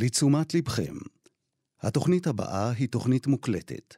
לתשומת 0.00 0.54
לבכם, 0.54 0.94
התוכנית 1.82 2.26
הבאה 2.26 2.70
היא 2.70 2.88
תוכנית 2.88 3.26
מוקלטת, 3.26 3.94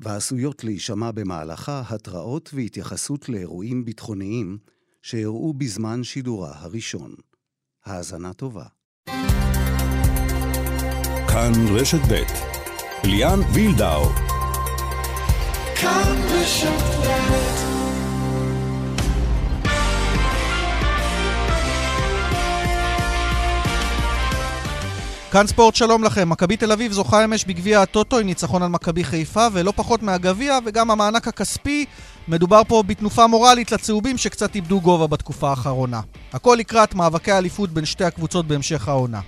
ועשויות 0.00 0.64
להישמע 0.64 1.10
במהלכה 1.10 1.82
התראות 1.88 2.50
והתייחסות 2.54 3.28
לאירועים 3.28 3.84
ביטחוניים 3.84 4.58
שאירעו 5.02 5.52
בזמן 5.52 6.04
שידורה 6.04 6.52
הראשון. 6.54 7.14
האזנה 7.84 8.32
טובה. 8.32 8.64
כאן 11.28 11.52
רשת 11.70 12.00
ב' 12.10 12.24
ליאן 13.06 13.40
וילדאו. 13.54 14.04
כאן 15.80 16.16
רשת 16.30 16.82
ב' 17.06 17.63
כאן 25.34 25.46
ספורט 25.46 25.74
שלום 25.74 26.04
לכם, 26.04 26.28
מכבי 26.28 26.56
תל 26.56 26.72
אביב 26.72 26.92
זוכה 26.92 27.24
אמש 27.24 27.44
בגביע 27.44 27.82
הטוטו 27.82 28.18
עם 28.18 28.26
ניצחון 28.26 28.62
על 28.62 28.68
מכבי 28.68 29.04
חיפה 29.04 29.46
ולא 29.52 29.72
פחות 29.76 30.02
מהגביע 30.02 30.58
וגם 30.64 30.90
המענק 30.90 31.28
הכספי, 31.28 31.84
מדובר 32.28 32.62
פה 32.68 32.82
בתנופה 32.86 33.26
מורלית 33.26 33.72
לצהובים 33.72 34.18
שקצת 34.18 34.54
איבדו 34.54 34.80
גובה 34.80 35.06
בתקופה 35.06 35.50
האחרונה. 35.50 36.00
הכל 36.32 36.56
לקראת 36.60 36.94
מאבקי 36.94 37.32
האליפות 37.32 37.70
בין 37.70 37.84
שתי 37.84 38.04
הקבוצות 38.04 38.46
בהמשך 38.46 38.88
העונה. 38.88 39.20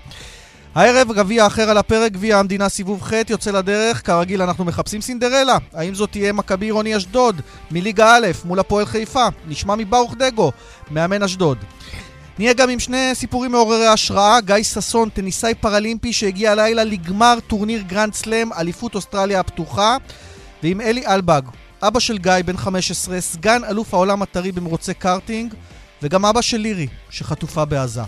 הערב 0.74 1.12
גביע 1.12 1.46
אחר 1.46 1.70
על 1.70 1.78
הפרק, 1.78 2.12
גביע 2.12 2.38
המדינה 2.38 2.68
סיבוב 2.68 3.02
ח' 3.02 3.12
יוצא 3.30 3.50
לדרך, 3.50 4.06
כרגיל 4.06 4.42
אנחנו 4.42 4.64
מחפשים 4.64 5.00
סינדרלה. 5.00 5.58
האם 5.74 5.94
זאת 5.94 6.10
תהיה 6.10 6.32
מכבי 6.32 6.66
עירוני 6.66 6.96
אשדוד 6.96 7.40
מליגה 7.70 8.16
א' 8.16 8.26
מול 8.44 8.58
הפועל 8.58 8.86
חיפה? 8.86 9.26
נשמע 9.48 9.74
מברוך 9.74 10.14
דגו, 10.18 10.52
מאמן 10.90 11.22
אשדוד. 11.22 11.58
נהיה 12.38 12.52
גם 12.52 12.70
עם 12.70 12.78
שני 12.78 13.10
סיפורים 13.14 13.52
מעוררי 13.52 13.86
השראה, 13.86 14.40
גיא 14.40 14.62
ששון, 14.62 15.08
טניסאי 15.08 15.54
פרלימפי 15.54 16.12
שהגיע 16.12 16.52
הלילה 16.52 16.84
לגמר 16.84 17.38
טורניר 17.46 17.82
גרנד 17.82 18.14
סלאם, 18.14 18.52
אליפות 18.52 18.94
אוסטרליה 18.94 19.40
הפתוחה, 19.40 19.96
ועם 20.62 20.80
אלי 20.80 21.06
אלבג, 21.06 21.42
אבא 21.82 22.00
של 22.00 22.18
גיא, 22.18 22.32
בן 22.46 22.56
15, 22.56 23.20
סגן 23.20 23.64
אלוף 23.64 23.94
העולם 23.94 24.22
הטרי 24.22 24.52
במרוצי 24.52 24.94
קארטינג, 24.94 25.54
וגם 26.02 26.24
אבא 26.24 26.40
של 26.40 26.56
לירי, 26.56 26.86
שחטופה 27.10 27.64
בעזה. 27.64 28.02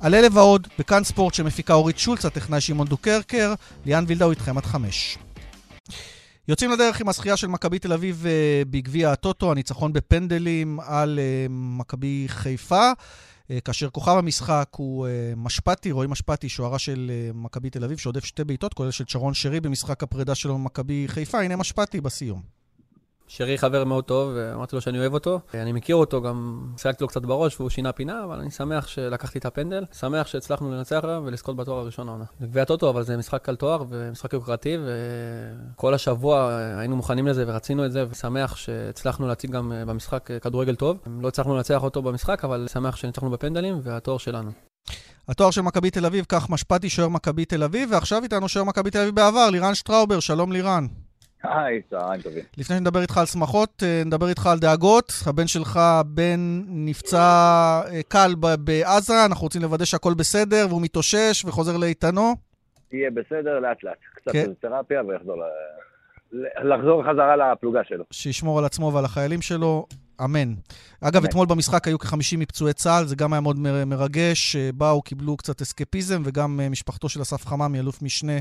על 0.00 0.14
אלה 0.14 0.28
ועוד, 0.32 0.68
בכאן 0.78 1.04
ספורט 1.04 1.34
שמפיקה 1.34 1.74
אורית 1.74 1.98
שולץ, 1.98 2.24
הטכנאי 2.24 2.60
שמעון 2.60 2.86
דוקרקר, 2.86 3.54
ליאן 3.86 4.04
וילדאו 4.06 4.30
איתכם 4.30 4.58
עד 4.58 4.64
חמש. 4.66 5.18
יוצאים 6.48 6.70
לדרך 6.70 7.00
עם 7.00 7.08
הזכייה 7.08 7.36
של 7.36 7.46
מכבי 7.46 7.78
תל 7.78 7.92
אביב 7.92 8.24
אה, 8.24 8.68
בגביע 8.70 9.12
הטוטו, 9.12 9.50
הניצחון 9.50 9.92
בפנדלים 9.92 10.80
על 10.80 11.18
אה, 11.18 11.50
מכבי 11.50 12.24
חיפה. 12.28 12.92
אה, 13.50 13.60
כאשר 13.60 13.90
כוכב 13.90 14.16
המשחק 14.18 14.68
הוא 14.76 15.06
אה, 15.06 15.32
משפטי, 15.36 15.92
רועי 15.92 16.08
משפטי, 16.08 16.48
שוערה 16.48 16.78
של 16.78 17.10
אה, 17.14 17.30
מכבי 17.34 17.70
תל 17.70 17.84
אביב, 17.84 17.98
שעודף 17.98 18.24
שתי 18.24 18.44
בעיטות, 18.44 18.74
כולל 18.74 18.90
של 18.90 19.04
שרון 19.06 19.34
שרי 19.34 19.60
במשחק 19.60 20.02
הפרידה 20.02 20.34
שלו 20.34 20.58
ממכבי 20.58 21.04
חיפה. 21.08 21.40
הנה 21.40 21.56
משפטי 21.56 22.00
בסיום. 22.00 22.61
שרי 23.36 23.58
חבר 23.58 23.84
מאוד 23.84 24.04
טוב, 24.04 24.32
ואמרתי 24.34 24.76
לו 24.76 24.82
שאני 24.82 24.98
אוהב 24.98 25.14
אותו. 25.14 25.40
אני 25.54 25.72
מכיר 25.72 25.96
אותו, 25.96 26.22
גם 26.22 26.66
שיחקתי 26.76 27.04
לו 27.04 27.08
קצת 27.08 27.22
בראש 27.22 27.60
והוא 27.60 27.70
שינה 27.70 27.92
פינה, 27.92 28.24
אבל 28.24 28.38
אני 28.38 28.50
שמח 28.50 28.86
שלקחתי 28.86 29.38
את 29.38 29.46
הפנדל. 29.46 29.84
שמח 29.98 30.26
שהצלחנו 30.26 30.72
לנצח 30.72 31.00
עליו 31.02 31.22
ולזכות 31.26 31.56
בתואר 31.56 31.78
הראשון 31.78 32.08
העונה. 32.08 32.24
גביע 32.42 32.64
טוטו, 32.64 32.90
אבל 32.90 33.02
זה 33.02 33.16
משחק 33.16 33.48
על 33.48 33.56
תואר 33.56 33.84
ומשחק 33.88 34.32
יוקרתי, 34.32 34.76
וכל 35.74 35.94
השבוע 35.94 36.58
היינו 36.78 36.96
מוכנים 36.96 37.26
לזה 37.26 37.44
ורצינו 37.46 37.86
את 37.86 37.92
זה, 37.92 38.04
ושמח 38.10 38.56
שהצלחנו 38.56 39.28
להציג 39.28 39.50
גם 39.50 39.72
במשחק 39.86 40.30
כדורגל 40.42 40.74
טוב. 40.74 40.98
לא 41.20 41.28
הצלחנו 41.28 41.56
לנצח 41.56 41.82
אותו 41.82 42.02
במשחק, 42.02 42.44
אבל 42.44 42.66
שמח 42.72 42.96
שניצחנו 42.96 43.30
בפנדלים 43.30 43.80
והתואר 43.82 44.18
שלנו. 44.18 44.50
התואר 45.28 45.50
של 45.50 45.60
מכבי 45.60 45.90
תל 45.90 46.06
אביב, 46.06 46.24
כך 46.28 46.50
משפטי 46.50 46.90
שוער 46.90 47.08
מכבי 47.08 47.44
תל 47.44 47.62
אביב, 47.62 47.88
ועכשיו 47.92 48.22
איתנו 48.22 48.48
שוער 48.48 48.64
מכבי 48.64 48.90
תל 48.90 48.98
אביב 48.98 49.14
בעבר, 49.14 49.50
לירן 49.50 49.74
שטראובר, 49.74 50.20
שלום 50.20 50.52
לירן. 50.52 50.86
היי, 51.42 51.82
צהריים 51.90 52.22
טובים. 52.22 52.44
לפני 52.58 52.76
שנדבר 52.76 53.00
איתך 53.00 53.18
על 53.18 53.26
שמחות, 53.26 53.82
אה, 53.82 54.02
נדבר 54.04 54.28
איתך 54.28 54.46
על 54.46 54.58
דאגות. 54.58 55.12
הבן 55.26 55.46
שלך, 55.46 55.80
בן, 56.06 56.62
נפצע 56.68 57.18
אה, 57.92 58.00
קל 58.08 58.34
בעזה, 58.58 59.24
אנחנו 59.26 59.42
רוצים 59.44 59.62
לוודא 59.62 59.84
שהכל 59.84 60.14
בסדר, 60.14 60.66
והוא 60.68 60.82
מתאושש 60.82 61.44
וחוזר 61.44 61.76
לאיתנו. 61.76 62.34
יהיה 62.92 63.10
בסדר, 63.10 63.58
לאט 63.58 63.84
לאט. 63.84 63.98
קצת 64.14 64.32
כן. 64.32 64.52
תרפיה 64.60 65.02
ויחזור 65.08 65.36
לחזור 66.64 67.02
חזרה 67.02 67.36
לפלוגה 67.36 67.80
שלו. 67.84 68.04
שישמור 68.10 68.58
על 68.58 68.64
עצמו 68.64 68.92
ועל 68.94 69.04
החיילים 69.04 69.42
שלו. 69.42 69.86
אמן. 70.24 70.54
אגב, 71.00 71.24
אתמול 71.24 71.46
במשחק 71.46 71.86
היו 71.86 71.98
כ-50 71.98 72.36
מפצועי 72.38 72.72
צה"ל, 72.72 73.04
זה 73.04 73.16
גם 73.16 73.32
היה 73.32 73.40
מאוד 73.40 73.58
מרגש. 73.86 74.56
אה, 74.56 74.70
באו, 74.74 75.02
קיבלו 75.02 75.36
קצת 75.36 75.60
אסקפיזם, 75.60 76.22
וגם 76.24 76.60
משפחתו 76.70 77.08
של 77.08 77.22
אסף 77.22 77.46
חממי, 77.46 77.78
אלוף 77.78 78.02
משנה, 78.02 78.32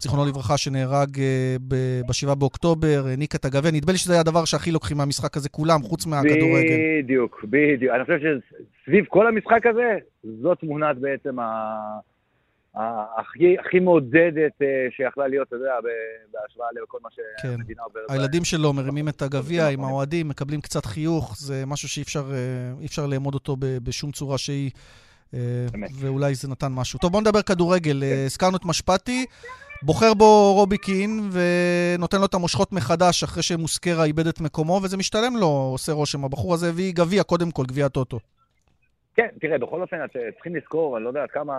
זיכרונו 0.00 0.24
לברכה, 0.28 0.56
שנהרג 0.56 1.20
אה, 1.20 1.56
ב-7 1.68 2.34
באוקטובר, 2.34 3.04
העניק 3.06 3.34
את 3.34 3.44
הגביע. 3.44 3.70
נדמה 3.70 3.92
לי 3.92 3.98
שזה 3.98 4.12
היה 4.12 4.20
הדבר 4.20 4.44
שהכי 4.44 4.70
לוקחים 4.70 4.96
מהמשחק 4.96 5.36
הזה 5.36 5.48
כולם, 5.48 5.82
חוץ 5.82 6.06
מהכדורגל. 6.06 6.76
בדיוק, 7.02 7.44
בדיוק. 7.44 7.94
אני 7.94 8.04
חושב 8.04 8.18
שסביב 8.18 9.04
כל 9.08 9.26
המשחק 9.26 9.66
הזה, 9.66 9.98
זאת 10.42 10.58
תמונת 10.60 10.96
בעצם 10.98 11.38
ה... 11.38 11.74
הכי, 13.18 13.56
הכי 13.58 13.78
מעודדת 13.80 14.52
אה, 14.62 14.86
שיכלה 14.96 15.28
להיות, 15.28 15.48
אתה 15.48 15.56
יודע, 15.56 15.74
בהשוואה 16.32 16.68
לכל 16.82 16.98
מה 17.02 17.08
שהמדינה 17.10 17.82
כן. 17.82 17.84
עוברת. 17.84 18.10
הילדים 18.10 18.44
שלו 18.44 18.72
מרימים 18.72 19.08
את 19.08 19.22
הגביע 19.22 19.68
עם 19.68 19.80
האוהדים, 19.84 20.28
מקבלים 20.28 20.60
קצת 20.60 20.84
חיוך, 20.86 21.36
זה 21.38 21.66
משהו 21.66 21.88
שאי 21.88 22.02
אפשר 22.86 23.06
לאמוד 23.06 23.34
אותו 23.34 23.56
בשום 23.60 24.10
צורה 24.10 24.38
שהיא. 24.38 24.70
אה, 25.34 25.66
ואולי 26.00 26.34
זה 26.34 26.48
נתן 26.48 26.72
משהו. 26.72 26.98
טוב, 26.98 27.12
בואו 27.12 27.22
נדבר 27.22 27.42
כדורגל. 27.42 28.00
כן. 28.00 28.24
הזכרנו 28.26 28.56
את 28.56 28.64
משפטי, 28.64 29.26
בוחר 29.82 30.14
בו 30.14 30.52
רובי 30.54 30.78
קין 30.78 31.30
ונותן 31.32 32.18
לו 32.18 32.26
את 32.26 32.34
המושכות 32.34 32.72
מחדש 32.72 33.22
אחרי 33.22 33.42
שמוסקרה 33.42 34.04
איבד 34.04 34.26
את 34.26 34.40
מקומו, 34.40 34.80
וזה 34.84 34.96
משתלם 34.96 35.36
לו, 35.36 35.46
עושה 35.46 35.92
רושם. 35.92 36.24
הבחור 36.24 36.54
הזה 36.54 36.68
הביא 36.68 36.92
גביע, 36.94 37.22
קודם 37.22 37.50
כל, 37.50 37.62
גביע 37.68 37.88
טוטו. 37.88 38.18
כן, 39.14 39.28
תראה, 39.40 39.58
בכל 39.58 39.82
אופן, 39.82 39.96
צריכים 40.34 40.56
לזכור, 40.56 40.96
אני 40.96 41.04
לא 41.04 41.08
יודע 41.08 41.22
עד 41.22 41.30
כמה 41.30 41.54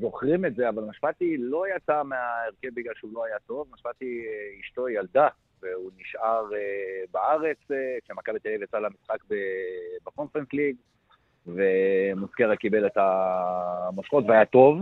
זוכרים 0.00 0.44
את 0.44 0.54
זה, 0.54 0.68
אבל 0.68 0.82
משפטי 0.82 1.36
לא 1.38 1.64
יצא 1.76 2.02
מההרכב 2.02 2.68
בגלל 2.74 2.92
שהוא 2.96 3.10
לא 3.14 3.24
היה 3.24 3.36
טוב. 3.46 3.66
משפטי, 3.74 4.24
אשתו 4.60 4.88
ילדה, 4.88 5.28
והוא 5.62 5.90
נשאר 6.00 6.44
בארץ, 7.12 7.56
כשמכבי 8.04 8.38
תל 8.38 8.48
אביב 8.48 8.62
יצא 8.62 8.78
למשחק 8.78 9.18
בפונפרנס 10.04 10.46
ליג. 10.52 10.76
ומוסקרה 11.46 12.56
קיבל 12.56 12.86
את 12.86 12.96
המושכות 12.96 14.24
והיה 14.28 14.44
טוב, 14.44 14.78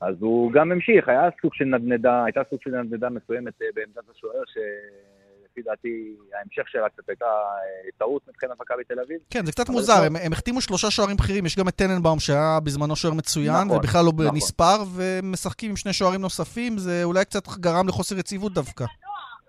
אז 0.00 0.14
הוא 0.20 0.52
גם 0.52 0.72
המשיך, 0.72 1.08
היה 1.08 1.28
סוג 1.42 1.54
של 1.54 1.64
נדנדה, 1.64 2.24
הייתה 2.24 2.40
סוג 2.50 2.58
של 2.62 2.70
נדנדה 2.70 3.08
מסוימת 3.10 3.62
אה, 3.62 3.66
בעמדת 3.74 4.10
השוער, 4.16 4.42
שלפי 4.46 5.62
דעתי 5.62 6.16
ההמשך 6.38 6.68
שלה 6.68 6.88
קצת 6.88 7.08
הייתה 7.08 7.24
אה, 7.24 7.90
טעות 7.98 8.22
מבחינת 8.28 8.60
מכבי 8.60 8.84
תל 8.84 9.00
אביב. 9.00 9.18
כן, 9.30 9.46
זה 9.46 9.52
קצת 9.52 9.68
מוזר, 9.68 10.02
הם, 10.06 10.16
הם 10.16 10.32
החתימו 10.32 10.60
שלושה 10.60 10.90
שוערים 10.90 11.16
בכירים, 11.16 11.46
יש 11.46 11.56
גם 11.56 11.68
את 11.68 11.74
טננבאום 11.74 12.18
שהיה 12.18 12.58
בזמנו 12.64 12.96
שוער 12.96 13.14
מצוין, 13.14 13.64
נכון, 13.66 13.78
ובכלל 13.78 14.04
לא 14.04 14.12
נכון. 14.12 14.36
נספר, 14.36 14.76
ומשחקים 14.96 15.70
עם 15.70 15.76
שני 15.76 15.92
שוערים 15.92 16.20
נוספים, 16.20 16.78
זה 16.78 17.04
אולי 17.04 17.24
קצת 17.24 17.48
גרם 17.48 17.88
לחוסר 17.88 18.18
יציבות 18.18 18.52
דווקא. 18.52 18.84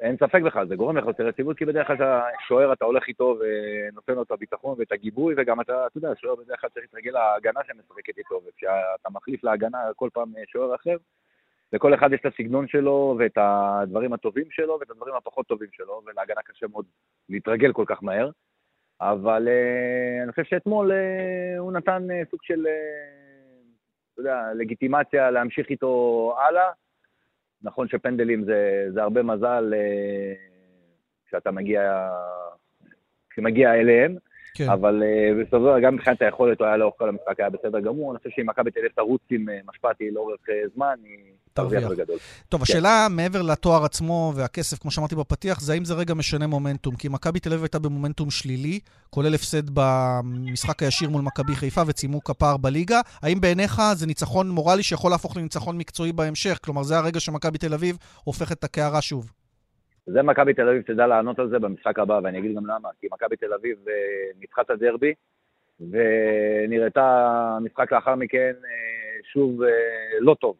אין 0.01 0.17
ספק 0.17 0.41
בכלל, 0.41 0.67
זה 0.67 0.75
גורם 0.75 0.97
לחוסר 0.97 1.27
יציבות, 1.27 1.57
כי 1.57 1.65
בדרך 1.65 1.87
כלל 1.87 1.95
אתה 1.95 2.23
שוער, 2.47 2.73
אתה 2.73 2.85
הולך 2.85 3.07
איתו 3.07 3.37
ונותן 3.39 4.13
לו 4.13 4.23
את 4.23 4.31
הביטחון 4.31 4.75
ואת 4.79 4.91
הגיבוי, 4.91 5.33
וגם 5.37 5.61
אתה, 5.61 5.87
אתה 5.87 5.97
יודע, 5.97 6.09
שוער 6.15 6.35
בדרך 6.35 6.61
כלל 6.61 6.69
צריך 6.69 6.85
להתרגל 6.85 7.11
להגנה 7.11 7.59
שמשחקת 7.67 8.17
איתו, 8.17 8.41
וכשאתה 8.47 9.09
מחליף 9.11 9.43
להגנה 9.43 9.77
כל 9.95 10.09
פעם 10.13 10.33
שוער 10.47 10.75
אחר, 10.75 10.97
לכל 11.73 11.93
אחד 11.93 12.13
יש 12.13 12.19
את 12.19 12.33
הסגנון 12.33 12.67
שלו, 12.67 13.15
ואת 13.19 13.37
הדברים 13.37 14.13
הטובים 14.13 14.45
שלו, 14.51 14.77
ואת 14.79 14.89
הדברים 14.89 15.15
הפחות 15.15 15.47
טובים 15.47 15.69
שלו, 15.71 16.01
ולהגנה 16.05 16.41
קשה 16.45 16.67
מאוד 16.67 16.85
להתרגל 17.29 17.73
כל 17.73 17.85
כך 17.87 18.03
מהר. 18.03 18.29
אבל 19.01 19.47
uh, 19.47 20.23
אני 20.23 20.31
חושב 20.31 20.43
שאתמול 20.43 20.91
uh, 20.91 21.59
הוא 21.59 21.71
נתן 21.71 22.07
uh, 22.09 22.29
סוג 22.31 22.39
של, 22.43 22.65
uh, 22.65 22.69
אתה 24.13 24.21
יודע, 24.21 24.41
לגיטימציה 24.55 25.31
להמשיך 25.31 25.69
איתו 25.69 26.35
הלאה. 26.39 26.71
נכון 27.63 27.87
שפנדלים 27.87 28.43
זה, 28.43 28.87
זה 28.93 29.03
הרבה 29.03 29.23
מזל 29.23 29.73
אה, 29.73 30.33
כשאתה 31.27 31.51
מגיע, 31.51 32.09
כשמגיע 33.29 33.73
אליהם, 33.73 34.15
כן. 34.53 34.69
אבל 34.69 35.03
אה, 35.03 35.31
בסופו 35.41 35.57
של 35.57 35.63
דבר, 35.63 35.79
גם 35.79 35.95
מבחינת 35.95 36.21
היכולת, 36.21 36.59
הוא 36.59 36.67
היה 36.67 36.77
לאורך 36.77 36.95
כל 36.97 37.09
המשחק, 37.09 37.39
היה 37.39 37.49
בסדר 37.49 37.79
גמור. 37.79 38.11
אני 38.11 38.17
חושב 38.17 38.29
שאם 38.29 38.49
מכבי 38.49 38.71
תל 38.71 38.79
אביב 38.79 38.91
תרוץ 38.91 39.21
עם 39.29 39.49
אה, 39.49 39.59
משפטי 39.69 40.11
לאורך 40.11 40.41
זמן, 40.75 40.95
היא 41.03 41.33
תרוויח 41.53 41.83
בגדול. 41.83 42.17
טוב, 42.49 42.63
כן. 42.63 42.63
השאלה 42.63 43.07
מעבר 43.09 43.41
לתואר 43.41 43.85
עצמו 43.85 44.33
והכסף, 44.35 44.79
כמו 44.79 44.91
שאמרתי 44.91 45.15
בפתיח, 45.15 45.59
זה 45.59 45.73
האם 45.73 45.85
זה 45.85 45.93
רגע 45.93 46.13
משנה 46.13 46.47
מומנטום. 46.47 46.95
כי 46.95 47.07
מכבי 47.09 47.39
תל 47.39 47.49
אביב 47.49 47.63
הייתה 47.63 47.79
במומנטום 47.79 48.29
שלילי, 48.29 48.79
כולל 49.09 49.33
הפסד 49.35 49.69
במשחק 49.73 50.83
הישיר 50.83 51.09
מול 51.09 51.21
מכבי 51.21 51.55
חיפה 51.55 51.81
וצימוק 51.87 52.29
הפער 52.29 52.57
בליגה. 52.57 53.01
האם 53.21 53.41
בעיניך 53.41 53.81
זה 53.93 54.07
ניצחון 54.07 54.49
מורלי 54.49 54.83
שיכול 54.83 55.11
להפוך 55.11 55.37
לניצחון 55.37 55.77
מקצועי 55.77 56.11
בהמשך? 56.11 56.59
כלומר, 56.63 56.83
זה 56.83 56.97
הרגע 56.97 57.19
שמכבי 57.19 57.57
תל 57.57 57.73
אביב 57.73 57.97
הופכת 58.23 58.59
את 58.59 58.63
הקערה 58.63 59.01
שוב. 59.01 59.31
זה 60.05 60.21
מכבי 60.21 60.53
תל 60.53 60.69
אביב 60.69 60.81
תדע 60.81 61.07
לענות 61.07 61.39
על 61.39 61.49
זה 61.49 61.59
במשחק 61.59 61.99
הבא, 61.99 62.19
ואני 62.23 62.39
אגיד 62.39 62.55
גם 62.55 62.65
למה. 62.65 62.89
כי 63.01 63.07
מכבי 63.11 63.35
תל 63.35 63.53
אביב 63.53 63.77
אה, 63.87 63.93
ניצחה 64.39 64.61
את 64.61 64.69
הדרבי, 64.69 65.13
ונראתה 65.79 67.57
משחק 67.61 67.91
לאחר 67.91 68.15
מכן 68.15 68.53
אה, 68.65 69.23
שוב 69.33 69.63
אה, 69.63 69.69
לא 70.19 70.35
טוב. 70.41 70.55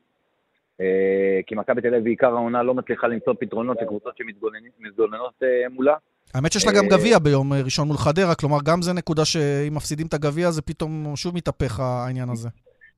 אה, 0.82 1.40
כי 1.48 1.56
מכבי 1.56 1.82
תל 1.82 1.88
אביב 1.88 2.04
בעיקר 2.04 2.28
העונה 2.28 2.64
לא 2.64 2.74
מצליחה 2.74 3.08
למצוא 3.08 3.34
פתרונות 3.40 3.78
לקבוצות 3.82 4.18
שמתגוננות 4.18 5.44
מולה. 5.72 5.96
האמת 6.34 6.52
שיש 6.52 6.66
לה 6.68 6.72
גם 6.72 6.88
גביע 6.88 7.20
ביום 7.20 7.54
ראשון 7.54 7.88
מול 7.88 7.98
חדרה, 7.98 8.36
כלומר 8.36 8.58
גם 8.66 8.82
זה 8.82 8.94
נקודה 8.94 9.26
שאם 9.26 9.74
מפסידים 9.76 10.08
את 10.08 10.14
הגביע 10.14 10.52
זה 10.52 10.62
פתאום 10.62 11.16
שוב 11.16 11.36
מתהפך 11.36 11.80
העניין 11.80 12.30
הזה. 12.30 12.50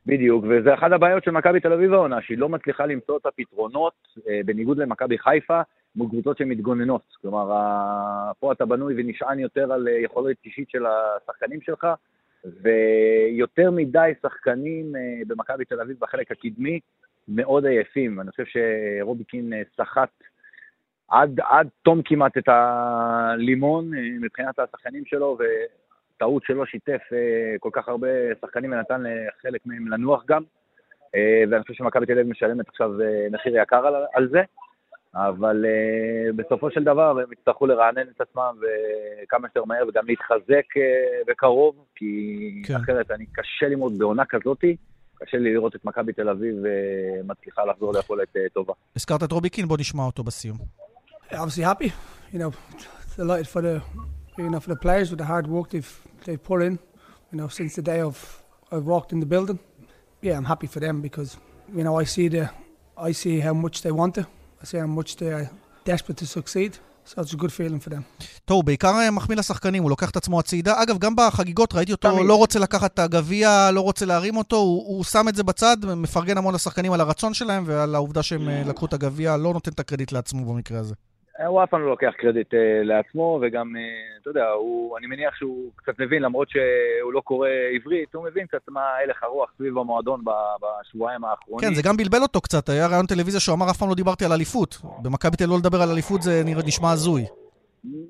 בדיוק, 0.05 0.45
וזה 0.49 0.73
אחת 0.73 0.91
הבעיות 0.91 1.23
של 1.23 1.31
מכבי 1.31 1.59
תל 1.59 1.73
אביב 1.73 1.93
העונה, 1.93 2.21
שהיא 2.21 2.37
לא 2.37 2.49
מצליחה 2.49 2.85
למצוא 2.85 3.17
את 3.17 3.25
הפתרונות, 3.25 3.93
בניגוד 4.45 4.77
למכבי 4.77 5.17
חיפה, 5.17 5.61
מול 5.95 6.09
קבוצות 6.09 6.37
שמתגוננות. 6.37 7.01
כלומר, 7.21 7.45
פה 8.39 8.51
אתה 8.51 8.65
בנוי 8.65 8.93
ונשען 8.97 9.39
יותר 9.39 9.73
על 9.73 9.87
יכולת 10.03 10.37
אישית 10.45 10.69
של 10.69 10.85
השחקנים 10.85 11.61
שלך, 11.61 11.87
ויותר 12.45 13.71
מדי 13.71 14.11
שחקנים 14.21 14.95
אה, 14.95 15.21
במכבי 15.27 15.65
תל 15.65 15.81
אביב 15.81 15.97
בחלק 15.99 16.31
הקדמי 16.31 16.79
מאוד 17.27 17.65
עייפים. 17.65 18.21
אני 18.21 18.31
חושב 18.31 18.43
שרוביקין 18.45 19.53
אה, 19.53 19.61
סחט 19.77 20.09
עד, 21.09 21.39
עד 21.49 21.67
תום 21.81 22.01
כמעט 22.05 22.37
את 22.37 22.47
הלימון 22.47 23.93
אה, 23.93 23.99
מבחינת 24.21 24.59
השחקנים 24.59 25.05
שלו, 25.05 25.37
וטעות 25.39 26.43
שלא 26.43 26.65
שיתף 26.65 27.01
כל 27.59 27.69
כך 27.73 27.87
הרבה 27.87 28.07
שחקנים 28.41 28.71
ונתן 28.71 29.03
לחלק 29.03 29.61
מהם 29.65 29.87
לנוח 29.87 30.23
גם. 30.25 30.43
ואני 31.49 31.61
חושב 31.61 31.73
שמכבי 31.73 32.05
תל 32.05 32.11
אביב 32.11 32.27
משלמת 32.27 32.69
עכשיו 32.69 32.91
מחיר 33.31 33.57
יקר 33.57 33.87
על, 33.87 33.95
על 34.13 34.29
זה. 34.29 34.41
אבל 35.15 35.65
uh, 35.65 36.35
בסופו 36.35 36.71
של 36.71 36.83
דבר 36.83 37.19
הם 37.19 37.31
יצטרכו 37.31 37.67
לרענן 37.67 38.07
את 38.15 38.21
עצמם 38.21 38.55
וכמה 38.61 39.47
שיותר 39.47 39.65
מהר 39.65 39.87
וגם 39.87 40.03
להתחזק 40.07 40.65
uh, 40.77 41.27
בקרוב, 41.27 41.85
כי 41.95 42.61
כן. 42.67 42.75
אחרת 42.75 43.11
אני 43.11 43.25
קשה 43.33 43.67
ללמוד 43.67 43.97
בעונה 43.97 44.25
כזאתי. 44.25 44.75
קשה 45.23 45.37
לי 45.37 45.53
לראות 45.53 45.75
את 45.75 45.85
מכבי 45.85 46.13
תל 46.13 46.29
אביב 46.29 46.55
uh, 46.63 46.67
מצליחה 47.27 47.65
לחזור 47.65 47.93
ליכולת 47.93 48.27
uh, 48.27 48.53
טובה. 48.53 48.73
הזכרת 48.95 49.23
את 49.23 49.31
רובי 49.31 49.49
קין, 49.49 49.67
בוא 49.67 49.77
נשמע 49.79 50.03
אותו 50.03 50.23
בסיום. 50.23 50.57
Obviously 51.31 51.63
happy, 51.63 51.89
you 52.33 52.37
know, 52.37 52.51
delighted 53.17 53.47
for 53.47 53.61
the, 53.61 53.81
you 54.37 54.49
know, 54.49 54.59
for 54.59 54.69
the 54.73 54.81
players 54.85 55.07
with 55.11 55.19
the 55.19 55.29
hard 55.33 55.47
work 55.47 55.69
they've, 55.69 55.93
they've 56.25 56.43
put 56.43 56.61
in, 56.61 56.73
you 57.31 57.37
know, 57.39 57.47
since 57.47 57.71
the 57.75 57.85
day 57.91 58.01
of 58.01 58.15
I've 58.71 58.85
walked 58.93 59.11
in 59.15 59.19
the 59.19 59.29
building. 59.35 59.59
Yeah, 60.25 60.35
I'm 60.37 60.49
happy 60.53 60.67
for 60.67 60.79
them 60.85 61.01
because, 61.07 61.29
you 61.77 61.83
know, 61.85 61.95
I 62.03 62.05
see 62.15 62.27
the, 62.35 62.49
I 63.09 63.11
see 63.23 63.35
how 63.47 63.53
much 63.65 63.81
they 63.85 63.93
want 64.01 64.13
to. 64.15 64.23
I 64.61 64.63
see 64.69 64.79
how 64.83 64.91
much 64.99 65.09
they 65.21 65.31
are 65.37 65.49
desperate 65.91 66.17
to 66.23 66.27
succeed. 66.37 66.71
So 67.05 67.11
it's 67.11 67.33
a 67.33 67.37
good 67.37 67.51
feeling 67.51 67.87
for 67.87 67.89
them. 67.89 68.25
טוב, 68.45 68.55
הוא 68.55 68.63
בעיקר 68.63 69.11
מחמיא 69.11 69.37
לשחקנים, 69.37 69.83
הוא 69.83 69.89
לוקח 69.89 70.09
את 70.09 70.17
עצמו 70.17 70.39
הצידה. 70.39 70.83
אגב, 70.83 70.97
גם 70.97 71.15
בחגיגות 71.15 71.73
ראיתי 71.73 71.91
אותו 71.91 72.11
תמיד. 72.11 72.25
לא 72.25 72.35
רוצה 72.35 72.59
לקחת 72.59 72.93
את 72.93 72.99
הגביע, 72.99 73.71
לא 73.71 73.81
רוצה 73.81 74.05
להרים 74.05 74.37
אותו, 74.37 74.55
הוא, 74.55 74.87
הוא 74.87 75.03
שם 75.03 75.25
את 75.29 75.35
זה 75.35 75.43
בצד, 75.43 75.77
מפרגן 75.85 76.37
המון 76.37 76.53
לשחקנים 76.53 76.93
על 76.93 77.01
הרצון 77.01 77.33
שלהם 77.33 77.63
ועל 77.67 77.95
העובדה 77.95 78.23
שהם 78.23 78.49
אה, 78.49 78.63
לקחו 78.65 78.85
את 78.85 78.93
הגביע, 78.93 79.37
לא 79.37 79.53
נותן 79.53 79.71
את 79.71 79.79
הקרדיט 79.79 80.11
לעצמו 80.11 80.53
במקרה 80.53 80.79
הזה. 80.79 80.95
הוא 81.47 81.63
אף 81.63 81.69
פעם 81.69 81.81
לא 81.81 81.89
לוקח 81.89 82.13
קרדיט 82.17 82.53
uh, 82.53 82.57
לעצמו, 82.83 83.39
וגם, 83.41 83.75
uh, 83.75 84.21
אתה 84.21 84.29
יודע, 84.29 84.49
הוא, 84.49 84.97
אני 84.97 85.07
מניח 85.07 85.35
שהוא 85.35 85.71
קצת 85.75 85.99
מבין, 85.99 86.21
למרות 86.21 86.49
שהוא 86.49 87.13
לא 87.13 87.21
קורא 87.21 87.49
עברית, 87.75 88.15
הוא 88.15 88.25
מבין 88.25 88.47
קצת 88.47 88.69
מה 88.69 88.81
הלך 89.03 89.23
הרוח 89.23 89.53
סביב 89.57 89.77
המועדון 89.77 90.23
בשבועיים 90.61 91.25
האחרונים. 91.25 91.69
כן, 91.69 91.75
זה 91.75 91.81
גם 91.85 91.97
בלבל 91.97 92.21
אותו 92.21 92.41
קצת, 92.41 92.69
היה 92.69 92.87
רעיון 92.87 93.05
טלוויזיה 93.05 93.39
שהוא 93.39 93.55
אמר, 93.55 93.69
אף 93.69 93.77
פעם 93.77 93.89
לא 93.89 93.95
דיברתי 93.95 94.25
על 94.25 94.31
אליפות. 94.31 94.77
במכבי 95.03 95.37
תל 95.37 95.45
לא 95.45 95.57
לדבר 95.57 95.81
על 95.81 95.89
אליפות 95.89 96.21
זה 96.21 96.41
נשמע 96.65 96.91
הזוי. 96.91 97.25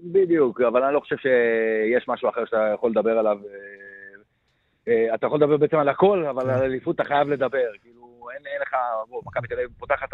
בדיוק, 0.04 0.62
אבל 0.62 0.83
אני 0.83 0.94
לא 0.94 1.00
חושב 1.00 1.16
שיש 1.18 2.07
משהו 2.07 2.30
אחר 2.30 2.45
שאתה 2.45 2.72
יכול 2.74 2.92
לדבר 2.92 3.19
עליו. 3.19 3.38
Uh, 4.86 4.89
אתה 5.16 5.25
יכול 5.28 5.38
לדבר 5.38 5.57
בעצם 5.57 5.78
על 5.78 5.89
הכל, 5.89 6.25
אבל 6.30 6.50
על 6.50 6.63
אליפות 6.63 6.95
אתה 6.95 7.04
חייב 7.04 7.28
לדבר. 7.30 7.69
כאילו, 7.81 8.28
אין, 8.33 8.45
אין 8.45 8.62
לך, 8.62 8.75
מכבי 9.25 9.48
תל 9.48 9.54
אביב 9.54 9.69
פותחת 9.80 10.13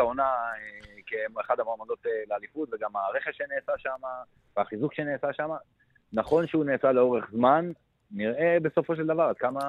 כאחד 1.08 1.60
המועמדות 1.60 2.06
אה, 2.06 2.12
לאליפות, 2.30 2.70
וגם 2.74 2.96
הרכש 2.96 3.38
שנעשה 3.38 3.72
שם, 3.78 4.08
והחיזוק 4.58 4.94
שנעשה 4.94 5.34
שם. 5.34 5.50
נכון 6.14 6.48
שהוא 6.48 6.66
נעשה 6.66 6.92
לאורך 6.92 7.26
זמן, 7.32 7.72
נראה 8.12 8.58
בסופו 8.62 8.96
של 8.96 9.08
דבר 9.08 9.32
כמה, 9.40 9.60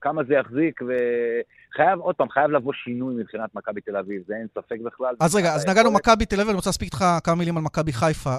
כמה 0.00 0.22
זה 0.24 0.34
יחזיק, 0.34 0.80
וחייב, 0.82 2.00
עוד 2.00 2.14
פעם, 2.14 2.28
חייב 2.28 2.50
לבוא 2.50 2.72
שינוי 2.72 3.14
מבחינת 3.14 3.54
מכבי 3.54 3.80
תל 3.80 3.96
אביב, 3.96 4.22
זה 4.26 4.34
אין 4.34 4.46
ספק 4.54 4.76
בכלל. 4.84 5.14
אז 5.20 5.36
רגע, 5.36 5.54
אז 5.54 5.68
נגענו 5.68 5.90
מכבי 5.90 6.26
תל 6.26 6.36
אביב, 6.36 6.48
אני 6.48 6.56
רוצה 6.56 6.70
להספיק 6.70 6.86
איתך 6.86 7.04
כמה 7.24 7.34
מילים 7.34 7.56
על 7.56 7.62
מכבי 7.62 7.92
חיפה. 7.92 8.36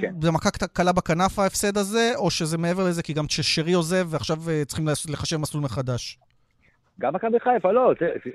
כן. 0.00 0.14
זה 0.22 0.30
מכה 0.30 0.50
קלה 0.50 0.92
בכנף 0.92 1.38
ההפסד 1.38 1.76
הזה, 1.76 2.12
או 2.16 2.30
שזה 2.30 2.58
מעבר 2.58 2.84
לזה, 2.84 3.02
כי 3.02 3.12
גם 3.12 3.24
ששרי 3.28 3.72
עוזב 3.72 4.06
ועכשיו 4.10 4.36
אה, 4.48 4.62
צריכים 4.64 4.88
לחשב 4.88 5.36
מסלול 5.36 5.64
מחדש? 5.64 6.18
גם 6.98 7.14
מכבי 7.14 7.40
חיפה, 7.40 7.72
לא, 7.72 7.92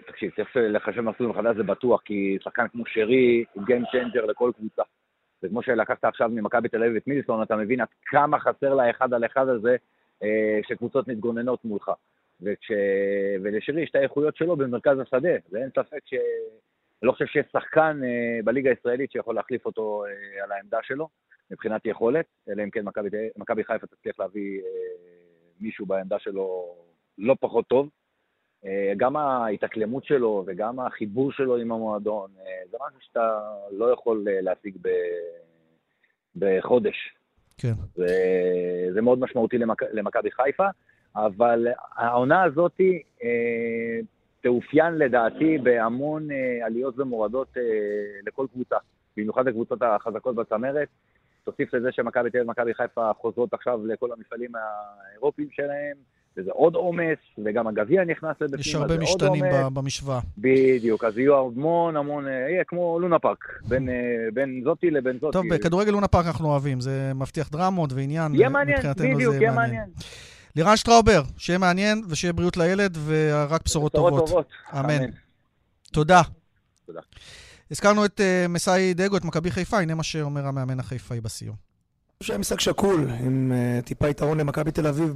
תקשיב, 0.07 0.31
צריך 0.36 0.50
לחשב 0.56 1.02
מסלול 1.02 1.30
מחדש 1.30 1.56
זה 1.56 1.63
בטוח, 1.63 2.02
כי 2.06 2.38
שחקן 2.44 2.68
כמו 2.68 2.84
שרי 2.88 3.46
הוא 3.54 3.63
Game 3.63 3.96
Changer 3.96 4.25
לכל 4.25 4.52
קבוצה. 4.57 4.81
זה 5.42 5.50
כמו 5.50 5.63
שלקחת 5.63 6.06
עכשיו 6.06 6.30
ממכבי 6.30 6.69
תל 6.69 6.84
אביב 6.84 6.96
את 6.96 7.07
מיליסון, 7.07 7.44
אתה 7.44 7.56
מבין 7.56 7.81
עד 7.81 7.88
כמה 8.06 8.40
חסר 8.40 8.74
לאחד 8.74 9.13
על 9.13 9.25
אחד 9.25 9.48
הזה 9.50 9.75
אה, 10.24 10.60
שקבוצות 10.68 11.07
מתגוננות 11.07 11.66
מולך. 11.66 11.92
וכש... 12.42 12.72
ולשרי 13.44 13.81
יש 13.81 13.90
את 13.90 13.96
האיכויות 13.96 14.36
שלו 14.36 14.56
במרכז 14.56 15.00
השדה, 15.00 15.34
ואין 15.52 15.69
ספק 15.69 16.00
ש... 16.06 16.13
אני 16.13 17.07
לא 17.07 17.12
חושב 17.12 17.25
שיש 17.25 17.46
שחקן 17.54 18.02
אה, 18.04 18.40
בליגה 18.44 18.69
הישראלית 18.69 19.12
שיכול 19.12 19.36
להחליף 19.36 19.66
אותו 19.66 20.04
אה, 20.06 20.44
על 20.44 20.52
העמדה 20.52 20.80
שלו, 20.84 21.10
מבחינת 21.52 21.86
יכולת, 21.86 22.25
אלא 22.50 22.63
אם 22.63 22.69
כן 22.69 22.86
מכבי 23.38 23.63
חיפה 23.63 23.88
תצליח 23.88 24.19
להביא 24.19 24.62
מישהו 25.60 25.86
בעמדה 25.86 26.19
שלו 26.19 26.75
לא 27.18 27.36
פחות 27.40 27.68
טוב. 27.68 27.90
אה, 28.65 28.94
גם 28.97 29.15
ההתאקלמות 29.15 30.06
שלו 30.06 30.44
וגם 30.47 30.79
החיבור 30.79 31.31
שלו 31.31 31.57
עם 31.57 31.71
המועדון, 31.71 32.29
אה, 32.39 32.44
זה 32.71 32.77
משהו 32.88 33.00
שאתה 33.01 33.39
לא 33.71 33.85
יכול 33.94 34.25
אה, 34.27 34.41
להשיג 34.41 34.77
ב... 34.81 34.89
בחודש. 36.35 36.95
כן. 37.57 37.73
זה, 37.95 38.07
זה 38.94 39.01
מאוד 39.01 39.19
משמעותי 39.19 39.57
למכ... 39.57 39.83
למכבי 39.94 40.31
חיפה, 40.31 40.67
אבל 41.15 41.67
העונה 41.95 42.44
הזאת 42.44 42.81
אה, 43.23 44.00
תאופיין 44.41 44.94
לדעתי 44.94 45.57
בהמון 45.57 46.31
אה, 46.31 46.65
עליות 46.65 47.00
ומורדות 47.00 47.57
אה, 47.57 47.63
לכל 48.27 48.47
קבוצה, 48.53 48.75
במיוחד 49.18 49.47
לקבוצות 49.47 49.81
החזקות 49.81 50.35
בצמרת. 50.35 50.88
תוסיף 51.44 51.73
לזה 51.73 51.91
שמכבי 51.91 52.29
תל 52.29 52.38
אביב 52.38 52.47
ומכבי 52.50 52.73
חיפה 52.73 53.11
חוזרות 53.13 53.53
עכשיו 53.53 53.85
לכל 53.85 54.11
המפעלים 54.11 54.51
האירופיים 54.56 55.47
שלהם. 55.51 55.97
וזה 56.37 56.51
עוד 56.51 56.75
עומס, 56.75 57.17
וגם 57.45 57.67
הגביע 57.67 58.03
נכנס 58.05 58.35
לבפנים, 58.41 58.59
יש 58.59 58.75
הרבה 58.75 58.97
משתנים 58.97 59.45
במשוואה. 59.73 60.19
בדיוק, 60.37 61.03
אז 61.03 61.17
יהיו 61.17 61.39
המון 61.39 61.97
המון, 61.97 62.27
יהיה 62.27 62.63
כמו 62.63 62.99
לונה 62.99 63.19
פארק, 63.19 63.45
בין, 63.68 63.89
אה, 63.89 63.95
בין 64.33 64.61
זאתי 64.65 64.89
לבין 64.92 65.19
זאתי. 65.21 65.31
טוב, 65.33 65.45
בכדורגל 65.49 65.92
לונה 65.92 66.07
פארק 66.07 66.25
אנחנו 66.25 66.47
אוהבים, 66.47 66.81
זה 66.81 67.11
מבטיח 67.15 67.49
דרמות 67.49 67.94
ועניין. 67.94 68.35
יהיה 68.35 68.49
מעניין, 68.49 68.80
בדיוק, 68.97 69.35
יהיה 69.35 69.51
מעניין. 69.51 69.89
לירן 70.56 70.77
שטראובר, 70.77 71.21
שיהיה 71.37 71.59
מעניין 71.59 72.01
ושיהיה 72.09 72.33
בריאות 72.33 72.57
לילד 72.57 72.97
ורק 73.06 73.61
בשורות 73.65 73.92
טובות. 73.92 74.27
טובות. 74.27 74.47
אמן. 74.80 75.06
תודה. 75.92 76.21
תודה. 76.85 77.01
הזכרנו 77.71 78.06
את 78.06 78.19
uh, 78.19 78.47
מסאי 78.47 78.94
דגו, 78.94 79.18
את 79.18 79.25
מכבי 79.25 79.51
חיפה, 79.51 79.80
הנה 79.80 79.95
מה 79.95 80.04
שאומר 80.04 80.47
המאמן 80.47 80.80
החיפאי 80.80 81.21
בסיום. 81.21 81.74
חושב 82.19 82.28
שהיה 82.28 82.40
משחק 82.40 82.60
שקול, 82.60 83.10
עם 83.19 83.52
uh, 83.52 83.86
טיפה 83.86 84.10
יתרון 84.10 84.38
למכבי 84.38 84.72
תל 84.72 84.88
אביב 84.88 85.14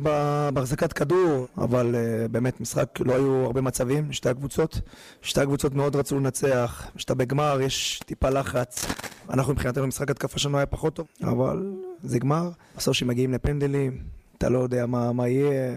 בהחזקת 0.53 0.93
כדור, 0.93 1.47
אבל 1.57 1.95
uh, 1.95 2.27
באמת 2.27 2.61
משחק, 2.61 2.99
לא 2.99 3.13
היו 3.13 3.45
הרבה 3.45 3.61
מצבים, 3.61 4.13
שתי 4.13 4.29
הקבוצות. 4.29 4.81
שתי 5.21 5.41
הקבוצות 5.41 5.73
מאוד 5.73 5.95
רצו 5.95 6.19
לנצח, 6.19 6.87
כשאתה 6.95 7.15
בגמר 7.15 7.61
יש 7.61 8.01
טיפה 8.05 8.29
לחץ. 8.29 8.85
אנחנו 9.29 9.53
מבחינתנו 9.53 9.87
משחק 9.87 10.11
התקפה 10.11 10.39
שלנו 10.39 10.57
היה 10.57 10.65
פחות 10.65 10.93
טוב, 10.93 11.07
אבל 11.23 11.73
זה 12.03 12.19
גמר. 12.19 12.49
בסוף 12.77 12.95
שמגיעים 12.95 13.33
לפנדלים, 13.33 14.03
אתה 14.37 14.49
לא 14.49 14.59
יודע 14.59 14.85
מה, 14.85 15.11
מה 15.11 15.27
יהיה, 15.27 15.75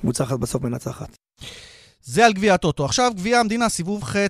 וקבוצה 0.00 0.24
אחת 0.24 0.38
בסוף 0.38 0.62
מנצחת. 0.62 1.16
זה 2.08 2.26
על 2.26 2.32
גביע 2.32 2.54
הטוטו. 2.54 2.84
עכשיו, 2.84 3.12
גביע 3.16 3.38
המדינה, 3.38 3.68
סיבוב 3.68 4.04
ח' 4.04 4.16
אה, 4.16 4.28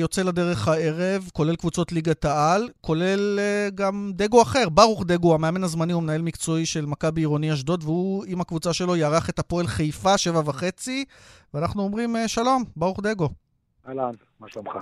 יוצא 0.00 0.22
לדרך 0.22 0.68
הערב, 0.68 1.30
כולל 1.32 1.56
קבוצות 1.56 1.92
ליגת 1.92 2.24
העל, 2.24 2.68
כולל 2.80 3.38
אה, 3.38 3.68
גם 3.74 4.12
דגו 4.14 4.42
אחר, 4.42 4.68
ברוך 4.68 5.04
דגו, 5.06 5.34
המאמן 5.34 5.64
הזמני 5.64 5.92
הוא 5.92 6.02
מנהל 6.02 6.22
מקצועי 6.22 6.66
של 6.66 6.86
מכבי 6.86 7.20
עירוני 7.20 7.52
אשדוד, 7.52 7.84
והוא 7.84 8.24
עם 8.26 8.40
הקבוצה 8.40 8.72
שלו 8.72 8.96
יערך 8.96 9.30
את 9.30 9.38
הפועל 9.38 9.66
חיפה, 9.66 10.18
שבע 10.18 10.42
וחצי, 10.44 11.04
ואנחנו 11.54 11.82
אומרים 11.82 12.16
אה, 12.16 12.28
שלום, 12.28 12.64
ברוך 12.76 13.00
דגו. 13.00 13.28
אהלן, 13.88 14.12
מה 14.40 14.48
שלומך? 14.48 14.72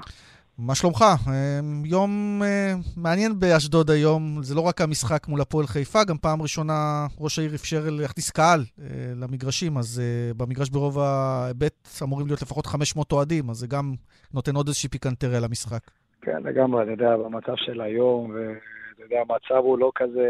מה 0.67 0.75
שלומך? 0.75 1.05
אמ, 1.29 1.85
יום 1.85 2.11
אה, 2.45 2.73
מעניין 2.97 3.33
באשדוד 3.41 3.91
היום, 3.91 4.23
זה 4.43 4.55
לא 4.55 4.61
רק 4.61 4.81
המשחק 4.81 5.29
מול 5.29 5.41
הפועל 5.41 5.67
חיפה, 5.67 5.99
גם 6.09 6.17
פעם 6.17 6.43
ראשונה 6.43 7.07
ראש 7.21 7.39
העיר 7.39 7.55
אפשר 7.55 7.81
להכניס 7.91 8.31
קהל 8.31 8.61
אה, 8.61 8.85
למגרשים, 9.21 9.77
אז 9.79 10.03
אה, 10.03 10.35
במגרש 10.37 10.69
ברוב 10.71 10.99
ההיבט 10.99 11.89
אמורים 12.03 12.27
להיות 12.27 12.43
לפחות 12.43 12.67
500 12.67 13.13
אוהדים, 13.13 13.51
אז 13.51 13.57
זה 13.57 13.67
גם 13.67 13.93
נותן 14.35 14.55
עוד 14.57 14.67
איזושהי 14.67 14.89
פיקנטריה 14.89 15.41
למשחק. 15.41 15.83
כן, 16.23 16.43
לגמרי, 16.43 16.83
אתה 16.83 16.91
יודע, 16.91 17.17
במצב 17.17 17.57
של 17.57 17.81
היום, 17.81 18.31
ואתה 18.31 19.03
יודע, 19.03 19.21
המצב 19.21 19.65
הוא 19.65 19.79
לא 19.79 19.93
כזה, 19.95 20.29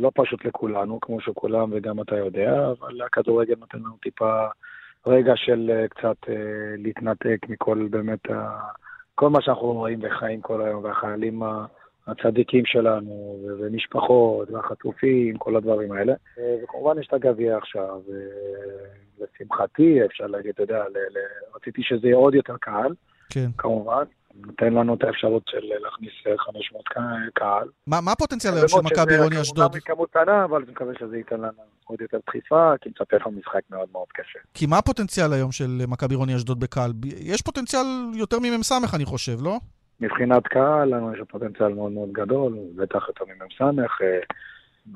לא 0.00 0.10
פשוט 0.14 0.44
לכולנו, 0.44 0.98
כמו 1.00 1.20
שכולם 1.20 1.70
וגם 1.72 2.00
אתה 2.00 2.16
יודע, 2.16 2.52
אבל 2.70 3.02
הכדורגל 3.02 3.54
נותן 3.60 3.78
לנו 3.78 3.96
טיפה 4.02 4.46
רגע 5.06 5.32
של 5.36 5.70
אה, 5.74 5.88
קצת 5.88 6.16
אה, 6.28 6.34
להתנתק 6.78 7.38
מכל 7.48 7.88
באמת. 7.90 8.20
כל 9.14 9.30
מה 9.30 9.42
שאנחנו 9.42 9.72
רואים 9.72 9.98
וחיים 10.02 10.40
כל 10.40 10.62
היום, 10.62 10.84
והחיילים 10.84 11.42
הצדיקים 12.06 12.66
שלנו, 12.66 13.38
ומשפחות, 13.60 14.50
והחטופים, 14.50 15.36
כל 15.36 15.56
הדברים 15.56 15.92
האלה. 15.92 16.12
אה, 16.38 16.56
וכמובן 16.62 17.00
יש 17.00 17.06
את 17.06 17.12
הגביע 17.12 17.56
עכשיו, 17.56 18.00
לשמחתי, 19.18 20.04
אפשר 20.04 20.26
להגיד, 20.26 20.50
אתה 20.50 20.62
יודע, 20.62 20.84
רציתי 21.56 21.82
שזה 21.82 22.06
יהיה 22.06 22.16
עוד 22.16 22.34
יותר 22.34 22.56
קהל, 22.56 22.94
כן. 23.30 23.46
כמובן. 23.58 24.04
נותן 24.46 24.72
לנו 24.74 24.94
את 24.94 25.04
האפשרות 25.04 25.42
של 25.48 25.58
להכניס 25.84 26.12
אה, 26.26 26.38
500 26.38 26.88
קה- 26.88 27.00
קהל. 27.34 27.68
מה 27.86 28.00
מה 28.00 28.12
הפוטנציאל 28.12 28.54
היום 28.54 28.68
של 28.68 28.76
מכבי 28.84 29.16
רוני 29.16 29.28
כמובן 29.30 29.40
אשדוד? 29.40 29.72
בכמות 29.76 30.10
קטנה, 30.10 30.44
אבל 30.44 30.62
אני 30.62 30.70
מקווה 30.72 30.94
שזה 30.98 31.16
ייתן 31.16 31.36
לנו 31.40 31.62
עוד 31.84 32.00
יותר 32.00 32.18
דחיפה, 32.26 32.72
כי 32.80 32.88
מצפה 32.88 33.16
לנו 33.16 33.38
משחק 33.38 33.60
מאוד 33.70 33.88
מאוד 33.92 34.06
קשה. 34.14 34.38
כי 34.54 34.66
מה 34.66 34.78
הפוטנציאל 34.78 35.32
היום 35.32 35.52
של 35.52 35.68
מכבי 35.88 36.14
רוני 36.14 36.36
אשדוד 36.36 36.60
בקהל? 36.60 36.92
יש 37.20 37.42
פוטנציאל 37.42 37.84
יותר 38.14 38.38
ממ"ס, 38.42 38.72
אני 38.94 39.04
חושב, 39.04 39.36
לא? 39.42 39.56
מבחינת 40.00 40.46
קהל, 40.46 40.88
לנו 40.94 41.14
יש 41.14 41.20
פוטנציאל 41.28 41.74
מאוד 41.74 41.92
מאוד 41.92 42.12
גדול, 42.12 42.58
בטח 42.76 43.08
יותר 43.08 43.24
ממ"ס. 43.24 43.60
אה, 43.60 44.18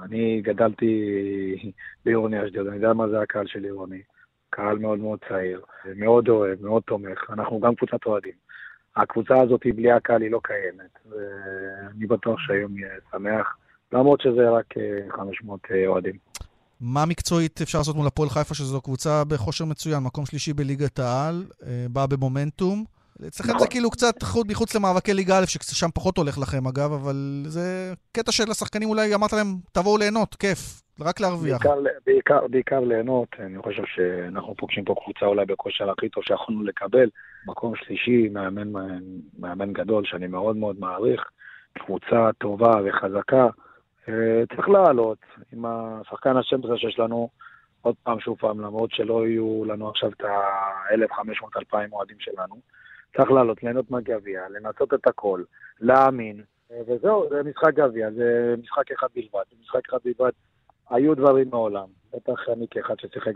אני 0.04 0.40
גדלתי 0.44 0.92
בעירוני 2.04 2.44
אשדוד, 2.46 2.66
אני 2.66 2.76
יודע 2.76 2.92
מה 2.92 3.08
זה 3.08 3.20
הקהל 3.20 3.46
של 3.46 3.64
עירוני. 3.64 4.02
קהל 4.50 4.78
מאוד 4.78 4.98
מאוד 4.98 5.18
צעיר, 5.28 5.60
מאוד 5.96 6.28
אוהב, 6.28 6.62
מאוד 6.62 6.82
תומך. 6.82 7.30
אנחנו 7.30 7.60
גם 7.60 7.74
קבוצת 7.74 8.06
אוהדים. 8.06 8.32
הקבוצה 8.96 9.34
הזאת 9.42 9.60
בלי 9.76 9.92
הקהל 9.92 10.22
היא 10.22 10.30
לא 10.30 10.40
קיימת, 10.44 10.98
ואני 11.10 12.06
בטוח 12.06 12.38
שהיום 12.46 12.78
יהיה 12.78 12.90
שמח, 13.12 13.56
למרות 13.92 14.20
שזה 14.20 14.50
רק 14.50 14.64
אה, 14.78 15.16
500 15.16 15.60
אה, 15.70 15.86
אוהדים. 15.86 16.14
מה 16.80 17.06
מקצועית 17.06 17.60
אפשר 17.62 17.78
לעשות 17.78 17.96
מול 17.96 18.06
הפועל 18.06 18.28
חיפה, 18.28 18.54
שזו 18.54 18.80
קבוצה 18.80 19.24
בכושר 19.24 19.64
מצוין, 19.64 20.02
מקום 20.02 20.26
שלישי 20.26 20.52
בליגת 20.52 20.98
העל, 20.98 21.44
אה, 21.66 21.86
באה 21.90 22.06
במומנטום. 22.06 22.84
אצלכם 23.26 23.48
זה 23.48 23.54
נכון. 23.54 23.66
כאילו 23.70 23.90
קצת 23.90 24.22
חוץ 24.22 24.46
מחוץ 24.46 24.74
למאבקי 24.74 25.14
ליגה 25.14 25.38
א', 25.38 25.44
ששם 25.46 25.88
פחות 25.94 26.18
הולך 26.18 26.38
לכם 26.38 26.66
אגב, 26.66 26.92
אבל 26.92 27.44
זה 27.46 27.94
קטע 28.12 28.32
של 28.32 28.50
השחקנים 28.50 28.88
אולי 28.88 29.14
אמרת 29.14 29.32
להם, 29.32 29.56
תבואו 29.72 29.98
ליהנות, 29.98 30.34
כיף, 30.34 30.82
רק 31.02 31.20
להרוויח. 31.20 31.58
בעיקר, 31.62 31.80
בעיקר, 32.06 32.46
בעיקר 32.46 32.80
ליהנות, 32.80 33.28
אני 33.38 33.58
חושב 33.58 33.82
שאנחנו 33.86 34.54
פוגשים 34.54 34.84
פה 34.84 34.94
קבוצה 35.04 35.26
אולי 35.26 35.46
בכושר 35.46 35.90
הכי 35.90 36.08
טוב 36.08 36.24
שיכולנו 36.24 36.62
לקבל. 36.62 37.08
מקום 37.46 37.76
שלישי, 37.76 38.28
מאמן, 38.28 38.72
מאמן 39.38 39.72
גדול 39.72 40.04
שאני 40.04 40.26
מאוד 40.26 40.56
מאוד 40.56 40.76
מעריך, 40.80 41.30
קבוצה 41.78 42.30
טובה 42.38 42.72
וחזקה. 42.84 43.48
אה, 44.08 44.42
צריך 44.56 44.68
לעלות 44.68 45.18
עם 45.52 45.64
השחקן 45.66 46.36
השם 46.36 46.60
הזה 46.64 46.76
שיש 46.76 46.98
לנו, 46.98 47.28
עוד 47.82 47.94
פעם, 48.02 48.20
שוב 48.20 48.38
פעם, 48.40 48.60
למרות 48.60 48.90
שלא 48.92 49.26
יהיו 49.26 49.64
לנו 49.66 49.88
עכשיו 49.88 50.10
את 50.10 50.24
ה-1,500-2,000 50.24 51.92
אוהדים 51.92 52.16
שלנו. 52.20 52.60
צריך 53.16 53.30
לעלות, 53.30 53.62
ליהנות 53.62 53.90
מהגביע, 53.90 54.42
לנסות 54.48 54.94
את 54.94 55.06
הכל, 55.06 55.42
להאמין, 55.80 56.42
אה, 56.72 56.80
וזהו, 56.86 57.28
זה 57.30 57.42
משחק 57.42 57.74
גביע, 57.74 58.10
זה 58.10 58.54
משחק 58.62 58.92
אחד 58.92 59.08
בלבד. 59.14 59.42
זה 59.50 59.56
משחק 59.62 59.88
אחד 59.88 59.98
בלבד. 60.04 60.30
היו 60.90 61.14
דברים 61.14 61.48
מעולם. 61.50 61.86
בטח 62.14 62.48
אני 62.52 62.66
כאחד 62.70 62.94
ששיחק 62.98 63.32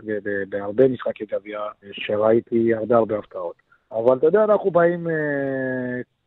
בהרבה 0.49 0.87
משחקי 0.87 1.25
גביע, 1.25 1.59
שראיתי 1.91 2.73
הרבה 2.73 2.95
הרבה 2.97 3.17
הפתעות. 3.17 3.55
אבל 3.91 4.17
אתה 4.17 4.25
יודע, 4.25 4.43
אנחנו 4.43 4.71
באים 4.71 5.09
אה, 5.09 5.13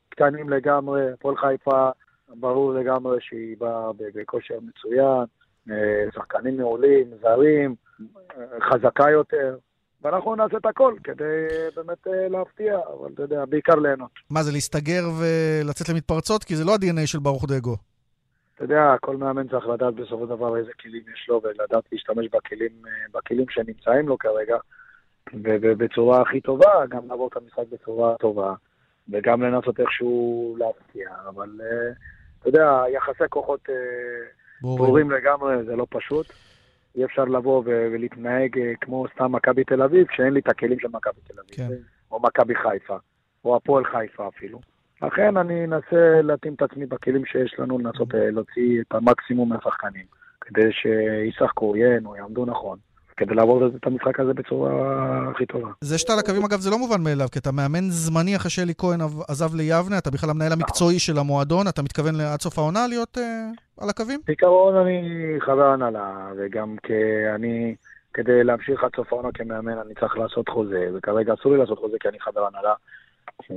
קטנים 0.08 0.48
לגמרי, 0.48 1.12
הפועל 1.12 1.36
חיפה, 1.36 1.90
ברור 2.28 2.74
לגמרי 2.74 3.18
שהיא 3.20 3.56
באה 3.58 3.90
בכושר 4.14 4.54
מצוין, 4.62 5.24
אה, 5.70 6.10
שחקנים 6.14 6.56
מעולים, 6.56 7.06
זרים, 7.22 7.74
אה, 8.36 8.44
חזקה 8.70 9.10
יותר, 9.10 9.56
ואנחנו 10.02 10.34
נעשה 10.34 10.56
את 10.56 10.66
הכל 10.66 10.94
כדי 11.04 11.46
באמת 11.76 12.06
אה, 12.06 12.28
להפתיע, 12.28 12.78
אבל 12.98 13.08
אתה 13.14 13.22
יודע, 13.22 13.44
בעיקר 13.44 13.74
ליהנות. 13.74 14.10
מה 14.30 14.42
זה, 14.42 14.52
להסתגר 14.52 15.02
ולצאת 15.20 15.88
למתפרצות? 15.88 16.44
כי 16.44 16.56
זה 16.56 16.64
לא 16.64 16.72
ה-DNA 16.72 17.06
של 17.06 17.18
ברוך 17.18 17.44
דגו. 17.48 17.76
אתה 18.58 18.64
יודע, 18.64 18.96
כל 19.00 19.16
מאמן 19.16 19.48
צריך 19.48 19.66
לדעת 19.68 19.94
בסופו 19.94 20.24
של 20.24 20.28
דבר 20.28 20.56
איזה 20.56 20.70
כלים 20.80 21.02
יש 21.14 21.28
לו, 21.28 21.40
ולדעת 21.44 21.84
להשתמש 21.92 22.26
בכלים, 22.32 22.72
אה, 22.86 22.90
בכלים 23.14 23.44
שנמצאים 23.50 24.08
לו 24.08 24.18
כרגע, 24.18 24.56
ובצורה 25.34 26.22
הכי 26.22 26.40
טובה, 26.40 26.86
גם 26.88 27.08
לעבור 27.08 27.28
את 27.28 27.36
המשחק 27.36 27.62
בצורה 27.72 28.16
טובה, 28.18 28.54
וגם 29.08 29.42
לנסות 29.42 29.80
איכשהו 29.80 30.56
להפתיע, 30.58 31.10
אבל 31.28 31.60
אה, 31.60 31.92
אתה 32.38 32.48
יודע, 32.48 32.82
יחסי 32.94 33.28
כוחות 33.28 33.60
אה, 33.70 33.74
ברורים. 34.62 35.10
לגמרי, 35.10 35.64
זה 35.64 35.76
לא 35.76 35.86
פשוט. 35.90 36.26
אי 36.96 37.04
אפשר 37.04 37.24
לבוא 37.24 37.62
ולהתנהג 37.66 38.58
כמו 38.80 39.06
סתם 39.14 39.32
מכבי 39.32 39.64
תל 39.64 39.82
אביב, 39.82 40.06
כשאין 40.06 40.32
לי 40.32 40.40
את 40.40 40.48
הכלים 40.48 40.80
של 40.80 40.88
מכבי 40.92 41.20
תל 41.26 41.40
אביב, 41.40 41.56
כן. 41.56 41.76
או 42.10 42.20
מכבי 42.22 42.54
חיפה, 42.54 42.96
או 43.44 43.56
הפועל 43.56 43.84
חיפה 43.84 44.28
אפילו. 44.28 44.60
לכן 45.02 45.36
אני 45.36 45.64
אנסה 45.64 46.22
להתאים 46.22 46.54
את 46.54 46.62
עצמי 46.62 46.86
בכלים 46.86 47.24
שיש 47.26 47.54
לנו, 47.58 47.78
לנסות 47.78 48.14
אה, 48.14 48.30
להוציא 48.30 48.80
את 48.80 48.94
המקסימום 48.94 49.48
מהשחקנים, 49.48 50.04
כדי 50.40 50.68
שישחקו, 50.72 51.76
ייהנו, 51.76 52.16
יעמדו 52.16 52.44
נכון, 52.44 52.78
כדי 53.16 53.34
לעבור 53.34 53.66
את 53.66 53.86
המשחק 53.86 54.20
הזה 54.20 54.34
בצורה 54.34 54.72
הכי 55.30 55.46
טובה. 55.46 55.68
זה 55.80 55.98
שאתה 55.98 56.12
על 56.12 56.18
הקווים, 56.18 56.44
אגב, 56.44 56.58
זה 56.58 56.70
לא 56.70 56.78
מובן 56.78 57.00
מאליו, 57.04 57.28
כי 57.32 57.38
אתה 57.38 57.52
מאמן 57.52 57.90
זמני 57.90 58.36
אחרי 58.36 58.50
שאלי 58.50 58.74
כהן 58.78 59.00
עזב 59.28 59.54
ליבנה, 59.54 59.98
אתה 59.98 60.10
בכלל 60.10 60.30
המנהל 60.30 60.52
המקצועי 60.52 60.98
של 60.98 61.18
המועדון, 61.18 61.68
אתה 61.68 61.82
מתכוון 61.82 62.20
עד 62.20 62.40
סוף 62.40 62.58
העונה 62.58 62.86
להיות 62.88 63.18
אה, 63.18 63.48
על 63.80 63.88
הקווים? 63.88 64.20
בעיקרון 64.26 64.76
אני 64.76 65.00
חבר 65.40 65.66
הנהלה, 65.66 66.28
וגם 66.36 66.76
כאני, 66.82 67.74
כדי 68.14 68.44
להמשיך 68.44 68.84
עד 68.84 68.90
סוף 68.96 69.12
העונה 69.12 69.28
כמאמן, 69.34 69.78
אני 69.78 69.94
צריך 70.00 70.18
לעשות 70.18 70.48
חוזה, 70.48 70.88
וכרגע 70.94 71.34
אסור 71.34 71.52
לי 71.52 71.58
לעשות 71.58 71.78
חוזה 71.78 71.96
כי 72.00 72.08
אני 72.08 72.20
חבר 72.20 72.46
הנהלה, 72.46 72.74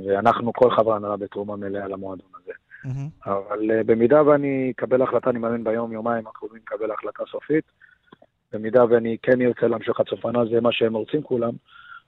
ואנחנו 0.06 0.52
כל 0.52 0.70
חבר 0.70 0.92
הנהלה 0.92 1.16
בתרומה 1.16 1.56
מלאה 1.56 1.88
למועדון 1.88 2.26
הזה. 2.42 2.52
מהמם. 2.84 3.08
אבל 3.26 3.70
uh, 3.70 3.84
במידה 3.86 4.26
ואני 4.26 4.72
אקבל 4.76 5.02
החלטה, 5.02 5.30
אני 5.30 5.38
מאמין 5.38 5.64
ביום, 5.64 5.92
יומיים 5.92 6.26
הקרובים 6.26 6.60
אקבל 6.64 6.90
החלטה 6.90 7.22
סופית. 7.30 7.64
במידה 8.52 8.84
ואני 8.84 9.16
כן 9.22 9.40
ארצה 9.42 9.66
להמשיך 9.66 10.00
עד 10.00 10.06
סוף 10.08 10.24
העונה, 10.24 10.44
זה 10.54 10.60
מה 10.60 10.72
שהם 10.72 10.94
רוצים 10.94 11.22
כולם, 11.22 11.52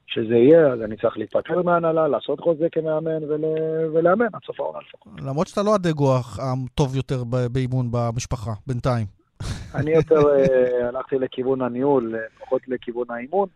שזה 0.06 0.34
יהיה, 0.34 0.72
אז 0.72 0.82
אני 0.82 0.96
צריך 0.96 1.18
להתפטר 1.18 1.62
מההנהלה, 1.62 2.08
לעשות 2.08 2.40
חוזה 2.40 2.66
כמאמן 2.72 3.24
ול... 3.24 3.44
ולאמן 3.92 4.26
עד 4.32 4.40
סוף 4.46 4.60
העונה 4.60 4.78
לפחות. 4.88 5.12
למרות 5.22 5.46
שאתה 5.46 5.62
לא 5.62 5.74
הדגו 5.74 6.14
הטוב 6.16 6.96
יותר 6.96 7.24
באימון 7.52 7.88
במשפחה, 7.90 8.50
בינתיים. 8.66 9.06
אני 9.78 9.90
יותר 9.90 10.20
uh, 10.20 10.84
הלכתי 10.84 11.18
לכיוון 11.18 11.62
הניהול, 11.62 12.14
אה, 12.14 12.20
פחות 12.40 12.68
לכיוון 12.68 13.10
האימון. 13.10 13.48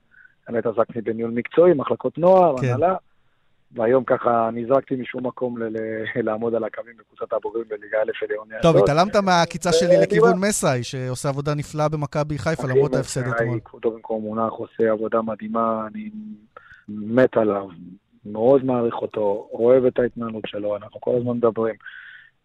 באמת 0.49 0.67
עסקתי 0.67 1.01
בניהול 1.01 1.31
מקצועי, 1.31 1.75
מחלקות 1.75 2.19
נוער, 2.19 2.59
כן. 2.59 2.67
הנהלה. 2.67 2.97
והיום 3.73 4.05
ככה 4.05 4.51
נזרקתי 4.53 4.97
משום 4.97 5.27
מקום 5.27 5.59
ל- 5.59 5.65
ל- 5.65 6.21
לעמוד 6.23 6.55
על 6.55 6.65
הקווים 6.65 6.95
בקבוצת 6.99 7.33
הבוגרים 7.33 7.65
בליגה 7.69 7.99
א' 7.99 8.11
של 8.15 8.27
עירוני 8.31 8.55
טוב. 8.63 8.77
התעלמת 8.77 9.17
מהעקיצה 9.17 9.73
שלי 9.73 9.97
אה, 9.97 10.03
לכיוון 10.03 10.41
מסאי, 10.41 10.83
שעושה 10.83 11.29
עבודה 11.29 11.55
נפלאה 11.55 11.89
במכבי 11.89 12.39
חיפה, 12.39 12.69
למרות 12.69 12.95
ההפסד 12.95 13.29
אתמול. 13.29 13.61
כבודו 13.65 13.91
במקום 13.91 14.23
מונח 14.23 14.53
עושה 14.53 14.91
עבודה 14.91 15.23
מדהימה, 15.23 15.87
אני 15.93 16.11
מת 16.89 17.37
עליו, 17.37 17.69
מאוד 18.25 18.65
מעריך 18.65 18.95
אותו, 18.95 19.49
אוהב 19.53 19.85
את 19.85 19.99
ההתנהלות 19.99 20.45
שלו, 20.47 20.77
אנחנו 20.77 21.01
כל 21.01 21.17
הזמן 21.19 21.37
מדברים. 21.37 21.75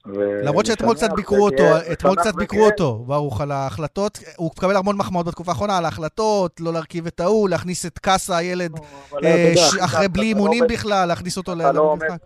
ו- 0.07 0.41
למרות 0.43 0.65
שאתמול 0.65 0.95
קצת 0.95 1.09
ביקרו 1.15 1.45
אותו, 1.45 1.63
אתמול 1.91 2.15
קצת 2.15 2.35
ביקרו. 2.35 2.65
אותו, 2.65 3.03
ברוך, 3.07 3.41
על 3.41 3.51
ההחלטות. 3.51 4.19
הוא 4.37 4.51
מקבל 4.57 4.75
המון 4.75 4.97
מחמאות 4.97 5.25
בתקופה 5.25 5.51
האחרונה 5.51 5.77
על 5.77 5.85
ההחלטות, 5.85 6.61
לא 6.61 6.73
להרכיב 6.73 7.07
את 7.07 7.19
ההוא, 7.19 7.49
להכניס 7.49 7.85
את 7.85 7.99
קאסה, 7.99 8.37
הילד, 8.37 8.71
אבל 9.11 9.25
אה, 9.25 9.53
אחרי 9.85 10.07
בלי 10.07 10.33
לא 10.33 10.37
אימונים 10.37 10.63
בכלל, 10.69 11.07
להכניס 11.07 11.37
אותו 11.37 11.51
לא 11.55 11.93
למשחק. 11.93 12.17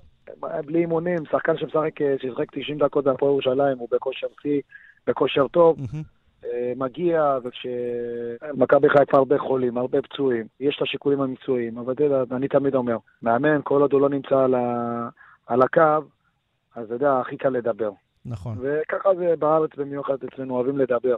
בלי 0.65 0.79
אימונים, 0.79 1.17
שחקן 1.31 1.57
שמשחק, 1.57 2.01
אה, 2.01 2.15
ששיחק 2.17 2.51
90 2.51 2.77
דקות 2.77 3.03
בהפועל 3.03 3.31
ירושלים, 3.31 3.77
הוא 3.77 3.88
בכושר 3.91 4.27
שיא, 4.41 4.62
בכושר 5.07 5.48
טוב. 5.48 5.77
אה, 6.46 6.74
מגיע, 6.75 7.38
וכשמכבי 7.43 8.89
חיפה 8.89 9.17
הרבה 9.17 9.39
חולים, 9.39 9.77
הרבה 9.77 10.01
פצועים, 10.01 10.46
יש 10.60 10.75
את 10.77 10.81
השיקולים 10.81 11.22
המקצועיים, 11.22 11.77
אבל 11.77 11.93
אתה 11.93 12.03
יודע, 12.03 12.36
אני 12.36 12.48
תמיד 12.48 12.75
אומר, 12.75 12.98
מאמן, 13.22 13.60
כל 13.63 13.81
עוד 13.81 13.93
הוא 13.93 14.01
לא 14.01 14.10
נמצא 14.10 14.36
על, 14.36 14.55
ה... 14.55 15.10
על 15.48 15.62
הקו, 15.62 16.01
אז 16.77 16.86
אתה 16.86 16.93
יודע, 16.93 17.19
הכי 17.22 17.38
קל 17.38 17.50
לדבר. 17.50 17.91
נכון. 18.25 18.57
וככה 18.62 19.10
זה 19.17 19.34
בארץ 19.39 19.69
במיוחד 19.77 20.15
אצלנו, 20.34 20.55
אוהבים 20.55 20.77
לדבר. 20.77 21.15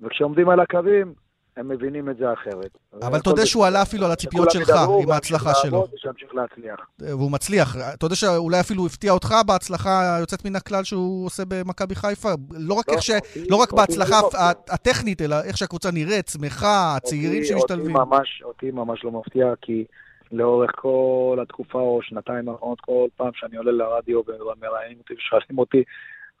וכשעומדים 0.00 0.48
על 0.48 0.60
הקווים, 0.60 1.14
הם 1.56 1.68
מבינים 1.68 2.10
את 2.10 2.16
זה 2.16 2.32
אחרת. 2.32 2.78
אבל 3.02 3.20
תודה 3.20 3.46
שהוא. 3.46 3.66
עלה 3.66 3.82
אפילו 3.82 4.06
על 4.06 4.12
הציפיות 4.12 4.50
שלך, 4.50 4.70
עם 5.02 5.10
ההצלחה 5.10 5.54
שלו. 5.54 5.70
לעבוד 5.72 5.94
ושימשיך 5.94 6.34
להצליח. 6.34 6.80
והוא 6.98 7.30
מצליח. 7.30 7.76
אתה 7.94 8.06
יודע 8.06 8.16
שאולי 8.16 8.60
אפילו 8.60 8.86
הפתיע 8.86 9.12
אותך 9.12 9.34
בהצלחה 9.46 10.16
היוצאת 10.16 10.44
מן 10.44 10.56
הכלל 10.56 10.84
שהוא 10.84 11.26
עושה 11.26 11.42
במכבי 11.48 11.94
חיפה? 11.94 12.28
לא 12.50 12.74
רק 12.74 12.88
לא, 12.88 13.00
ש... 13.00 13.10
לא 13.50 13.56
רק 13.56 13.72
בהצלחה 13.72 14.20
לא 14.20 14.28
הטכנית, 14.68 15.22
אלא 15.22 15.36
איך 15.44 15.56
שהקבוצה 15.56 15.90
נראית, 15.90 16.28
שמחה, 16.28 16.96
הצעירים 16.96 17.44
שמשתלבים. 17.44 17.96
אותי 18.44 18.70
ממש 18.70 19.04
לא 19.04 19.10
מפתיע, 19.10 19.52
כי 19.60 19.84
לאורך 20.32 20.70
כל 20.74 21.38
התקופה 21.42 21.78
או 21.80 22.02
שנתיים 22.02 22.48
האחרונות, 22.48 22.80
כל 22.80 23.06
פעם 23.16 23.30
שאני 23.34 23.56
עולה 23.56 23.72
לרדיו 23.72 24.20
ומראיינים 24.26 24.98
אותי 24.98 25.14
ושואלים 25.14 25.58
אותי, 25.58 25.82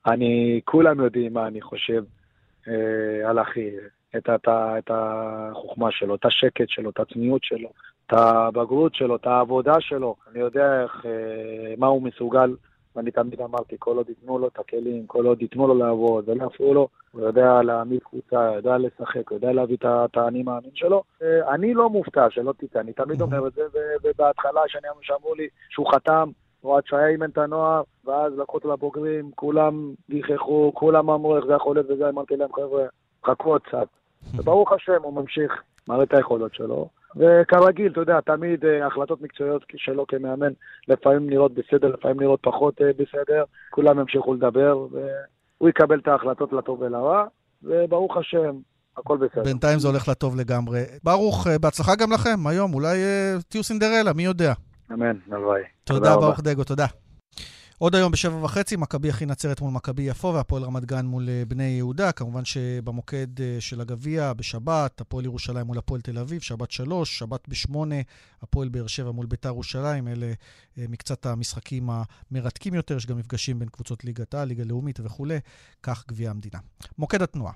אני, 0.06 0.60
כולם 0.64 1.00
יודעים 1.00 1.32
מה 1.32 1.46
אני 1.46 1.60
חושב 1.60 2.04
אה, 2.68 3.30
על 3.30 3.40
אחי, 3.40 3.70
את, 4.16 4.30
את, 4.30 4.48
את 4.78 4.90
החוכמה 4.94 5.88
שלו, 5.90 6.14
את 6.14 6.24
השקט 6.24 6.68
שלו, 6.68 6.90
את 6.90 7.00
הצניעות 7.00 7.44
שלו, 7.44 7.68
את 8.06 8.12
הבגרות 8.12 8.94
שלו, 8.94 9.16
את 9.16 9.26
העבודה 9.26 9.80
שלו, 9.80 10.16
אני 10.30 10.40
יודע 10.40 10.82
איך, 10.82 11.06
אה, 11.06 11.74
מה 11.78 11.86
הוא 11.86 12.02
מסוגל, 12.02 12.54
ואני 12.96 13.10
תמיד 13.10 13.40
אמרתי, 13.40 13.76
כל 13.78 13.96
עוד 13.96 14.08
ייתנו 14.08 14.38
לו 14.38 14.48
את 14.48 14.58
הכלים, 14.58 15.06
כל 15.06 15.26
עוד 15.26 15.42
ייתנו 15.42 15.66
לו 15.66 15.74
לעבוד 15.74 16.28
ולא 16.28 16.46
יפריעו 16.46 16.74
לו, 16.74 16.88
הוא 17.12 17.22
יודע 17.22 17.62
להעמיד 17.62 18.02
קבוצה, 18.02 18.52
יודע 18.54 18.78
לשחק, 18.78 19.30
הוא 19.30 19.36
יודע 19.36 19.52
להביא 19.52 19.76
את 19.84 20.16
האני 20.16 20.42
מאמין 20.42 20.70
שלו. 20.74 21.02
אה, 21.22 21.54
אני 21.54 21.74
לא 21.74 21.90
מופתע, 21.90 22.26
שלא 22.30 22.52
תטעה, 22.58 22.82
אני 22.82 22.92
תמיד 22.92 23.20
אומר 23.20 23.46
את 23.46 23.52
זה, 23.52 23.62
ובהתחלה, 24.04 24.60
שאמרו 25.00 25.34
לי 25.34 25.48
שהוא 25.68 25.92
חתם, 25.92 26.30
או 26.64 26.76
עד 26.76 26.82
שהיה 26.86 27.06
אימן 27.06 27.30
את 27.30 27.38
הנוער, 27.38 27.82
ואז 28.04 28.38
לקחו 28.38 28.56
אותו 28.56 28.72
לבוגרים, 28.72 29.30
כולם 29.34 29.94
גיחכו, 30.10 30.72
כולם 30.74 31.10
אמרו 31.10 31.36
איך 31.36 31.44
זה 31.46 31.52
יכול 31.52 31.76
להיות 31.76 31.90
וזה, 31.90 32.08
אמרתי 32.08 32.36
להם, 32.36 32.52
חבר'ה, 32.52 32.84
חכו 33.26 33.50
עוד 33.50 33.62
קצת. 33.62 33.86
וברוך 34.36 34.72
השם, 34.72 35.02
הוא 35.02 35.14
ממשיך, 35.14 35.62
מראה 35.88 36.02
את 36.02 36.14
היכולות 36.14 36.54
שלו. 36.54 36.88
וכרגיל, 37.16 37.92
אתה 37.92 38.00
יודע, 38.00 38.20
תמיד 38.20 38.64
uh, 38.64 38.86
החלטות 38.86 39.22
מקצועיות 39.22 39.64
שלו 39.76 40.06
כמאמן, 40.06 40.52
לפעמים 40.88 41.30
נראות 41.30 41.52
בסדר, 41.54 41.88
לפעמים 41.88 42.20
נראות 42.20 42.40
פחות 42.42 42.80
uh, 42.80 42.84
בסדר, 42.98 43.44
כולם 43.70 43.98
ימשיכו 43.98 44.34
לדבר, 44.34 44.86
והוא 44.90 45.68
יקבל 45.68 45.98
את 45.98 46.08
ההחלטות 46.08 46.52
לטוב 46.52 46.80
ולרע, 46.80 47.24
וברוך 47.62 48.16
השם, 48.16 48.56
הכל 48.96 49.16
בסדר. 49.16 49.42
בינתיים 49.44 49.78
זה 49.78 49.88
הולך 49.88 50.08
לטוב 50.08 50.36
לגמרי. 50.36 50.80
ברוך, 51.04 51.46
uh, 51.46 51.50
בהצלחה 51.60 51.92
גם 51.96 52.12
לכם 52.12 52.46
היום, 52.46 52.74
אולי 52.74 52.98
תהיו 53.48 53.62
סינדרלה, 53.62 54.12
מי 54.12 54.24
יודע. 54.24 54.52
אמן, 54.92 55.16
הלוואי. 55.30 55.62
תודה, 55.84 55.98
תודה 55.98 56.16
ברוך 56.16 56.40
דגו, 56.40 56.64
תודה. 56.64 56.86
עוד 57.82 57.94
היום 57.94 58.12
בשבע 58.12 58.44
וחצי, 58.44 58.76
מכבי 58.76 59.10
אחי 59.10 59.26
נצרת 59.26 59.60
מול 59.60 59.72
מכבי 59.72 60.02
יפו 60.02 60.34
והפועל 60.34 60.62
רמת 60.62 60.84
גן 60.84 61.06
מול 61.06 61.28
אה, 61.28 61.42
בני 61.48 61.64
יהודה. 61.64 62.12
כמובן 62.12 62.44
שבמוקד 62.44 63.40
אה, 63.40 63.56
של 63.60 63.80
הגביע, 63.80 64.32
בשבת, 64.32 65.00
הפועל 65.00 65.24
ירושלים 65.24 65.66
מול 65.66 65.78
הפועל 65.78 66.00
תל 66.00 66.18
אביב, 66.18 66.40
שבת 66.40 66.70
שלוש, 66.70 67.18
שבת 67.18 67.48
בשמונה, 67.48 67.94
הפועל 68.42 68.68
באר 68.68 68.86
שבע 68.86 69.10
מול 69.10 69.26
ביתר 69.26 69.48
ירושלים. 69.48 70.08
אלה 70.08 70.32
אה, 70.78 70.84
מקצת 70.88 71.26
המשחקים 71.26 71.90
המרתקים 71.90 72.74
יותר. 72.74 72.96
יש 72.96 73.06
גם 73.06 73.16
מפגשים 73.16 73.58
בין 73.58 73.68
קבוצות 73.68 74.04
ליגת 74.04 74.34
העל, 74.34 74.48
ליגה 74.48 74.64
לאומית 74.64 75.00
וכולי. 75.02 75.38
כך 75.82 76.04
גביע 76.08 76.30
המדינה. 76.30 76.58
מוקד 76.98 77.22
התנועה. 77.22 77.52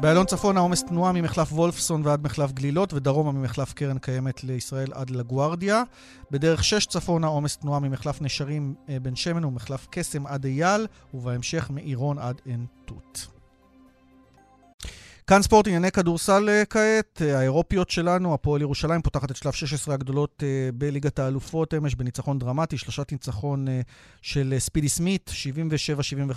באלון 0.00 0.26
צפון 0.26 0.56
העומס 0.56 0.84
תנועה 0.84 1.12
ממחלף 1.12 1.52
וולפסון 1.52 2.02
ועד 2.04 2.22
מחלף 2.24 2.52
גלילות, 2.52 2.92
ודרומה 2.92 3.32
ממחלף 3.32 3.72
קרן 3.72 3.98
קיימת 3.98 4.44
לישראל 4.44 4.92
עד 4.92 5.10
לגוארדיה. 5.10 5.82
בדרך 6.30 6.64
6 6.64 6.86
צפון 6.86 7.24
העומס 7.24 7.56
תנועה 7.56 7.80
ממחלף 7.80 8.22
נשרים 8.22 8.74
אה, 8.88 9.00
בן 9.00 9.16
שמן 9.16 9.44
ומחלף 9.44 9.86
קסם 9.90 10.26
עד 10.26 10.44
אייל, 10.44 10.86
ובהמשך 11.14 11.70
מעירון 11.70 12.18
עד 12.18 12.40
עין 12.44 12.66
תות. 12.84 13.35
כאן 15.28 15.42
ספורט 15.42 15.66
ענייני 15.66 15.90
כדורסל 15.90 16.48
אה, 16.48 16.64
כעת, 16.64 17.22
אה, 17.22 17.38
האירופיות 17.38 17.90
שלנו, 17.90 18.34
הפועל 18.34 18.62
ירושלים 18.62 19.02
פותחת 19.02 19.30
את 19.30 19.36
שלב 19.36 19.52
16 19.52 19.94
הגדולות 19.94 20.42
אה, 20.42 20.70
בליגת 20.74 21.18
האלופות 21.18 21.74
אמש 21.74 21.94
בניצחון 21.94 22.38
דרמטי, 22.38 22.78
שלושת 22.78 23.12
ניצחון 23.12 23.66
של 24.22 24.54
ספידי 24.58 24.88
סמית, 24.88 25.30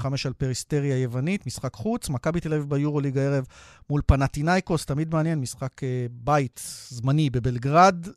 77-75 0.03 0.05
על 0.25 0.34
פריסטריה 0.34 0.96
היוונית, 0.96 1.48
משחק 1.48 1.74
חוץ, 1.74 2.10
מכבי 2.10 2.39
תל 2.39 2.53
אביב 2.53 2.69
ביורוליג 2.69 3.17
הערב 3.17 3.46
מול 3.89 4.01
פנטינאיקוס, 4.05 4.86
תמיד 4.86 5.13
מעניין, 5.13 5.39
משחק 5.39 5.81
בית 6.12 6.62
זמני 6.89 7.29
בבלגרד, 7.29 8.08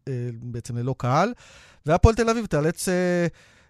בעצם 0.42 0.76
ללא 0.76 0.94
קהל, 0.98 1.32
והפועל 1.86 2.14
תל 2.14 2.30
אביב 2.30 2.46
תיאלץ... 2.46 2.88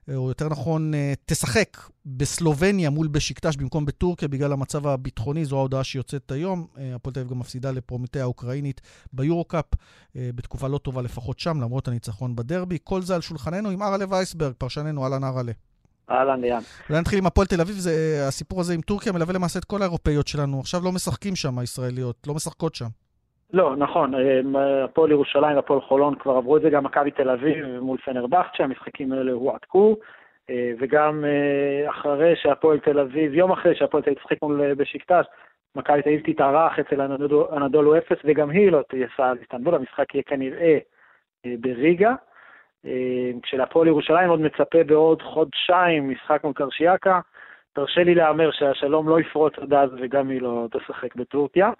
או 0.08 0.28
יותר 0.28 0.48
נכון, 0.48 0.94
אה, 0.94 1.12
תשחק 1.24 1.76
בסלובניה 2.06 2.90
מול 2.90 3.08
בשקטש 3.08 3.56
במקום 3.56 3.84
בטורקיה 3.84 4.28
בגלל 4.28 4.52
המצב 4.52 4.86
הביטחוני, 4.86 5.44
זו 5.44 5.56
ההודעה 5.56 5.84
שיוצאת 5.84 6.30
היום. 6.30 6.66
אה, 6.78 6.94
הפועל 6.94 7.14
תל 7.14 7.20
אביב 7.20 7.30
גם 7.30 7.38
מפסידה 7.38 7.70
לפרומיטאה 7.70 8.22
האוקראינית 8.22 8.80
ביורו-קאפ, 9.12 9.64
אה, 10.16 10.30
בתקופה 10.34 10.68
לא 10.68 10.78
טובה 10.78 11.02
לפחות 11.02 11.38
שם, 11.38 11.60
למרות 11.60 11.88
הניצחון 11.88 12.36
בדרבי. 12.36 12.78
כל 12.84 13.02
זה 13.02 13.14
על 13.14 13.20
שולחננו 13.20 13.70
עם 13.70 13.82
ארלה 13.82 14.04
וייסברג, 14.08 14.52
פרשננו, 14.58 15.04
אהלן 15.04 15.24
ארלה. 15.24 15.52
אהלן, 16.10 16.40
ליאן. 16.40 16.60
אולי 16.88 17.00
נתחיל 17.00 17.18
עם 17.18 17.26
הפועל 17.26 17.46
תל 17.46 17.60
אביב, 17.60 17.76
זה, 17.76 18.24
הסיפור 18.28 18.60
הזה 18.60 18.74
עם 18.74 18.80
טורקיה 18.80 19.12
מלווה 19.12 19.34
למעשה 19.34 19.58
את 19.58 19.64
כל 19.64 19.82
האירופאיות 19.82 20.28
שלנו. 20.28 20.60
עכשיו 20.60 20.84
לא 20.84 20.92
משחקים 20.92 21.36
שם 21.36 21.58
הישראליות, 21.58 22.26
לא 22.26 22.34
משחקות 22.34 22.74
שם. 22.74 22.88
לא, 23.52 23.76
נכון, 23.76 24.14
אה, 24.14 24.84
הפועל 24.84 25.10
ירושלים 25.10 25.56
והפועל 25.56 25.80
חולון 25.80 26.14
כבר 26.14 26.36
עברו 26.36 26.56
את 26.56 26.62
זה, 26.62 26.70
גם 26.70 26.84
מכבי 26.84 27.10
תל 27.10 27.30
אביב 27.30 27.66
מול 27.80 27.98
פנרבכט, 27.98 28.54
שהמשחקים 28.54 29.12
האלה 29.12 29.32
הועתקו, 29.32 29.96
אה, 30.50 30.72
וגם 30.80 31.24
אה, 31.24 31.90
אחרי 31.90 32.36
שהפועל 32.36 32.78
תל 32.78 32.98
אביב, 32.98 33.34
יום 33.34 33.52
אחרי 33.52 33.74
שהפועל 33.74 34.02
תל 34.02 34.10
אביב 34.10 34.22
תשחק 34.22 34.42
מול 34.42 34.74
בשקטש, 34.74 35.24
מכבי 35.76 36.02
תל 36.02 36.08
אביב 36.08 36.20
תתארח 36.32 36.78
אצל 36.78 37.00
הנדולו 37.50 37.98
אפס, 37.98 38.16
וגם 38.24 38.50
היא 38.50 38.72
לא 38.72 38.82
תהיה 38.88 39.06
סעד 39.16 39.38
איסטנבול, 39.38 39.74
המשחק 39.74 40.14
יהיה 40.14 40.22
כנראה 40.22 40.78
בריגה. 41.46 42.14
כשלהפועל 43.42 43.88
ירושלים 43.88 44.30
עוד 44.30 44.40
מצפה 44.40 44.84
בעוד 44.84 45.22
חודשיים 45.22 46.10
משחק 46.10 46.44
מול 46.44 46.52
קרשיאקה, 46.52 47.20
תרשה 47.72 48.04
לי 48.04 48.14
להמר 48.14 48.50
שהשלום 48.50 49.08
לא 49.08 49.20
יפרוץ 49.20 49.58
עד 49.58 49.74
אז 49.74 49.90
וגם 50.00 50.28
היא 50.28 50.42
לא 50.42 50.68
תשחק 50.70 51.16
בטורקיה. 51.16 51.70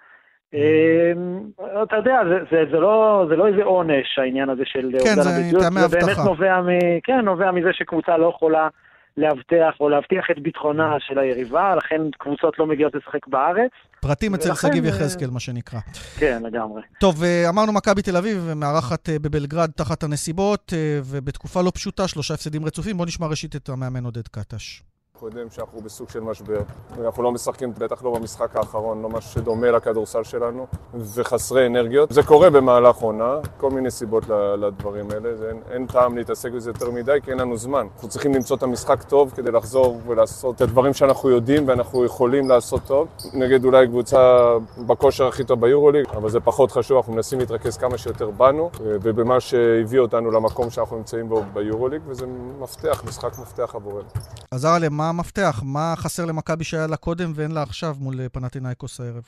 אמ, 0.55 1.43
אתה 1.83 1.97
יודע, 1.97 2.21
זה 2.51 2.79
לא, 2.79 3.25
לא 3.37 3.47
איזה 3.47 3.63
עונש 3.63 4.19
העניין 4.19 4.49
הזה 4.51 4.63
של 4.65 4.91
כן, 5.05 5.19
אובדן 5.19 5.31
הביצוע, 5.35 5.89
זה 5.89 5.99
באמת 5.99 6.19
נובע, 6.25 6.61
מ, 6.61 6.69
כן, 7.03 7.21
נובע 7.21 7.51
מזה 7.51 7.69
שקבוצה 7.73 8.17
לא 8.17 8.33
יכולה 8.37 8.69
לאבטח 9.17 9.81
או 9.81 9.89
להבטיח 9.89 10.25
את 10.31 10.43
ביטחונה 10.43 10.97
של 11.01 11.19
היריבה, 11.19 11.75
לכן 11.77 12.01
קבוצות 12.19 12.59
לא 12.59 12.67
מגיעות 12.67 12.95
לשחק 12.95 13.27
בארץ. 13.27 13.71
פרטים 14.01 14.35
אצל 14.35 14.55
שגיב 14.55 14.85
יחזקאל, 14.85 15.31
מה 15.31 15.41
שנקרא. 15.41 15.81
כן, 16.19 16.43
לגמרי. 16.45 16.83
טוב, 17.01 17.23
אה, 17.23 17.49
אמרנו 17.49 17.73
מכבי 17.73 18.03
תל 18.03 18.17
אביב, 18.17 18.53
מארחת 18.57 19.09
אה, 19.09 19.19
בבלגרד 19.19 19.71
תחת 19.77 20.03
הנסיבות, 20.03 20.73
אה, 20.77 21.01
ובתקופה 21.05 21.63
לא 21.63 21.71
פשוטה, 21.75 22.09
שלושה 22.09 22.35
הפסדים 22.35 22.65
רצופים. 22.65 22.97
בואו 22.97 23.09
נשמע 23.09 23.27
ראשית 23.27 23.57
את 23.57 23.69
המאמן 23.69 24.05
עודד 24.05 24.29
קטש. 24.29 24.83
יודעים 25.27 25.51
שאנחנו 25.51 25.81
בסוג 25.81 26.09
של 26.09 26.21
משבר. 26.21 26.61
אנחנו 27.05 27.23
לא 27.23 27.33
משחקים, 27.33 27.73
בטח 27.79 28.05
לא 28.05 28.15
במשחק 28.15 28.57
האחרון, 28.57 29.03
לא 29.03 29.09
משהו 29.09 29.31
שדומה 29.31 29.71
לכדורסל 29.71 30.23
שלנו, 30.23 30.67
וחסרי 30.95 31.67
אנרגיות. 31.67 32.13
זה 32.13 32.23
קורה 32.23 32.51
במהלך 32.51 32.97
עונה, 32.97 33.35
כל 33.57 33.71
מיני 33.71 33.91
סיבות 33.91 34.25
לדברים 34.59 35.11
האלה. 35.11 35.37
זה, 35.37 35.49
אין, 35.49 35.61
אין 35.71 35.87
טעם 35.87 36.17
להתעסק 36.17 36.53
בזה 36.53 36.71
יותר 36.71 36.91
מדי, 36.91 37.19
כי 37.25 37.31
אין 37.31 37.39
לנו 37.39 37.57
זמן. 37.57 37.87
אנחנו 37.95 38.09
צריכים 38.09 38.35
למצוא 38.35 38.57
את 38.57 38.63
המשחק 38.63 39.03
טוב 39.03 39.33
כדי 39.37 39.51
לחזור 39.51 40.01
ולעשות 40.07 40.57
את 40.57 40.61
הדברים 40.61 40.95
שאנחנו 40.95 41.31
יודעים 41.31 41.69
ואנחנו 41.69 42.05
יכולים 42.05 42.49
לעשות 42.49 42.81
טוב. 42.87 43.09
נגד 43.35 43.65
אולי 43.65 43.87
קבוצה 43.87 44.53
בכושר 44.87 45.27
הכי 45.27 45.45
טוב 45.45 45.61
ביורוליג, 45.61 46.07
אבל 46.17 46.31
זה 46.31 46.41
פחות 46.41 46.73
חשוב, 46.73 46.97
אנחנו 46.97 47.13
מנסים 47.13 47.39
להתרכז 47.39 47.77
כמה 47.77 47.99
שיותר 47.99 48.31
בנו, 48.31 48.71
ובמה 48.81 49.41
שהביא 49.41 50.01
אותנו 50.01 50.31
למקום 50.31 50.71
שאנחנו 50.71 50.97
נמצאים 50.97 51.29
בו 51.29 51.43
ביורוליג, 51.53 52.03
וזה 52.07 52.27
מפתח, 52.61 53.03
משחק 53.07 53.39
מפתח 53.39 53.75
עבורנו. 53.75 54.09
עזר 54.51 54.69
עליהם, 54.69 54.97
מה 54.97 55.12
המפתח? 55.13 55.55
מה 55.75 55.87
חסר 55.97 56.23
למכבי 56.29 56.65
שהיה 56.65 56.87
לה 56.91 56.97
קודם 56.97 57.29
ואין 57.35 57.53
לה 57.55 57.63
עכשיו 57.63 57.93
מול 58.01 58.15
אה, 58.21 58.29
פנטינאיקוס 58.29 59.01
הערב? 59.01 59.25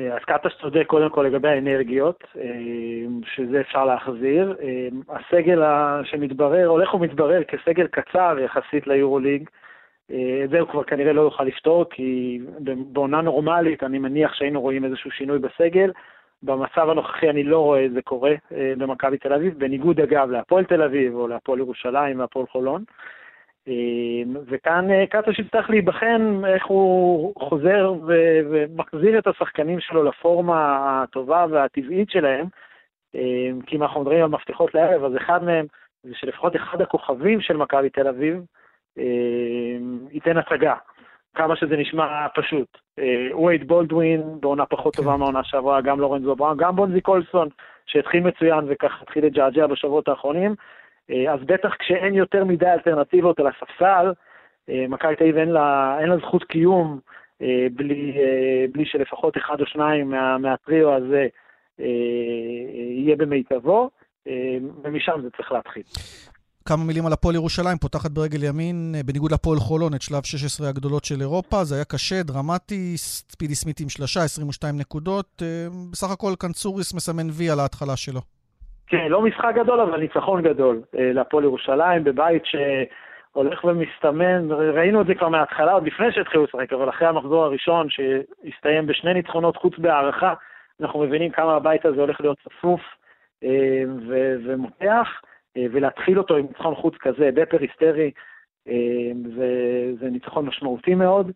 אה, 0.00 0.14
אז 0.16 0.22
קטש 0.26 0.52
צודק 0.60 0.84
קודם 0.86 1.10
כל 1.10 1.22
לגבי 1.22 1.48
האנרגיות, 1.48 2.24
אה, 2.36 2.42
שזה 3.34 3.60
אפשר 3.60 3.84
להחזיר. 3.84 4.56
הסגל 5.08 5.62
שמתברר, 6.04 6.66
הולך 6.66 6.94
ומתברר 6.94 7.44
כסגל 7.44 7.86
קצר 7.86 8.36
יחסית 8.44 8.86
ליורוליג, 8.86 9.48
את 10.44 10.50
זה 10.50 10.60
הוא 10.60 10.68
כבר 10.68 10.84
כנראה 10.84 11.12
לא 11.12 11.20
יוכל 11.20 11.44
לפתור, 11.44 11.84
כי 11.90 12.40
בעונה 12.92 13.20
נורמלית 13.20 13.82
אני 13.82 13.98
מניח 13.98 14.34
שהיינו 14.34 14.60
רואים 14.60 14.84
איזשהו 14.84 15.10
שינוי 15.10 15.38
בסגל. 15.38 15.92
במצב 16.42 16.88
הנוכחי 16.90 17.30
אני 17.30 17.42
לא 17.42 17.58
רואה 17.58 17.84
את 17.84 17.92
זה 17.92 18.02
קורה 18.02 18.34
במכבי 18.50 19.18
תל 19.18 19.32
אביב, 19.32 19.58
בניגוד 19.58 20.00
אגב 20.00 20.30
להפועל 20.30 20.64
תל 20.64 20.82
אביב 20.82 21.14
או 21.14 21.28
להפועל 21.28 21.58
ירושלים 21.58 22.20
והפועל 22.20 22.46
חולון. 22.46 22.84
וכאן 24.46 24.90
אה, 24.90 25.06
קטוש 25.06 25.38
יצטרך 25.38 25.70
להיבחן 25.70 26.40
איך 26.46 26.66
הוא 26.66 27.34
חוזר 27.38 27.92
ו- 28.06 28.40
ומחזיר 28.50 29.18
את 29.18 29.26
השחקנים 29.26 29.80
שלו 29.80 30.02
לפורמה 30.02 30.78
הטובה 31.02 31.46
והטבעית 31.50 32.10
שלהם, 32.10 32.46
אמ, 33.14 33.60
כי 33.66 33.76
אם 33.76 33.82
אנחנו 33.82 34.00
מדברים 34.00 34.24
על 34.24 34.30
מפתחות 34.30 34.74
לערב, 34.74 35.04
אז 35.04 35.16
אחד 35.16 35.44
מהם 35.44 35.66
זה 36.02 36.14
שלפחות 36.14 36.56
אחד 36.56 36.80
הכוכבים 36.80 37.40
של 37.40 37.56
מכבי 37.56 37.90
תל 37.90 38.08
אביב 38.08 38.42
אמ, 38.98 39.98
ייתן 40.10 40.36
הצגה, 40.36 40.74
כמה 41.34 41.56
שזה 41.56 41.76
נשמע 41.76 42.26
פשוט. 42.34 42.78
וייד 42.98 43.60
אה, 43.60 43.66
בולדווין 43.66 44.22
בעונה 44.40 44.66
פחות 44.66 44.96
טובה 44.96 45.12
כן. 45.12 45.18
מהעונה 45.18 45.44
שעברה, 45.44 45.80
גם 45.80 46.00
לורנזו 46.00 46.36
בראון, 46.36 46.56
גם 46.56 46.76
בונזי 46.76 47.00
קולסון, 47.00 47.48
שהתחיל 47.86 48.20
מצוין 48.20 48.64
וככה 48.68 49.02
התחיל 49.02 49.24
לג'עג'ע 49.24 49.66
בשבועות 49.66 50.08
האחרונים. 50.08 50.54
אה, 51.10 51.34
אז 51.34 51.40
בטח 51.46 51.74
כשאין 51.78 52.14
יותר 52.14 52.44
מדי 52.44 52.66
אלטרנטיבות 52.66 53.38
על 53.40 53.46
הספסל, 53.46 54.12
אה, 54.70 54.84
מכבי 54.88 55.16
תל 55.16 55.24
אביב 55.24 55.36
אין, 55.36 55.48
אין 56.00 56.08
לה 56.08 56.16
זכות 56.26 56.44
קיום 56.44 57.00
אה, 57.42 57.66
בלי, 57.74 58.14
בלי 58.72 58.84
שלפחות 58.86 59.36
אחד 59.36 59.60
או 59.60 59.66
שניים 59.66 60.10
מה, 60.10 60.38
מהטריו 60.38 60.94
הזה 60.94 61.26
יהיה 62.98 63.16
במיטבו, 63.16 63.90
ומשם 64.84 65.20
זה 65.22 65.28
צריך 65.36 65.52
להתחיל. 65.52 65.82
כמה 66.64 66.84
מילים 66.84 67.06
על 67.06 67.12
הפועל 67.12 67.34
ירושלים, 67.34 67.78
פותחת 67.78 68.10
ברגל 68.10 68.44
ימין, 68.44 68.94
בניגוד 69.06 69.32
לפועל 69.32 69.58
חולון, 69.58 69.94
את 69.94 70.02
שלב 70.02 70.22
16 70.22 70.68
הגדולות 70.68 71.04
של 71.04 71.20
אירופה. 71.20 71.64
זה 71.64 71.74
היה 71.74 71.84
קשה, 71.84 72.22
דרמטי, 72.22 72.96
ספידי 72.96 73.54
סמית 73.54 73.80
עם 73.80 73.88
שלושה, 73.88 74.24
22 74.24 74.76
נקודות. 74.76 75.42
בסך 75.92 76.10
הכל 76.10 76.32
קנצוריס 76.38 76.94
מסמן 76.94 77.26
וי 77.30 77.50
על 77.50 77.60
ההתחלה 77.60 77.96
שלו. 77.96 78.20
כן, 78.88 79.08
לא 79.08 79.22
משחק 79.22 79.52
גדול, 79.54 79.80
אבל 79.80 80.00
ניצחון 80.00 80.42
גדול 80.42 80.82
אה, 80.98 81.12
להפועל 81.12 81.44
ירושלים, 81.44 82.04
בבית 82.04 82.42
שהולך 82.44 83.64
ומסתמן, 83.64 84.50
ראינו 84.50 85.00
את 85.00 85.06
זה 85.06 85.14
כבר 85.14 85.28
מההתחלה, 85.28 85.72
עוד 85.72 85.86
לפני 85.86 86.12
שהתחילו 86.12 86.44
לשחק, 86.44 86.72
אבל 86.72 86.88
אחרי 86.88 87.08
המחזור 87.08 87.44
הראשון, 87.44 87.86
שהסתיים 87.90 88.86
בשני 88.86 89.14
ניצחונות 89.14 89.56
חוץ 89.56 89.78
בהערכה, 89.78 90.34
אנחנו 90.80 91.00
מבינים 91.00 91.30
כמה 91.30 91.54
הבית 91.54 91.86
הזה 91.86 92.00
הולך 92.00 92.20
להיות 92.20 92.38
צפוף 92.44 92.80
אה, 93.44 93.82
ו- 94.08 94.36
ומותח, 94.44 95.08
אה, 95.56 95.66
ולהתחיל 95.72 96.18
אותו 96.18 96.36
עם 96.36 96.46
ניצחון 96.46 96.74
חוץ 96.74 96.94
כזה, 97.00 97.30
בפריסטרי, 97.34 98.10
זה, 99.36 99.50
זה 100.00 100.10
ניצחון 100.10 100.46
משמעותי 100.46 100.94
מאוד. 100.94 101.30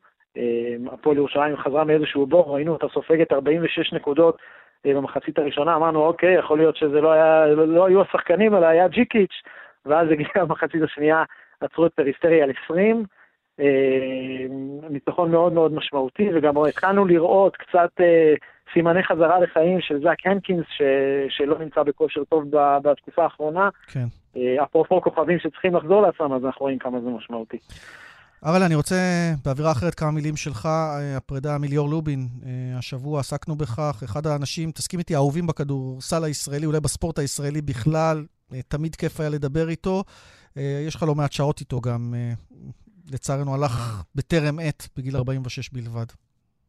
הפועל 0.92 1.16
ירושלים 1.16 1.56
חזרה 1.56 1.84
מאיזשהו 1.84 2.26
בור, 2.26 2.54
ראינו 2.54 2.72
אותה 2.72 2.86
סופגת 2.88 3.32
46 3.32 3.92
נקודות 3.92 4.38
במחצית 4.84 5.38
הראשונה, 5.38 5.76
אמרנו, 5.76 6.04
אוקיי, 6.04 6.34
יכול 6.34 6.58
להיות 6.58 6.76
שזה 6.76 7.00
לא, 7.00 7.12
היה, 7.12 7.46
לא, 7.46 7.68
לא 7.68 7.86
היו 7.86 8.02
השחקנים, 8.02 8.54
אלא 8.54 8.66
היה 8.66 8.88
ז'יקיץ', 8.88 9.42
ואז 9.86 10.08
הגיעה 10.10 10.40
המחצית 10.48 10.82
השנייה, 10.82 11.22
עצרו 11.60 11.86
את 11.86 11.92
פריסטרי 11.92 12.42
על 12.42 12.50
20. 12.64 13.04
ניצחון 14.90 15.30
מאוד 15.30 15.52
מאוד 15.52 15.72
משמעותי, 15.72 16.28
וגם 16.34 16.54
התחלנו 16.68 17.04
לראות 17.04 17.56
קצת 17.56 17.90
סימני 18.72 19.02
חזרה 19.02 19.40
לחיים 19.40 19.80
של 19.80 20.00
זאק 20.02 20.26
הנקינס, 20.26 20.66
ש... 20.68 20.82
שלא 21.28 21.58
נמצא 21.58 21.82
בכושר 21.82 22.24
טוב 22.24 22.44
בתקופה 22.82 23.22
האחרונה. 23.22 23.68
כן. 23.92 24.04
אפרופו 24.62 25.00
כוכבים 25.00 25.38
שצריכים 25.38 25.76
לחזור 25.76 26.02
לעצמם, 26.02 26.32
אז 26.32 26.44
אנחנו 26.44 26.60
רואים 26.60 26.78
כמה 26.78 27.00
זה 27.00 27.08
משמעותי. 27.08 27.58
אבל 28.44 28.62
אני 28.62 28.74
רוצה, 28.74 28.96
באווירה 29.44 29.72
אחרת, 29.72 29.94
כמה 29.94 30.10
מילים 30.10 30.36
שלך, 30.36 30.68
הפרידה 31.16 31.58
מליאור 31.58 31.88
לובין. 31.88 32.28
השבוע 32.78 33.20
עסקנו 33.20 33.56
בכך, 33.56 34.02
אחד 34.04 34.26
האנשים, 34.26 34.70
תסכים 34.70 34.98
איתי, 34.98 35.14
האהובים 35.14 35.46
בכדורסל 35.46 36.24
הישראלי, 36.24 36.66
אולי 36.66 36.80
בספורט 36.80 37.18
הישראלי 37.18 37.62
בכלל, 37.62 38.24
תמיד 38.68 38.94
כיף 38.94 39.20
היה 39.20 39.28
לדבר 39.28 39.68
איתו. 39.68 40.02
יש 40.56 40.94
לך 40.94 41.02
לא 41.02 41.14
מעט 41.14 41.32
שעות 41.32 41.60
איתו 41.60 41.80
גם, 41.80 42.14
לצערנו 43.12 43.54
הלך 43.54 44.02
בטרם 44.14 44.58
עת, 44.62 44.88
בגיל 44.96 45.16
46 45.16 45.72
בלבד. 45.72 46.06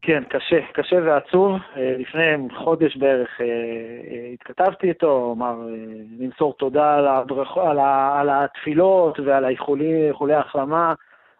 כן, 0.01 0.23
קשה, 0.29 0.59
קשה 0.73 0.95
ועצוב. 1.05 1.51
לפני 1.99 2.55
חודש 2.63 2.97
בערך 2.97 3.29
התכתבתי 4.33 4.89
איתו, 4.89 5.33
אמר 5.37 5.55
למסור 6.19 6.53
תודה 6.59 6.95
על, 6.95 7.07
הדרכ... 7.07 7.57
על, 7.57 7.79
ה... 7.79 8.19
על 8.19 8.29
התפילות 8.29 9.19
ועל 9.19 9.45
האיחולי 9.45 10.33
החלמה. 10.39 10.93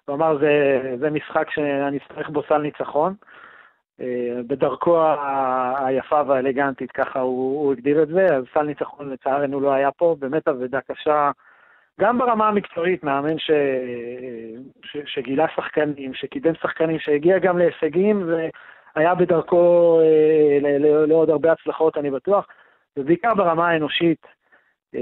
אמר, 0.10 0.38
זה, 0.38 0.82
זה 1.00 1.10
משחק 1.10 1.50
שאני 1.50 1.98
אצטרך 1.98 2.30
בו 2.30 2.42
סל 2.50 2.58
ניצחון. 2.58 3.14
בדרכו 4.48 4.98
היפה 5.78 6.22
והאלגנטית, 6.28 6.92
ככה 6.92 7.20
הוא, 7.20 7.66
הוא 7.66 7.74
הגדיר 7.74 8.04
את 8.04 8.08
זה, 8.08 8.26
אז 8.26 8.44
סל 8.54 8.64
ניצחון 8.64 9.10
לצערנו 9.10 9.60
לא 9.60 9.72
היה 9.72 9.92
פה, 9.92 10.16
באמת 10.20 10.48
אבדה 10.48 10.82
קשה, 10.82 11.32
גם 12.00 12.18
ברמה 12.18 12.48
המקצועית, 12.48 13.04
מאמן 13.04 13.38
ש, 13.38 13.52
ש, 14.84 14.98
שגילה 15.06 15.46
שחקנים, 15.56 16.14
שקידם 16.14 16.54
שחקנים, 16.56 17.00
שהגיע 17.00 17.40
גם 17.40 17.58
להישגים 17.58 18.30
והיה 18.96 19.16
בדרכו 19.16 20.00
אה, 20.02 20.80
לעוד 21.08 21.30
הרבה 21.30 21.52
הצלחות, 21.52 21.98
אני 21.98 22.12
בטוח, 22.12 22.48
ובעיקר 22.98 23.34
ברמה 23.36 23.70
האנושית. 23.70 24.28
אה, 24.96 25.02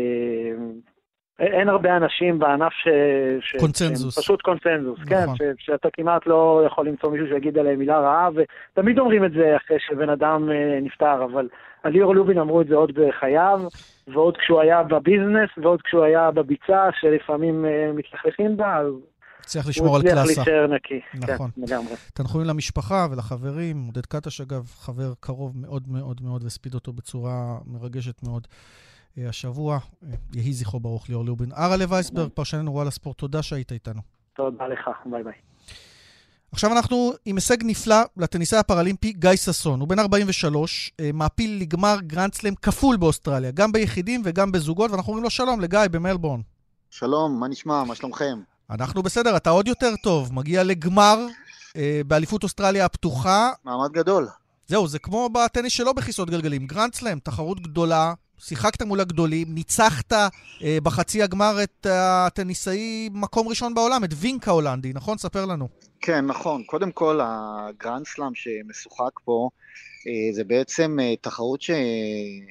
אין 1.42 1.70
הרבה 1.70 1.98
אנשים 1.98 2.40
בענף 2.40 2.74
ש... 2.74 3.56
קונצנזוס. 3.60 4.20
פשוט 4.20 4.42
קונצנזוס, 4.42 5.00
כן, 5.08 5.24
נכון. 5.24 5.38
כן, 5.38 5.54
ש... 5.58 5.66
שאתה 5.66 5.88
כמעט 5.94 6.28
לא 6.28 6.64
יכול 6.68 6.88
למצוא 6.88 7.12
מישהו 7.12 7.28
שיגיד 7.28 7.58
עליהם 7.58 7.80
מילה 7.80 8.00
רעה, 8.00 8.30
ותמיד 8.36 9.00
אומרים 9.00 9.26
את 9.26 9.32
זה 9.32 9.56
אחרי 9.56 9.78
שבן 9.80 10.10
אדם 10.10 10.50
אה, 10.52 10.80
נפטר, 10.82 11.24
אבל 11.24 11.48
על 11.84 11.92
ליאור 11.92 12.16
לובין 12.16 12.38
אמרו 12.38 12.62
את 12.62 12.68
זה 12.68 12.76
עוד 12.76 12.92
בחייו, 12.96 13.62
ועוד 14.14 14.38
כשהוא 14.38 14.62
היה 14.62 14.84
בביזנס, 14.84 15.50
ועוד 15.58 15.82
כשהוא 15.82 16.04
היה 16.04 16.32
בביצה, 16.32 16.90
שלפעמים 17.00 17.66
uh, 17.66 17.98
מתלכלכים 17.98 18.58
בה, 18.58 18.78
אז... 18.78 18.94
צריך 19.46 19.68
לשמור 19.68 19.96
על 19.96 20.02
קלאסה. 20.02 20.22
הוא 20.22 20.32
הצליח 20.32 20.48
להישאר 20.48 20.68
נקי, 20.68 21.02
נכון. 21.14 21.50
כן, 21.56 21.62
לגמרי. 21.62 21.94
תנחומים 22.14 22.48
למשפחה 22.48 23.08
ולחברים, 23.12 23.84
עודד 23.86 24.06
קטש 24.06 24.42
אגב, 24.42 24.66
חבר 24.66 25.14
קרוב 25.20 25.58
מאוד 25.58 25.84
מאוד 25.88 26.22
מאוד, 26.24 26.44
והספיד 26.44 26.74
אותו 26.74 26.94
בצורה 26.94 27.58
מרגשת 27.68 28.24
מאוד. 28.24 28.48
אה, 29.18 29.30
השבוע, 29.30 29.80
אה, 30.04 30.10
יהי 30.34 30.54
זכרו 30.54 30.80
ברוך 30.80 31.10
ליאור 31.10 31.26
לובין. 31.26 31.52
ארלה 31.52 31.86
וייסברג, 31.90 32.30
פרשננו 32.30 32.74
וואלה 32.74 32.92
ספורט, 32.92 33.18
תודה 33.18 33.44
שהיית 33.44 33.72
איתנו. 33.72 34.02
תודה 34.36 34.68
לך, 34.68 34.90
ביי 35.06 35.24
ביי. 35.24 35.34
עכשיו 36.52 36.72
אנחנו 36.72 37.14
עם 37.26 37.36
הישג 37.36 37.58
נפלא 37.64 37.96
לטניסאי 38.18 38.58
הפראלימפי 38.58 39.14
גיא 39.14 39.36
ששון. 39.36 39.80
הוא 39.80 39.88
בן 39.88 40.00
43, 40.00 40.92
אה, 41.00 41.10
מעפיל 41.14 41.62
לגמר 41.62 41.98
גרנדסלם 42.02 42.56
כפול 42.56 42.98
באוסטרליה, 42.98 43.52
גם 43.52 43.72
ביחידים 43.72 44.22
וגם 44.26 44.52
בזוגות, 44.52 44.92
ואנחנו 44.92 45.10
אומרים 45.10 45.24
לו 45.24 45.30
שלום 45.30 45.62
לגיא 45.62 45.80
במלבורן. 45.92 46.42
שלום, 46.90 47.40
מה 47.40 47.48
נשמע? 47.48 47.84
מה 47.84 47.96
שלומכם? 47.96 48.40
אנחנו 48.70 49.04
בסדר, 49.04 49.38
אתה 49.38 49.50
עוד 49.50 49.68
יותר 49.68 49.96
טוב. 50.04 50.34
מגיע 50.34 50.64
לגמר 50.64 51.18
אה, 51.76 52.02
באליפות 52.08 52.44
אוסטרליה 52.44 52.86
הפתוחה. 52.86 53.50
מעמד 53.64 53.92
גדול. 53.92 54.28
זהו, 54.68 54.88
זה 54.88 55.00
כמו 55.00 55.30
בטניס 55.30 55.74
שלא 55.74 55.94
בכיסאות 55.94 56.30
גלגלים. 56.30 56.68
גרנדסלם, 56.68 57.20
תחרות 57.20 57.62
גדולה, 57.62 58.14
שיחקת 58.42 58.82
מול 58.82 59.00
הגדולים, 59.00 59.48
ניצחת 59.50 60.14
אה, 60.14 60.78
בחצי 60.84 61.24
הגמר 61.24 61.64
את 61.64 61.88
הטניסאי 61.90 63.10
מקום 63.14 63.48
ראשון 63.48 63.74
בעולם, 63.74 64.04
את 64.04 64.10
וינק 64.16 64.48
ההולנדי, 64.48 64.94
נכון? 64.94 65.18
ספר 65.18 65.46
לנו. 65.46 65.68
כן, 66.02 66.26
נכון. 66.26 66.64
קודם 66.64 66.92
כל, 66.92 67.20
הגרנד 67.24 68.06
סלאם 68.06 68.36
שמשוחק 68.36 69.20
פה, 69.24 69.50
אה, 70.08 70.34
זה 70.34 70.44
בעצם 70.44 70.98
אה, 71.02 71.16
תחרות 71.22 71.62
שהיא 71.62 72.44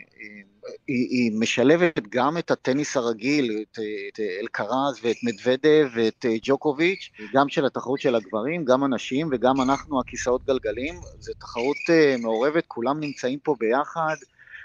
אה, 0.88 1.38
משלבת 1.38 2.00
גם 2.08 2.38
את 2.38 2.50
הטניס 2.50 2.96
הרגיל, 2.96 3.62
את, 3.62 3.78
את 4.08 4.20
אלקרז 4.40 4.98
ואת 5.02 5.16
מדוודב 5.22 5.88
ואת 5.94 6.26
ג'וקוביץ', 6.42 7.10
גם 7.34 7.48
של 7.48 7.66
התחרות 7.66 8.00
של 8.00 8.14
הגברים, 8.14 8.64
גם 8.64 8.84
הנשים 8.84 9.28
וגם 9.32 9.60
אנחנו, 9.60 10.00
הכיסאות 10.00 10.44
גלגלים. 10.46 10.94
זו 11.18 11.32
תחרות 11.38 11.76
מעורבת, 12.18 12.64
כולם 12.66 13.00
נמצאים 13.00 13.38
פה 13.38 13.54
ביחד. 13.58 14.16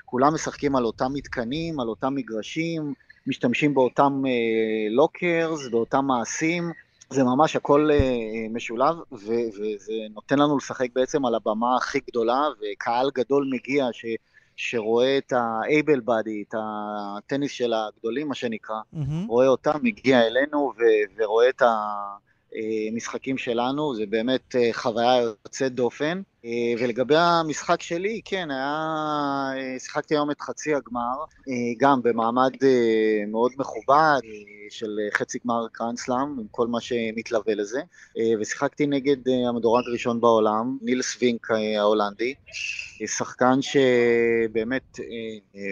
כולם 0.05 0.33
משחקים 0.33 0.75
על 0.75 0.85
אותם 0.85 1.13
מתקנים, 1.13 1.79
על 1.79 1.87
אותם 1.87 2.15
מגרשים, 2.15 2.93
משתמשים 3.27 3.73
באותם 3.73 4.21
אה, 4.25 4.31
לוקרס, 4.89 5.67
באותם 5.71 6.05
מעשים, 6.05 6.71
זה 7.09 7.23
ממש 7.23 7.55
הכל 7.55 7.89
אה, 7.91 8.45
משולב, 8.49 8.95
ו- 9.11 9.49
וזה 9.53 9.93
נותן 10.13 10.39
לנו 10.39 10.57
לשחק 10.57 10.87
בעצם 10.95 11.25
על 11.25 11.35
הבמה 11.35 11.75
הכי 11.77 11.99
גדולה, 12.09 12.41
וקהל 12.61 13.09
גדול 13.15 13.49
מגיע 13.51 13.87
ש... 13.91 14.05
שרואה 14.55 15.17
את 15.17 15.33
ה-able 15.33 16.01
body, 16.07 16.47
את 16.49 16.55
הטניס 16.57 17.51
של 17.51 17.73
הגדולים, 17.73 18.27
מה 18.27 18.35
שנקרא, 18.35 18.75
mm-hmm. 18.75 19.27
רואה 19.27 19.47
אותם, 19.47 19.79
מגיע 19.83 20.27
אלינו 20.27 20.73
ו- 20.77 21.13
ורואה 21.17 21.49
את 21.49 21.61
המשחקים 22.91 23.37
שלנו, 23.37 23.95
זה 23.95 24.03
באמת 24.09 24.55
אה, 24.55 24.69
חוויה 24.73 25.21
יוצאת 25.21 25.73
דופן. 25.73 26.21
אה, 26.45 26.73
ולגבי 26.79 27.15
המשחק 27.17 27.81
שלי, 27.81 28.21
כן, 28.25 28.51
היה... 28.51 28.75
אה, 29.57 29.79
שיחקתי 29.79 30.13
היום 30.13 30.31
את 30.31 30.41
חצי 30.41 30.75
הגמר, 30.75 31.15
אה, 31.49 31.53
גם 31.77 32.01
במעמד 32.01 32.51
מאוד 33.27 33.51
מכובד 33.57 34.19
של 34.69 34.99
חצי 35.13 35.39
גמר 35.45 35.67
קרנסלאם, 35.71 36.39
עם 36.39 36.45
כל 36.51 36.67
מה 36.67 36.81
שמתלווה 36.81 37.55
לזה, 37.55 37.81
ושיחקתי 38.39 38.87
נגד 38.87 39.17
המדורג 39.49 39.83
הראשון 39.87 40.21
בעולם, 40.21 40.77
נילס 40.81 41.17
וינק 41.21 41.51
ההולנדי, 41.51 42.33
שחקן 43.05 43.59
שבאמת 43.61 44.99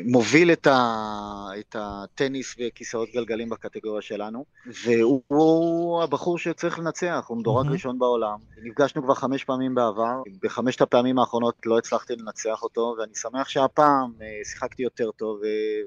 מוביל 0.05 0.51
את, 0.51 0.67
ה... 0.67 1.47
את 1.59 1.75
הטניס 1.79 2.55
וכיסאות 2.59 3.09
גלגלים 3.13 3.49
בקטגוריה 3.49 4.01
שלנו, 4.01 4.45
והוא 4.85 6.03
הבחור 6.03 6.37
שצריך 6.37 6.79
לנצח, 6.79 7.25
הוא 7.27 7.37
מדורג 7.37 7.67
mm-hmm. 7.67 7.71
ראשון 7.71 7.99
בעולם. 7.99 8.37
נפגשנו 8.63 9.03
כבר 9.03 9.13
חמש 9.13 9.43
פעמים 9.43 9.75
בעבר, 9.75 10.21
בחמשת 10.63 10.81
הפעמים 10.81 11.19
האחרונות 11.19 11.55
לא 11.65 11.77
הצלחתי 11.77 12.13
לנצח 12.15 12.63
אותו, 12.63 12.95
ואני 12.99 13.15
שמח 13.15 13.49
שהפעם 13.49 14.11
אה, 14.21 14.27
שיחקתי 14.43 14.83
יותר 14.83 15.11
טוב 15.17 15.39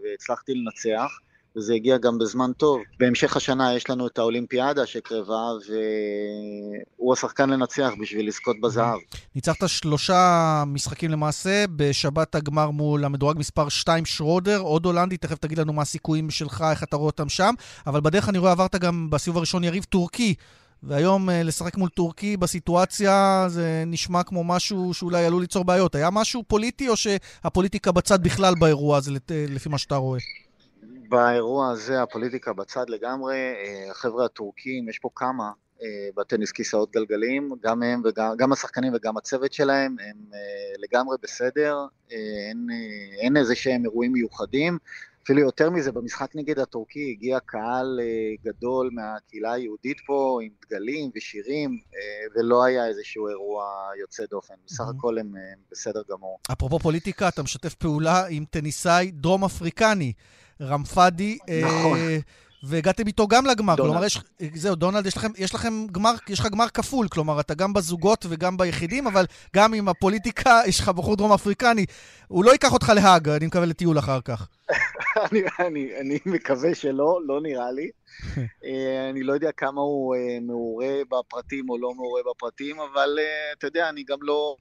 והצלחתי 0.04 0.54
לנצח. 0.54 1.18
וזה 1.56 1.74
הגיע 1.74 1.98
גם 1.98 2.18
בזמן 2.18 2.52
טוב. 2.52 2.80
בהמשך 3.00 3.36
השנה 3.36 3.74
יש 3.74 3.90
לנו 3.90 4.06
את 4.06 4.18
האולימפיאדה 4.18 4.86
שקרבה, 4.86 5.42
והוא 6.98 7.12
השחקן 7.12 7.50
לנצח 7.50 7.90
בשביל 8.00 8.28
לזכות 8.28 8.56
בזהב. 8.62 8.98
ניצחת 9.34 9.68
שלושה 9.68 10.64
משחקים 10.66 11.10
למעשה, 11.10 11.64
בשבת 11.76 12.34
הגמר 12.34 12.70
מול 12.70 13.04
המדורג 13.04 13.38
מספר 13.38 13.68
2 13.68 14.04
שרודר, 14.04 14.58
עוד 14.58 14.86
הולנדי, 14.86 15.16
תכף 15.16 15.38
תגיד 15.38 15.58
לנו 15.58 15.72
מה 15.72 15.82
הסיכויים 15.82 16.30
שלך, 16.30 16.64
איך 16.70 16.82
אתה 16.82 16.96
רואה 16.96 17.06
אותם 17.06 17.28
שם, 17.28 17.54
אבל 17.86 18.00
בדרך 18.00 18.28
אני 18.28 18.38
רואה 18.38 18.52
עברת 18.52 18.74
גם 18.74 19.10
בסיבוב 19.10 19.36
הראשון 19.36 19.64
יריב 19.64 19.84
טורקי. 19.84 20.34
והיום 20.82 21.30
אה, 21.30 21.42
לשחק 21.42 21.76
מול 21.76 21.88
טורקי 21.88 22.36
בסיטואציה 22.36 23.44
זה 23.48 23.82
נשמע 23.86 24.22
כמו 24.22 24.44
משהו 24.44 24.94
שאולי 24.94 25.24
עלול 25.24 25.40
ליצור 25.40 25.64
בעיות. 25.64 25.94
היה 25.94 26.10
משהו 26.10 26.42
פוליטי 26.48 26.88
או 26.88 26.96
שהפוליטיקה 26.96 27.92
בצד 27.92 28.22
בכלל 28.22 28.54
באירוע 28.60 28.96
הזה, 28.96 29.10
לפי 29.30 29.68
מה 29.68 29.78
שאתה 29.78 29.96
רואה? 29.96 30.20
באירוע 31.08 31.70
הזה 31.70 32.02
הפוליטיקה 32.02 32.52
בצד 32.52 32.84
לגמרי. 32.88 33.36
אה, 33.36 33.90
החבר'ה 33.90 34.24
הטורקים, 34.24 34.88
יש 34.88 34.98
פה 34.98 35.08
כמה 35.14 35.50
אה, 35.82 36.08
בטניס 36.16 36.52
כיסאות 36.52 36.92
גלגלים, 36.92 37.52
גם 37.62 37.82
הם 37.82 38.02
וגם 38.04 38.52
השחקנים 38.52 38.92
וגם 38.94 39.16
הצוות 39.16 39.52
שלהם, 39.52 39.96
הם 40.08 40.16
לגמרי 40.78 41.16
בסדר, 41.22 41.86
אין, 42.10 42.66
אין 43.20 43.36
איזה 43.36 43.54
שהם 43.54 43.84
אירועים 43.84 44.12
מיוחדים. 44.12 44.78
אפילו 45.26 45.40
יותר 45.40 45.70
מזה, 45.70 45.92
במשחק 45.92 46.30
נגד 46.34 46.58
הטורקי 46.58 47.10
הגיע 47.10 47.38
קהל 47.40 48.00
אה, 48.02 48.50
גדול 48.52 48.90
מהקהילה 48.92 49.52
היהודית 49.52 49.96
פה, 50.06 50.38
עם 50.42 50.50
דגלים 50.66 51.10
ושירים, 51.16 51.78
אה, 51.94 52.26
ולא 52.34 52.64
היה 52.64 52.86
איזשהו 52.86 53.28
אירוע 53.28 53.64
יוצא 54.00 54.24
דופן. 54.30 54.54
בסך 54.66 54.84
הכל 54.96 55.18
הם 55.18 55.34
בסדר 55.70 56.02
גמור. 56.10 56.38
אפרופו 56.52 56.78
פוליטיקה, 56.78 57.28
אתה 57.28 57.42
משתף 57.42 57.74
פעולה 57.74 58.26
עם 58.26 58.44
טניסאי 58.50 59.10
דרום 59.10 59.44
אפריקני, 59.44 60.12
רמפדי. 60.60 61.38
נכון. 61.64 61.98
והגעתם 62.66 63.06
איתו 63.06 63.28
גם 63.28 63.46
לגמר. 63.46 63.74
דונלד. 63.74 63.92
כלומר, 63.92 64.06
יש, 64.06 64.20
זהו, 64.54 64.74
דונלד, 64.74 65.06
יש 65.06 65.16
לכם, 65.16 65.30
יש 65.36 65.54
לכם 65.54 65.86
גמר, 65.92 66.12
יש 66.28 66.40
לך 66.40 66.46
גמר 66.46 66.68
כפול, 66.68 67.08
כלומר, 67.08 67.40
אתה 67.40 67.54
גם 67.54 67.72
בזוגות 67.72 68.26
וגם 68.28 68.56
ביחידים, 68.56 69.06
אבל 69.06 69.24
גם 69.56 69.74
עם 69.74 69.88
הפוליטיקה, 69.88 70.60
יש 70.68 70.80
לך 70.80 70.88
בחור 70.88 71.16
דרום 71.16 71.32
אפריקני. 71.32 71.86
הוא 72.28 72.44
לא 72.44 72.50
ייקח 72.50 72.72
אותך 72.72 72.92
להאג, 72.94 73.28
אני 73.28 73.46
מקווה 73.46 73.66
לטיול 73.66 73.98
אחר 73.98 74.20
כך. 74.20 74.48
אני, 75.32 75.42
אני, 75.58 75.90
אני 76.00 76.18
מקווה 76.26 76.74
שלא, 76.74 77.20
לא 77.26 77.40
נראה 77.40 77.72
לי. 77.72 77.90
אה, 78.64 79.10
אני 79.10 79.22
לא 79.22 79.32
יודע 79.32 79.52
כמה 79.56 79.80
הוא 79.80 80.14
אה, 80.14 80.38
מעורה 80.42 80.94
בפרטים 81.10 81.70
או 81.70 81.78
לא 81.78 81.94
מעורה 81.94 82.20
בפרטים, 82.30 82.80
אבל 82.80 83.18
אה, 83.18 83.52
אתה 83.58 83.66
יודע, 83.66 83.88
אני 83.88 84.04
גם 84.04 84.18
לא... 84.22 84.56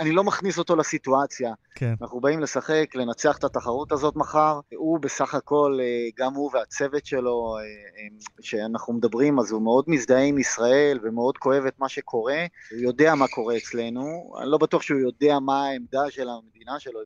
אני 0.00 0.12
לא 0.12 0.24
מכניס 0.24 0.58
אותו 0.58 0.76
לסיטואציה. 0.76 1.52
כן. 1.74 1.94
אנחנו 2.02 2.20
באים 2.20 2.40
לשחק, 2.40 2.86
לנצח 2.94 3.38
את 3.38 3.44
התחרות 3.44 3.92
הזאת 3.92 4.16
מחר. 4.16 4.60
הוא 4.74 4.98
בסך 4.98 5.34
הכל, 5.34 5.78
גם 6.18 6.34
הוא 6.34 6.50
והצוות 6.54 7.06
שלו, 7.06 7.56
שאנחנו 8.40 8.92
מדברים, 8.92 9.38
אז 9.38 9.52
הוא 9.52 9.62
מאוד 9.62 9.84
מזדהה 9.88 10.22
עם 10.22 10.38
ישראל 10.38 10.98
ומאוד 11.02 11.38
כואב 11.38 11.66
את 11.66 11.78
מה 11.78 11.88
שקורה. 11.88 12.46
הוא 12.70 12.80
יודע 12.80 13.14
מה 13.14 13.28
קורה 13.28 13.56
אצלנו. 13.56 14.32
אני 14.40 14.50
לא 14.50 14.58
בטוח 14.58 14.82
שהוא 14.82 15.00
יודע 15.00 15.38
מה 15.38 15.66
העמדה 15.66 16.10
של 16.10 16.28
המדינה 16.28 16.80
שלו, 16.80 17.00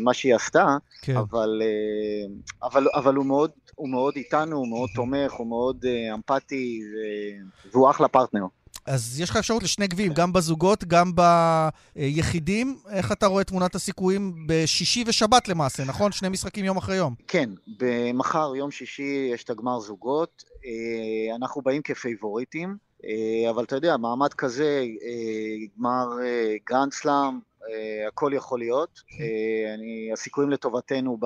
מה 0.00 0.14
שהיא 0.14 0.34
עשתה, 0.34 0.76
כן. 1.02 1.16
אבל, 1.16 1.62
אבל, 2.62 2.86
אבל 2.94 3.14
הוא, 3.14 3.26
מאוד, 3.26 3.50
הוא 3.74 3.88
מאוד 3.88 4.16
איתנו, 4.16 4.56
הוא 4.56 4.68
מאוד 4.68 4.90
תומך, 4.94 5.32
הוא 5.32 5.46
מאוד 5.46 5.84
אמפתי, 6.14 6.80
והוא 7.72 7.90
אחלה 7.90 8.08
פרטנר. 8.08 8.46
אז 8.86 9.20
יש 9.20 9.30
לך 9.30 9.36
אפשרות 9.36 9.62
לשני 9.62 9.86
גביעים, 9.86 10.12
גם 10.12 10.32
בזוגות, 10.32 10.84
גם 10.84 11.12
ביחידים. 11.96 12.78
איך 12.90 13.12
אתה 13.12 13.26
רואה 13.26 13.44
תמונת 13.44 13.74
הסיכויים 13.74 14.46
בשישי 14.46 15.04
ושבת 15.06 15.48
למעשה, 15.48 15.84
נכון? 15.84 16.12
שני 16.12 16.28
משחקים 16.28 16.64
יום 16.64 16.76
אחרי 16.76 16.96
יום. 16.96 17.14
כן, 17.28 17.50
במחר, 17.78 18.56
יום 18.56 18.70
שישי, 18.70 19.30
יש 19.34 19.44
את 19.44 19.50
הגמר 19.50 19.80
זוגות. 19.80 20.44
אנחנו 21.36 21.62
באים 21.62 21.82
כפייבוריטים, 21.82 22.76
אבל 23.50 23.64
אתה 23.64 23.76
יודע, 23.76 23.96
מעמד 23.96 24.34
כזה, 24.34 24.84
גמר 25.78 26.06
גרנד 26.66 26.92
סלאם, 26.92 27.38
הכל 28.08 28.32
יכול 28.34 28.58
להיות. 28.58 29.00
אני, 29.74 30.10
הסיכויים 30.12 30.50
לטובתנו 30.50 31.18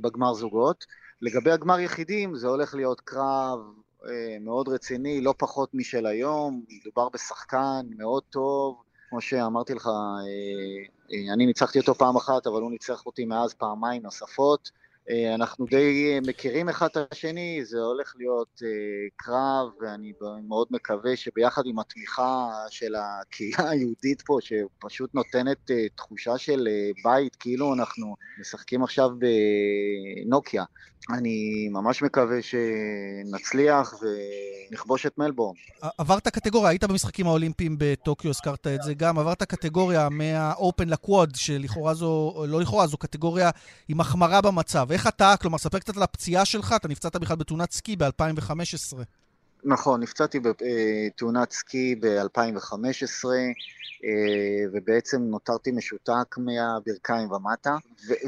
בגמר 0.00 0.34
זוגות. 0.34 0.84
לגבי 1.22 1.50
הגמר 1.50 1.80
יחידים, 1.80 2.36
זה 2.36 2.48
הולך 2.48 2.74
להיות 2.74 3.00
קרב 3.00 3.58
מאוד 4.40 4.68
רציני, 4.68 5.20
לא 5.20 5.34
פחות 5.38 5.74
משל 5.74 6.06
היום, 6.06 6.64
מדובר 6.68 7.08
בשחקן 7.08 7.86
מאוד 7.96 8.22
טוב, 8.30 8.82
כמו 9.08 9.20
שאמרתי 9.20 9.74
לך, 9.74 9.88
אני 11.34 11.46
ניצחתי 11.46 11.78
אותו 11.78 11.94
פעם 11.94 12.16
אחת, 12.16 12.46
אבל 12.46 12.62
הוא 12.62 12.70
ניצח 12.70 13.06
אותי 13.06 13.24
מאז 13.24 13.54
פעמיים 13.54 14.02
נוספות. 14.02 14.70
אנחנו 15.34 15.66
די 15.66 16.18
מכירים 16.26 16.68
אחד 16.68 16.88
את 16.92 17.12
השני, 17.12 17.60
זה 17.64 17.78
הולך 17.78 18.14
להיות 18.18 18.62
קרב, 19.16 19.68
ואני 19.80 20.12
מאוד 20.48 20.66
מקווה 20.70 21.16
שביחד 21.16 21.62
עם 21.66 21.78
התמיכה 21.78 22.50
של 22.70 22.94
הקהילה 22.94 23.70
היהודית 23.70 24.22
פה, 24.22 24.38
שפשוט 24.40 25.14
נותנת 25.14 25.70
תחושה 25.94 26.38
של 26.38 26.68
בית, 27.04 27.36
כאילו 27.36 27.74
אנחנו 27.74 28.16
משחקים 28.40 28.82
עכשיו 28.82 29.10
בנוקיה. 30.26 30.64
אני 31.10 31.68
ממש 31.70 32.02
מקווה 32.02 32.38
שנצליח 32.42 33.94
ונכבוש 34.70 35.06
את 35.06 35.18
מלבורן. 35.18 35.54
עברת 35.98 36.28
קטגוריה, 36.28 36.70
היית 36.70 36.84
במשחקים 36.84 37.26
האולימפיים 37.26 37.76
בטוקיו, 37.78 38.30
הזכרת 38.30 38.66
את 38.66 38.82
זה 38.82 38.94
גם, 38.94 39.18
עברת 39.18 39.42
קטגוריה 39.42 40.08
מהאופן 40.08 40.88
לקוואד, 40.88 41.34
שלכאורה 41.34 41.94
זו, 41.94 42.44
לא 42.48 42.60
לכאורה, 42.60 42.86
זו 42.86 42.96
קטגוריה 42.96 43.50
עם 43.88 44.00
החמרה 44.00 44.40
במצב. 44.40 44.91
איך 44.92 45.06
אתה, 45.06 45.34
כלומר, 45.40 45.58
ספר 45.58 45.78
קצת 45.78 45.96
על 45.96 46.02
הפציעה 46.02 46.44
שלך, 46.44 46.74
אתה 46.76 46.88
נפצעת 46.88 47.16
בכלל 47.16 47.36
בתאונת 47.36 47.72
סקי 47.72 47.96
ב-2015. 47.96 48.96
נכון, 49.64 50.02
נפצעתי 50.02 50.40
בתאונת 50.40 51.52
סקי 51.52 51.94
ב-2015, 52.00 53.24
ובעצם 54.72 55.22
נותרתי 55.22 55.70
משותק 55.72 56.36
מהברכיים 56.38 57.32
ומטה, 57.32 57.76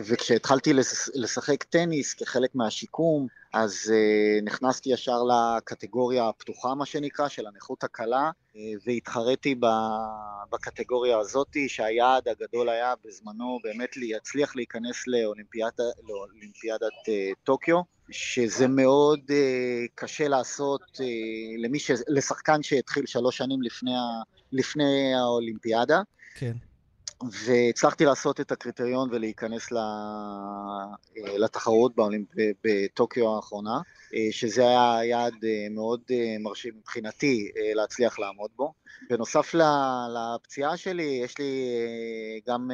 וכשהתחלתי 0.06 0.72
לשחק 1.14 1.62
טניס 1.62 2.14
כחלק 2.14 2.54
מהשיקום, 2.54 3.26
אז 3.54 3.92
נכנסתי 4.44 4.90
ישר 4.90 5.18
לקטגוריה 5.22 6.28
הפתוחה, 6.28 6.74
מה 6.74 6.86
שנקרא, 6.86 7.28
של 7.28 7.46
הנכות 7.46 7.84
הקלה, 7.84 8.30
והתחרתי 8.86 9.54
בקטגוריה 10.52 11.18
הזאת, 11.18 11.56
שהיעד 11.68 12.28
הגדול 12.28 12.68
היה 12.68 12.94
בזמנו 13.04 13.58
באמת 13.64 13.96
להצליח 13.96 14.56
להיכנס 14.56 15.06
לאולימפיאדת, 15.06 15.80
לאולימפיאדת 16.08 16.92
טוקיו, 17.44 17.80
שזה 18.10 18.68
מאוד 18.68 19.20
קשה 19.94 20.28
לעשות 20.28 20.82
למי 21.58 21.78
ש... 21.78 21.90
לשחקן 22.08 22.62
שהתחיל 22.62 23.06
שלוש 23.06 23.36
שנים 23.36 23.62
לפני, 23.62 23.96
ה... 23.96 24.22
לפני 24.52 25.14
האולימפיאדה. 25.14 26.00
כן. 26.34 26.52
והצלחתי 27.46 28.04
לעשות 28.04 28.40
את 28.40 28.52
הקריטריון 28.52 29.08
ולהיכנס 29.12 29.68
לתחרות 31.16 31.96
באולימפ... 31.96 32.28
בטוקיו 32.64 33.36
האחרונה, 33.36 33.80
שזה 34.30 34.62
היה 34.62 35.04
יעד 35.04 35.34
מאוד 35.70 36.00
מרשים 36.40 36.72
מבחינתי 36.78 37.50
להצליח 37.74 38.18
לעמוד 38.18 38.50
בו. 38.56 38.72
בנוסף 39.10 39.54
לפציעה 40.14 40.76
שלי, 40.76 41.20
יש 41.24 41.38
לי 41.38 41.54
גם, 42.48 42.70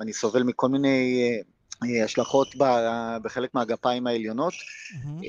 אני 0.00 0.12
סובל 0.12 0.42
מכל 0.42 0.68
מיני 0.68 1.22
השלכות 2.04 2.54
בחלק 3.22 3.54
מהגפיים 3.54 4.06
העליונות, 4.06 4.52
mm-hmm. 4.52 5.24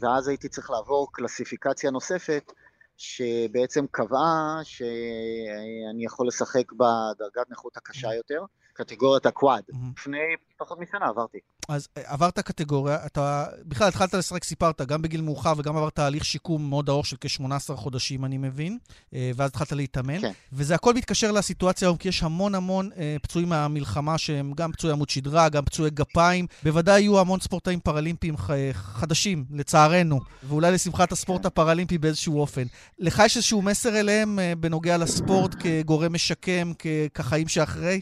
ואז 0.00 0.28
הייתי 0.28 0.48
צריך 0.48 0.70
לעבור 0.70 1.08
קלסיפיקציה 1.12 1.90
נוספת, 1.90 2.52
שבעצם 2.98 3.84
קבעה 3.90 4.60
שאני 4.62 6.04
יכול 6.04 6.26
לשחק 6.28 6.72
בדרגת 6.72 7.50
נכות 7.50 7.76
הקשה 7.76 8.14
יותר, 8.14 8.44
קטגוריית 8.78 9.26
הקוואד. 9.26 9.62
לפני 9.98 10.18
פחות 10.58 10.78
משנה 10.80 11.06
עברתי. 11.06 11.38
אז 11.68 11.88
עברת 11.94 12.38
קטגוריה, 12.38 13.06
אתה 13.06 13.46
בכלל 13.64 13.88
התחלת 13.88 14.14
לשחק, 14.14 14.44
סיפרת, 14.44 14.80
גם 14.80 15.02
בגיל 15.02 15.20
מאוחר 15.20 15.52
וגם 15.56 15.76
עברת 15.76 15.94
תהליך 15.94 16.24
שיקום 16.24 16.70
מאוד 16.70 16.88
ארוך 16.88 17.06
של 17.06 17.16
כ-18 17.20 17.76
חודשים, 17.76 18.24
אני 18.24 18.38
מבין, 18.38 18.78
ואז 19.12 19.50
התחלת 19.50 19.72
להתאמן. 19.72 20.20
כן. 20.20 20.32
וזה 20.52 20.74
הכל 20.74 20.94
מתקשר 20.94 21.32
לסיטואציה 21.32 21.88
היום, 21.88 21.96
כי 21.96 22.08
יש 22.08 22.22
המון 22.22 22.54
המון 22.54 22.90
אה, 22.96 23.16
פצועים 23.22 23.48
מהמלחמה 23.48 24.18
שהם 24.18 24.52
גם 24.52 24.72
פצועי 24.72 24.92
עמוד 24.92 25.08
שדרה, 25.08 25.48
גם 25.48 25.64
פצועי 25.64 25.90
גפיים. 25.90 26.46
בוודאי 26.62 27.00
יהיו 27.00 27.20
המון 27.20 27.40
ספורטאים 27.40 27.80
פראלימפיים 27.80 28.36
ח... 28.36 28.50
חדשים, 28.72 29.44
לצערנו, 29.50 30.20
ואולי 30.42 30.72
לשמחת 30.72 31.12
הספורט 31.12 31.46
הפראלימפי 31.46 31.98
באיזשהו 31.98 32.40
אופן. 32.40 32.64
לך 32.98 33.22
יש 33.24 33.36
איזשהו 33.36 33.62
מסר 33.62 34.00
אליהם 34.00 34.38
אה, 34.38 34.52
בנוגע 34.58 34.96
לספורט 34.96 35.54
כגורם 35.60 36.12
משקם, 36.12 36.72
כחיים 37.14 37.48
שאחרי? 37.48 38.00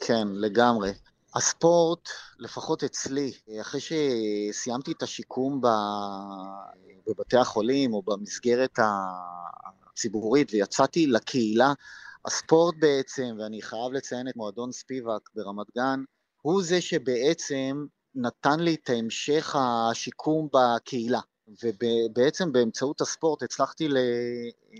כן, 0.00 0.28
לגמרי. 0.34 0.92
הספורט, 1.34 2.08
לפחות 2.38 2.84
אצלי, 2.84 3.32
אחרי 3.60 3.80
שסיימתי 3.80 4.92
את 4.92 5.02
השיקום 5.02 5.60
בבתי 7.06 7.36
החולים 7.36 7.94
או 7.94 8.02
במסגרת 8.02 8.78
הציבורית 9.92 10.52
ויצאתי 10.52 11.06
לקהילה, 11.06 11.72
הספורט 12.24 12.74
בעצם, 12.78 13.36
ואני 13.38 13.62
חייב 13.62 13.92
לציין 13.92 14.28
את 14.28 14.36
מועדון 14.36 14.72
ספיבק 14.72 15.30
ברמת 15.34 15.66
גן, 15.76 16.04
הוא 16.42 16.62
זה 16.62 16.80
שבעצם 16.80 17.86
נתן 18.14 18.60
לי 18.60 18.74
את 18.74 18.90
המשך 18.90 19.56
השיקום 19.58 20.48
בקהילה. 20.52 21.20
ובעצם 21.64 22.52
באמצעות 22.52 23.00
הספורט 23.00 23.42
הצלחתי, 23.42 23.88
ל... 23.88 23.96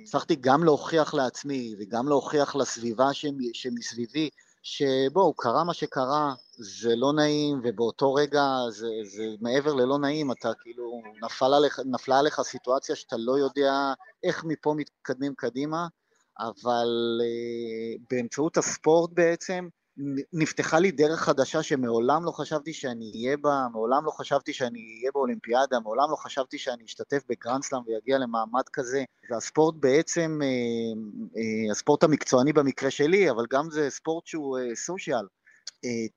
הצלחתי 0.03 0.37
גם 0.37 0.65
להוכיח 0.65 1.15
לעצמי 1.15 1.75
וגם 1.79 2.09
להוכיח 2.09 2.57
לסביבה 2.57 3.09
שמסביבי 3.53 4.31
שבואו, 4.63 5.35
קרה 5.35 5.65
מה 5.65 5.75
שקרה, 5.75 6.35
זה 6.53 6.97
לא 6.97 7.13
נעים, 7.13 7.61
ובאותו 7.65 8.15
רגע 8.15 8.43
זה, 8.69 8.89
זה 9.05 9.25
מעבר 9.41 9.75
ללא 9.75 9.99
נעים, 9.99 10.33
אתה 10.33 10.49
כאילו, 10.61 11.03
נפל 11.25 11.55
עליך, 11.55 11.81
נפלה 11.85 12.19
עליך 12.19 12.41
סיטואציה 12.43 12.97
שאתה 12.97 13.17
לא 13.19 13.39
יודע 13.39 13.93
איך 14.23 14.45
מפה 14.45 14.75
מתקדמים 14.77 15.35
קדימה, 15.37 15.87
אבל 16.39 17.21
uh, 17.21 18.03
באמצעות 18.11 18.57
הספורט 18.57 19.11
בעצם, 19.15 19.69
נפתחה 20.33 20.79
לי 20.79 20.91
דרך 20.91 21.21
חדשה 21.21 21.63
שמעולם 21.63 22.25
לא 22.25 22.31
חשבתי 22.31 22.73
שאני 22.73 23.13
אהיה 23.15 23.37
בה, 23.37 23.67
מעולם 23.73 24.05
לא 24.05 24.11
חשבתי 24.11 24.53
שאני 24.53 24.79
אהיה 24.79 25.11
באולימפיאדה, 25.15 25.81
מעולם 25.81 26.11
לא 26.11 26.17
חשבתי 26.17 26.59
שאני 26.59 26.85
אשתתף 26.85 27.23
בגרנדסלאם 27.29 27.81
ויגיע 27.87 28.19
למעמד 28.19 28.63
כזה. 28.73 29.05
והספורט 29.31 29.75
בעצם, 29.79 30.41
אה, 30.43 30.49
אה, 31.37 31.73
הספורט 31.73 32.05
המקצועני 32.05 32.53
במקרה 32.53 32.91
שלי, 32.91 33.31
אבל 33.31 33.45
גם 33.51 33.71
זה 33.71 33.91
ספורט 33.91 34.27
שהוא 34.27 34.59
סושיאל. 34.75 35.27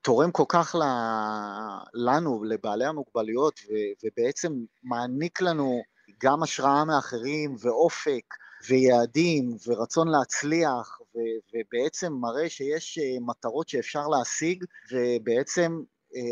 תורם 0.02 0.32
כל 0.32 0.44
כך 0.50 0.76
לנו, 1.94 2.44
לבעלי 2.44 2.86
המוגבלויות, 2.86 3.60
ובעצם 4.04 4.54
מעניק 4.84 5.42
לנו 5.42 5.82
גם 6.24 6.44
השראה 6.44 6.86
מאחרים 6.86 7.56
ואופק 7.60 8.24
ויעדים 8.68 9.58
ורצון 9.68 10.08
להצליח, 10.08 11.00
ובעצם 11.74 12.14
מראה 12.14 12.50
שיש 12.50 13.00
מטרות 13.22 13.70
שאפשר 13.70 14.08
להשיג, 14.08 14.64
ובעצם 14.92 15.82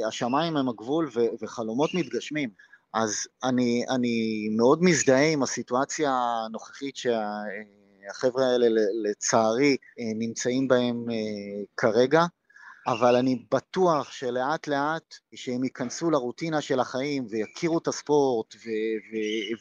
השמיים 0.08 0.58
הם 0.58 0.70
הגבול 0.70 1.10
וחלומות 1.42 1.94
מתגשמים. 1.94 2.50
אז 2.94 3.28
אני, 3.44 3.86
אני 3.90 4.48
מאוד 4.58 4.84
מזדהה 4.84 5.32
עם 5.32 5.44
הסיטואציה 5.44 6.12
הנוכחית 6.46 6.96
שהחבר'ה 6.96 8.46
האלה 8.46 8.68
לצערי 9.04 9.78
נמצאים 10.16 10.68
בהם 10.68 11.06
כרגע. 11.78 12.26
אבל 12.88 13.16
אני 13.16 13.46
בטוח 13.52 14.12
שלאט 14.12 14.68
לאט, 14.68 15.16
שהם 15.36 15.64
ייכנסו 15.64 16.12
לרוטינה 16.12 16.62
של 16.62 16.80
החיים 16.80 17.26
ויכירו 17.30 17.78
את 17.78 17.88
הספורט 17.88 18.56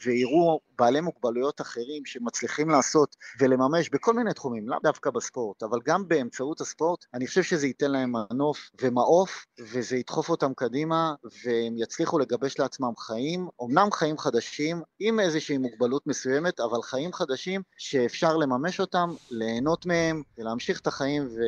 ויראו 0.05 0.59
בעלי 0.77 1.01
מוגבלויות 1.01 1.61
אחרים 1.61 2.05
שמצליחים 2.05 2.69
לעשות 2.69 3.15
ולממש 3.39 3.89
בכל 3.89 4.13
מיני 4.13 4.33
תחומים, 4.33 4.69
לאו 4.69 4.77
דווקא 4.83 5.09
בספורט, 5.09 5.63
אבל 5.63 5.79
גם 5.85 6.07
באמצעות 6.07 6.61
הספורט, 6.61 7.05
אני 7.13 7.27
חושב 7.27 7.43
שזה 7.43 7.67
ייתן 7.67 7.91
להם 7.91 8.13
מנוף 8.31 8.69
ומעוף, 8.81 9.45
וזה 9.59 9.97
ידחוף 9.97 10.29
אותם 10.29 10.53
קדימה, 10.53 11.13
והם 11.45 11.77
יצליחו 11.77 12.19
לגבש 12.19 12.59
לעצמם 12.59 12.93
חיים, 12.97 13.47
אמנם 13.63 13.91
חיים 13.91 14.17
חדשים, 14.17 14.81
עם 14.99 15.19
איזושהי 15.19 15.57
מוגבלות 15.57 16.07
מסוימת, 16.07 16.59
אבל 16.59 16.81
חיים 16.81 17.13
חדשים 17.13 17.61
שאפשר 17.77 18.37
לממש 18.37 18.79
אותם, 18.79 19.09
ליהנות 19.31 19.85
מהם, 19.85 20.23
ולהמשיך 20.37 20.79
את 20.79 20.87
החיים 20.87 21.27
ו... 21.27 21.39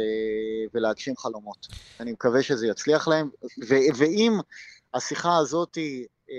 ולהגשים 0.74 1.18
חלומות. 1.18 1.63
אני 2.00 2.12
מקווה 2.12 2.44
שזה 2.44 2.68
יצליח 2.68 3.08
להם, 3.08 3.30
ו- 3.70 3.96
ואם 3.98 4.40
השיחה 4.94 5.38
הזאת 5.38 5.78
אה, 5.78 6.34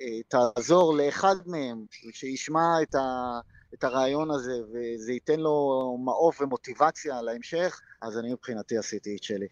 אה, 0.00 0.22
תעזור 0.28 0.96
לאחד 0.96 1.36
מהם, 1.46 1.84
שישמע 2.12 2.82
את, 2.82 2.94
ה, 2.94 3.40
את 3.74 3.84
הרעיון 3.84 4.30
הזה 4.30 4.60
וזה 4.72 5.12
ייתן 5.12 5.40
לו 5.40 5.96
מעוף 6.04 6.40
ומוטיבציה 6.40 7.22
להמשך, 7.22 7.80
אז 8.02 8.18
אני 8.18 8.32
מבחינתי 8.32 8.78
עשיתי 8.78 9.16
את 9.16 9.22
שלי. 9.22 9.48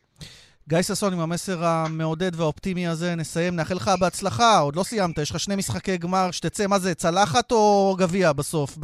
גיא 0.69 0.83
ששון, 0.83 1.13
עם 1.13 1.21
המסר 1.21 1.65
המעודד 1.65 2.35
והאופטימי 2.35 2.87
הזה, 2.87 3.15
נסיים. 3.15 3.57
נאחל 3.57 3.75
לך 3.75 3.91
בהצלחה, 4.01 4.59
עוד 4.59 4.77
לא 4.77 4.83
סיימת, 4.83 5.19
יש 5.19 5.31
לך 5.31 5.41
שני 5.41 5.57
משחקי 5.57 5.97
גמר, 5.97 6.31
שתצא, 6.31 6.67
מה 6.67 6.79
זה, 6.79 6.95
צלחת 6.95 7.53
או 7.53 7.97
גביע 7.99 8.33
בסוף, 8.33 8.79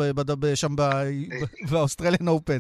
שם 0.55 0.75
ב 1.71 1.76
Australian 1.76 2.29
Open? 2.29 2.59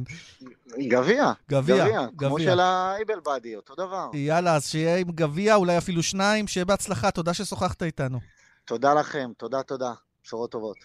גביע. 0.78 1.32
גביע. 1.50 2.06
כמו 2.18 2.40
של 2.40 2.60
האיבל 2.60 3.20
באדי, 3.24 3.56
אותו 3.56 3.74
דבר. 3.74 4.10
יאללה, 4.14 4.54
אז 4.54 4.68
שיהיה 4.68 4.96
עם 4.96 5.10
גביע, 5.10 5.54
אולי 5.54 5.78
אפילו 5.78 6.02
שניים, 6.02 6.46
שיהיה 6.48 6.64
בהצלחה, 6.64 7.10
תודה 7.10 7.34
ששוחחת 7.34 7.82
איתנו. 7.82 8.18
תודה 8.64 8.94
לכם, 8.94 9.30
תודה, 9.36 9.62
תודה. 9.62 9.92
בשורות 10.24 10.50
טובות. 10.50 10.76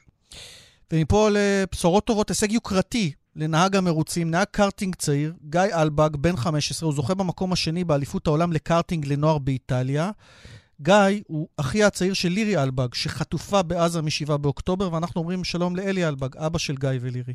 ומפה 0.92 1.30
לבשורות 1.32 2.06
טובות, 2.06 2.30
הישג 2.30 2.52
יוקרתי 2.52 3.14
לנהג 3.38 3.76
המרוצים, 3.76 4.32
נהג 4.32 4.48
קארטינג 4.52 4.96
צעיר, 4.96 5.34
גיא 5.50 5.62
אלבג, 5.74 6.16
בן 6.16 6.36
15, 6.36 6.88
הוא 6.88 6.96
זוכה 6.96 7.14
במקום 7.14 7.54
השני 7.54 7.84
באליפות 7.84 8.28
העולם 8.28 8.52
לקארטינג 8.52 9.08
לנוער 9.08 9.38
באיטליה. 9.38 10.12
גיא 10.82 10.96
הוא 11.28 11.48
אחי 11.58 11.84
הצעיר 11.84 12.14
של 12.14 12.30
לירי 12.30 12.64
אלבג, 12.64 12.94
שחטופה 12.94 13.64
בעזה 13.64 14.02
מ-7 14.02 14.38
באוקטובר, 14.38 14.94
ואנחנו 14.94 15.22
אומרים 15.22 15.44
שלום 15.44 15.76
לאלי 15.76 16.08
אלבג, 16.08 16.38
אבא 16.38 16.58
של 16.58 16.76
גיא 16.76 16.90
ולירי. 17.02 17.34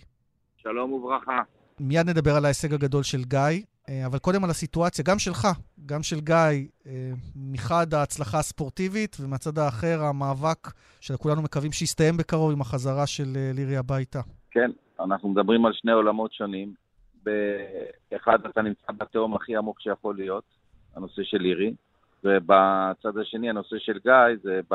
שלום 0.56 0.92
וברכה. 0.92 1.38
מיד 1.80 2.08
נדבר 2.08 2.36
על 2.36 2.44
ההישג 2.44 2.74
הגדול 2.74 3.02
של 3.02 3.24
גיא, 3.24 3.62
אה, 3.88 4.06
אבל 4.06 4.18
קודם 4.18 4.44
על 4.44 4.50
הסיטואציה, 4.50 5.04
גם 5.04 5.18
שלך, 5.18 5.48
גם 5.86 6.02
של 6.02 6.20
גיא, 6.20 6.36
אה, 6.86 7.12
מחד 7.36 7.94
ההצלחה 7.94 8.38
הספורטיבית, 8.38 9.16
ומהצד 9.20 9.58
האחר 9.58 10.04
המאבק 10.04 10.70
שכולנו 11.00 11.42
מקווים 11.42 11.72
שיסתיים 11.72 12.16
בקרוב 12.16 12.52
עם 12.52 12.60
החזרה 12.60 13.06
של 13.06 13.36
אה, 13.36 13.50
לירי 13.54 13.76
הביתה. 13.76 14.20
כן, 14.50 14.70
אנחנו 15.04 15.28
מדברים 15.28 15.66
על 15.66 15.72
שני 15.72 15.92
עולמות 15.92 16.32
שונים. 16.32 16.74
באחד 17.24 18.46
אתה 18.46 18.62
נמצא 18.62 18.92
בתהום 18.92 19.34
הכי 19.34 19.56
עמוק 19.56 19.80
שיכול 19.80 20.16
להיות, 20.16 20.44
הנושא 20.96 21.22
של 21.22 21.38
לירי, 21.38 21.74
ובצד 22.24 23.18
השני 23.20 23.50
הנושא 23.50 23.76
של 23.78 23.98
גיא 24.04 24.36
זה 24.42 24.60
ב... 24.70 24.74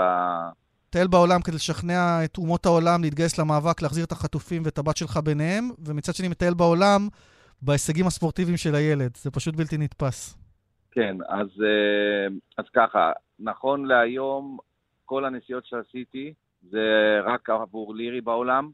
טייל 0.90 1.08
בעולם 1.08 1.42
כדי 1.42 1.56
לשכנע 1.56 2.26
את 2.26 2.38
אומות 2.38 2.66
העולם 2.66 3.02
להתגייס 3.02 3.40
למאבק, 3.40 3.82
להחזיר 3.82 4.06
את 4.06 4.12
החטופים 4.12 4.62
ואת 4.66 4.78
הבת 4.78 4.98
שלך 4.98 5.18
ביניהם, 5.18 5.70
ומצד 5.86 6.14
שני 6.14 6.28
מטייל 6.28 6.54
בעולם 6.54 7.08
בהישגים 7.62 8.08
הספורטיביים 8.08 8.58
של 8.58 8.76
הילד. 8.76 9.16
זה 9.18 9.32
פשוט 9.32 9.56
בלתי 9.56 9.78
נתפס. 9.78 10.38
כן, 10.92 11.18
אז, 11.30 11.48
אה, 11.64 12.28
אז 12.58 12.66
ככה, 12.74 13.12
נכון 13.40 13.86
להיום, 13.86 14.58
כל 15.06 15.26
הנסיעות 15.26 15.66
שעשיתי 15.66 16.34
זה 16.62 17.20
רק 17.24 17.50
עבור 17.50 17.96
לירי 17.96 18.22
בעולם. 18.22 18.70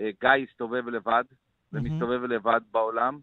אה, 0.00 0.10
גיא 0.20 0.46
הסתובב 0.50 0.88
לבד, 0.88 1.24
ומסתובב 1.72 2.24
לבד 2.24 2.60
בעולם, 2.70 3.18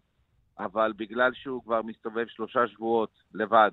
אבל 0.58 0.92
בגלל 0.96 1.30
שהוא 1.34 1.62
כבר 1.62 1.82
מסתובב 1.82 2.26
שלושה 2.28 2.68
שבועות 2.68 3.10
לבד 3.34 3.70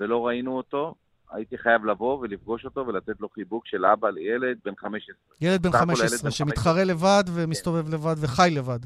ולא 0.00 0.26
ראינו 0.26 0.56
אותו, 0.56 0.94
הייתי 1.30 1.58
חייב 1.58 1.84
לבוא 1.84 2.18
ולפגוש 2.18 2.64
אותו 2.64 2.86
ולתת 2.86 3.20
לו 3.20 3.28
חיבוק 3.28 3.66
של 3.66 3.86
אבא 3.86 4.10
לילד 4.10 4.58
בן 4.64 4.76
15. 4.76 5.14
ילד 5.40 5.62
בן 5.62 5.70
15 5.72 6.30
שמתחרה 6.30 6.84
לבד 6.84 7.24
ומסתובב 7.34 7.86
כן. 7.86 7.92
לבד 7.92 8.14
וחי 8.20 8.50
לבד. 8.56 8.78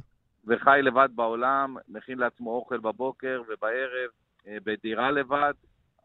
וחי 0.46 0.80
לבד 0.82 1.08
בעולם, 1.14 1.76
מכין 1.88 2.18
לעצמו 2.18 2.50
אוכל 2.50 2.78
בבוקר 2.78 3.42
ובערב, 3.48 4.10
אה, 4.46 4.56
בדירה 4.64 5.10
לבד, 5.10 5.52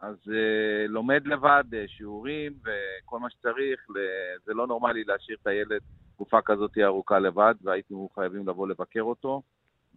אז 0.01 0.15
uh, 0.25 0.31
לומד 0.87 1.27
לבד, 1.27 1.63
שיעורים 1.87 2.53
וכל 2.61 3.19
מה 3.19 3.29
שצריך. 3.29 3.87
זה 4.45 4.53
לא 4.53 4.67
נורמלי 4.67 5.03
להשאיר 5.03 5.37
את 5.41 5.47
הילד 5.47 5.81
תקופה 6.21 6.41
כזאת 6.45 6.71
ארוכה 6.83 7.19
לבד, 7.19 7.53
והיינו 7.63 8.09
חייבים 8.15 8.47
לבוא 8.47 8.67
לבקר 8.67 9.01
אותו 9.01 9.41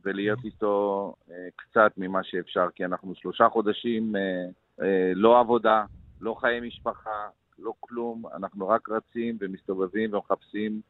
ולהיות 0.05 0.39
איתו 0.45 1.15
uh, 1.29 1.33
קצת 1.57 1.93
ממה 1.97 2.21
שאפשר, 2.23 2.67
כי 2.75 2.85
אנחנו 2.85 3.15
שלושה 3.15 3.49
חודשים, 3.49 4.13
uh, 4.17 4.81
uh, 4.81 4.85
לא 5.15 5.41
עבודה, 5.41 5.85
לא 6.21 6.37
חיי 6.41 6.61
משפחה, 6.61 7.29
לא 7.59 7.73
כלום, 7.81 8.23
אנחנו 8.37 8.69
רק 8.69 8.89
רצים 8.89 9.37
ומסתובבים 9.41 10.15
ומחפשים 10.15 10.81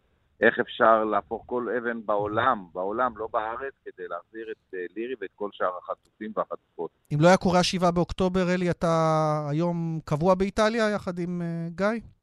איך 0.40 0.58
אפשר 0.58 1.04
להפוך 1.04 1.42
כל 1.46 1.68
אבן 1.78 2.06
בעולם, 2.06 2.64
בעולם, 2.74 3.12
לא 3.16 3.28
בארץ, 3.32 3.74
כדי 3.84 4.08
להחזיר 4.08 4.46
את 4.50 4.74
uh, 4.74 4.94
לירי 4.96 5.14
ואת 5.20 5.30
כל 5.34 5.48
שאר 5.52 5.78
החטופים 5.82 6.32
והחטופות. 6.36 6.90
אם 7.14 7.18
לא 7.20 7.28
היה 7.28 7.36
קורה 7.36 7.58
ה-7 7.58 7.90
באוקטובר, 7.90 8.54
אלי, 8.54 8.70
אתה 8.70 9.46
היום 9.50 10.00
קבוע 10.04 10.34
באיטליה 10.34 10.90
יחד 10.90 11.18
עם 11.18 11.42
uh, 11.42 11.70
גיא? 11.76 12.13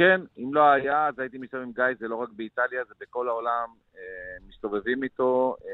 כן, 0.00 0.20
אם 0.38 0.54
לא 0.54 0.70
היה, 0.70 1.06
אז 1.06 1.18
הייתי 1.18 1.38
מסתובב 1.38 1.62
עם 1.62 1.72
גיא, 1.72 1.84
זה 1.98 2.08
לא 2.08 2.16
רק 2.16 2.28
באיטליה, 2.36 2.84
זה 2.88 2.94
בכל 3.00 3.28
העולם. 3.28 3.68
uh, 3.94 3.96
מסתובבים 4.48 5.02
איתו, 5.02 5.56
uh, 5.60 5.64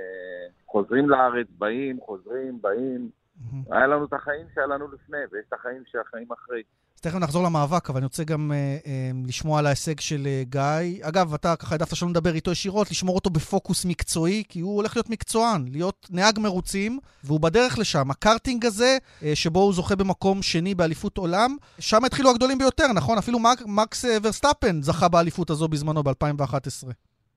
חוזרים 0.66 1.10
לארץ, 1.10 1.46
באים, 1.58 2.00
חוזרים, 2.00 2.62
באים. 2.62 3.10
Mm-hmm. 3.36 3.76
היה 3.76 3.86
לנו 3.86 4.04
את 4.04 4.12
החיים 4.12 4.46
שהיה 4.54 4.66
לנו 4.66 4.86
לפני, 4.92 5.18
ויש 5.32 5.44
את 5.48 5.52
החיים 5.52 5.82
שהחיים 5.86 6.26
אחרי. 6.32 6.62
אז 6.94 7.00
תכף 7.00 7.18
נחזור 7.18 7.44
למאבק, 7.44 7.90
אבל 7.90 7.98
אני 7.98 8.04
רוצה 8.04 8.24
גם 8.24 8.52
אה, 8.52 8.56
אה, 8.86 9.10
לשמוע 9.26 9.58
על 9.58 9.66
ההישג 9.66 10.00
של 10.00 10.26
אה, 10.26 10.42
גיא. 10.44 11.08
אגב, 11.08 11.34
אתה 11.34 11.56
ככה 11.56 11.74
העדפת 11.74 11.96
שלא 11.96 12.08
לדבר 12.08 12.34
איתו 12.34 12.50
ישירות, 12.50 12.90
לשמור 12.90 13.14
אותו 13.14 13.30
בפוקוס 13.30 13.84
מקצועי, 13.84 14.42
כי 14.48 14.60
הוא 14.60 14.76
הולך 14.76 14.96
להיות 14.96 15.10
מקצוען, 15.10 15.64
להיות 15.72 16.06
נהג 16.10 16.38
מרוצים, 16.38 16.98
והוא 17.24 17.40
בדרך 17.40 17.78
לשם. 17.78 18.10
הקארטינג 18.10 18.64
הזה, 18.64 18.98
אה, 19.22 19.32
שבו 19.34 19.60
הוא 19.60 19.72
זוכה 19.72 19.96
במקום 19.96 20.42
שני 20.42 20.74
באליפות 20.74 21.18
עולם, 21.18 21.50
שם 21.80 22.04
התחילו 22.04 22.30
הגדולים 22.30 22.58
ביותר, 22.58 22.92
נכון? 22.94 23.18
אפילו 23.18 23.38
מק, 23.38 23.58
מקס 23.66 24.04
אה, 24.04 24.16
ורסטאפן 24.22 24.82
זכה 24.82 25.08
באליפות 25.08 25.50
הזו 25.50 25.68
בזמנו, 25.68 26.02
ב-2011. 26.02 26.88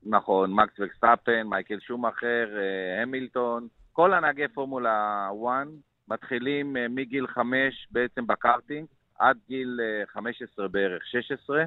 נכון, 0.04 0.54
מקס 0.54 0.74
ורסטאפן, 0.80 1.44
מייקל 1.50 1.80
שומאחר, 1.80 2.48
אה, 2.58 3.02
המילטון, 3.02 3.68
כל 3.94 4.14
הנהגי 4.14 4.48
פורמולה 4.54 5.30
1 5.30 5.68
מתחילים 6.10 6.78
אה, 6.78 6.88
מגיל 6.88 7.28
5 7.28 7.88
בעצם 7.92 8.28
בקארטינג. 8.28 8.88
עד 9.20 9.38
גיל 9.48 9.80
15 10.14 10.66
אה, 10.66 10.70
בערך, 10.70 11.06
16, 11.06 11.64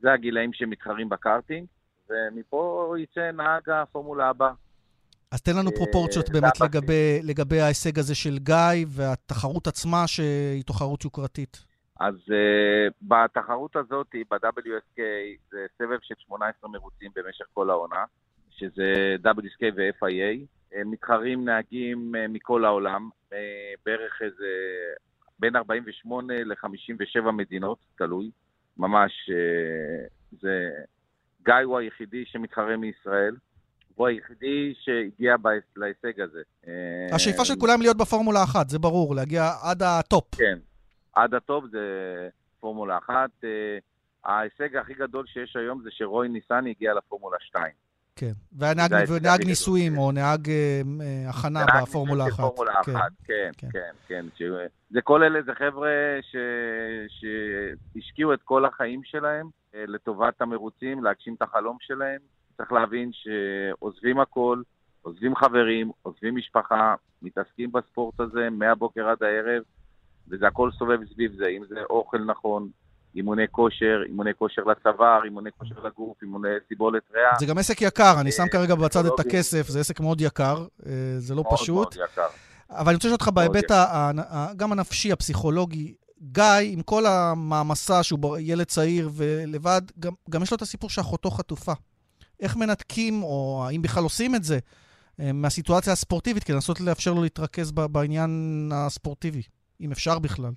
זה 0.00 0.12
הגילאים 0.12 0.52
שמתחרים 0.52 1.08
בקארטינג, 1.08 1.66
ומפה 2.10 2.94
יצא 2.98 3.30
נהג 3.30 3.70
הפורמולה 3.70 4.28
הבא. 4.28 4.50
אז 5.32 5.42
תן 5.42 5.52
לנו 5.56 5.70
אה, 5.70 5.76
פרופורציות 5.76 6.30
באמת 6.30 6.60
לגבי, 6.60 7.20
לגבי 7.22 7.60
ההישג 7.60 7.98
הזה 7.98 8.14
של 8.14 8.38
גיא 8.38 8.86
והתחרות 8.88 9.66
עצמה, 9.66 10.06
שהיא 10.06 10.62
תחרות 10.66 11.04
יוקרתית. 11.04 11.64
אז 12.00 12.14
uh, 12.14 12.92
בתחרות 13.02 13.76
הזאת, 13.76 14.06
ב-WSK, 14.30 15.00
זה 15.50 15.66
סבב 15.78 15.98
של 16.02 16.14
18 16.18 16.70
מרוצים 16.70 17.10
במשך 17.16 17.44
כל 17.54 17.70
העונה, 17.70 18.04
שזה 18.50 19.16
WSK 19.24 19.64
ו-FIA. 19.76 20.46
מתחרים 20.86 21.44
נהגים 21.44 22.14
uh, 22.14 22.18
מכל 22.28 22.64
העולם, 22.64 23.08
uh, 23.30 23.34
בערך 23.86 24.22
איזה 24.22 24.46
בין 25.38 25.56
48 25.56 26.34
ל-57 26.44 27.30
מדינות, 27.30 27.78
תלוי. 27.98 28.30
ממש, 28.76 29.12
אה, 29.30 30.06
זה... 30.40 30.70
גיא 31.44 31.54
הוא 31.64 31.78
היחידי 31.78 32.24
שמתחרה 32.26 32.76
מישראל, 32.76 33.36
הוא 33.94 34.06
היחידי 34.06 34.74
שהגיע 34.80 35.36
להישג 35.76 36.20
הזה. 36.20 36.40
אה, 36.66 37.14
השאיפה 37.14 37.44
של 37.44 37.54
כולם 37.60 37.80
להיות 37.80 37.96
בפורמולה 37.96 38.42
אחת, 38.42 38.68
זה 38.68 38.78
ברור, 38.78 39.14
להגיע 39.14 39.42
עד 39.62 39.82
הטופ. 39.82 40.34
כן, 40.34 40.58
עד 41.12 41.34
הטופ 41.34 41.64
זה 41.70 41.78
פורמולה 42.60 42.98
אחת. 42.98 43.30
אה, 43.44 43.78
ההישג 44.24 44.76
הכי 44.76 44.94
גדול 44.94 45.26
שיש 45.26 45.56
היום 45.56 45.82
זה 45.82 45.88
שרוי 45.92 46.28
ניסני 46.28 46.70
הגיע 46.70 46.94
לפורמולה 46.94 47.36
2. 47.40 47.64
כן. 48.16 48.32
ונהג. 48.58 49.44
ניסויים, 49.46 49.98
או 49.98 50.12
נהג 50.12 50.50
אה, 50.50 50.82
אה, 51.00 51.30
הכנה 51.30 51.64
בפורמולה 51.82 52.24
אחת. 52.28 52.40
פורמולה 52.40 52.72
כן. 52.84 52.96
אחת, 52.96 53.12
כן, 53.24 53.50
כן. 53.58 53.68
כן, 53.72 53.90
כן. 54.08 54.26
ש- 54.34 54.42
זה 54.90 55.00
כל 55.00 55.22
אלה, 55.22 55.42
זה 55.42 55.52
חבר'ה 55.54 55.88
שהשקיעו 57.08 58.34
את 58.34 58.42
כל 58.44 58.64
החיים 58.64 59.00
שלהם 59.04 59.46
אה, 59.74 59.84
לטובת 59.86 60.40
המרוצים, 60.42 61.04
להגשים 61.04 61.34
את 61.34 61.42
החלום 61.42 61.76
שלהם. 61.80 62.18
צריך 62.56 62.72
להבין 62.72 63.10
שעוזבים 63.12 64.20
הכל, 64.20 64.62
עוזבים 65.02 65.36
חברים, 65.36 65.90
עוזבים 66.02 66.36
משפחה, 66.36 66.94
מתעסקים 67.22 67.72
בספורט 67.72 68.20
הזה 68.20 68.50
מהבוקר 68.50 69.08
עד 69.08 69.22
הערב, 69.22 69.62
וזה 70.28 70.46
הכל 70.46 70.70
סובב 70.78 70.98
סביב 71.14 71.32
זה, 71.36 71.46
אם 71.46 71.62
זה 71.68 71.80
אוכל 71.90 72.18
נכון, 72.18 72.68
אימוני 73.16 73.42
כושר, 73.50 74.02
אימוני 74.06 74.30
כושר 74.38 74.62
לצוואר, 74.62 75.24
אימוני 75.24 75.50
כושר 75.58 75.74
לגוף, 75.84 76.22
אימוני 76.22 76.48
סיבולת 76.68 77.02
ריאה. 77.14 77.30
זה 77.40 77.46
גם 77.46 77.58
עסק 77.58 77.82
יקר, 77.82 78.14
אני 78.20 78.32
שם 78.32 78.42
אה, 78.42 78.48
כרגע 78.48 78.74
בצד 78.74 79.06
את. 79.06 79.20
הכסף, 79.20 79.68
זה 79.68 79.80
עסק 79.80 80.00
מאוד 80.00 80.20
יקר, 80.20 80.64
אה, 80.86 80.92
זה 81.18 81.34
לא 81.34 81.42
מאוד 81.42 81.58
פשוט. 81.58 81.96
מאוד 81.96 82.08
יקר. 82.12 82.26
אבל 82.70 82.88
אני 82.88 82.94
רוצה 82.94 83.08
לשאול 83.08 83.12
אותך 83.12 83.28
מאוד 83.28 83.34
בהיבט 83.34 83.70
גם 84.56 84.72
הנפשי, 84.72 85.12
הפסיכולוגי, 85.12 85.94
גיא, 86.20 86.44
עם 86.62 86.82
כל 86.82 87.06
המעמסה 87.06 88.02
שהוא 88.02 88.36
ילד 88.40 88.66
צעיר 88.66 89.10
ולבד, 89.12 89.82
גם, 90.00 90.12
גם 90.30 90.42
יש 90.42 90.50
לו 90.50 90.56
את 90.56 90.62
הסיפור 90.62 90.90
שאחותו 90.90 91.30
חטופה. 91.30 91.72
איך 92.40 92.56
מנתקים, 92.56 93.22
או 93.22 93.64
האם 93.68 93.82
בכלל 93.82 94.02
עושים 94.02 94.34
את 94.34 94.44
זה, 94.44 94.58
אה, 95.20 95.32
מהסיטואציה 95.32 95.92
הספורטיבית, 95.92 96.44
כדי 96.44 96.54
לנסות 96.54 96.80
לאפשר 96.80 97.12
לו 97.12 97.22
להתרכז 97.22 97.72
בעניין 97.72 98.70
הספורטיבי, 98.74 99.42
אם 99.80 99.92
אפשר 99.92 100.18
בכלל. 100.18 100.50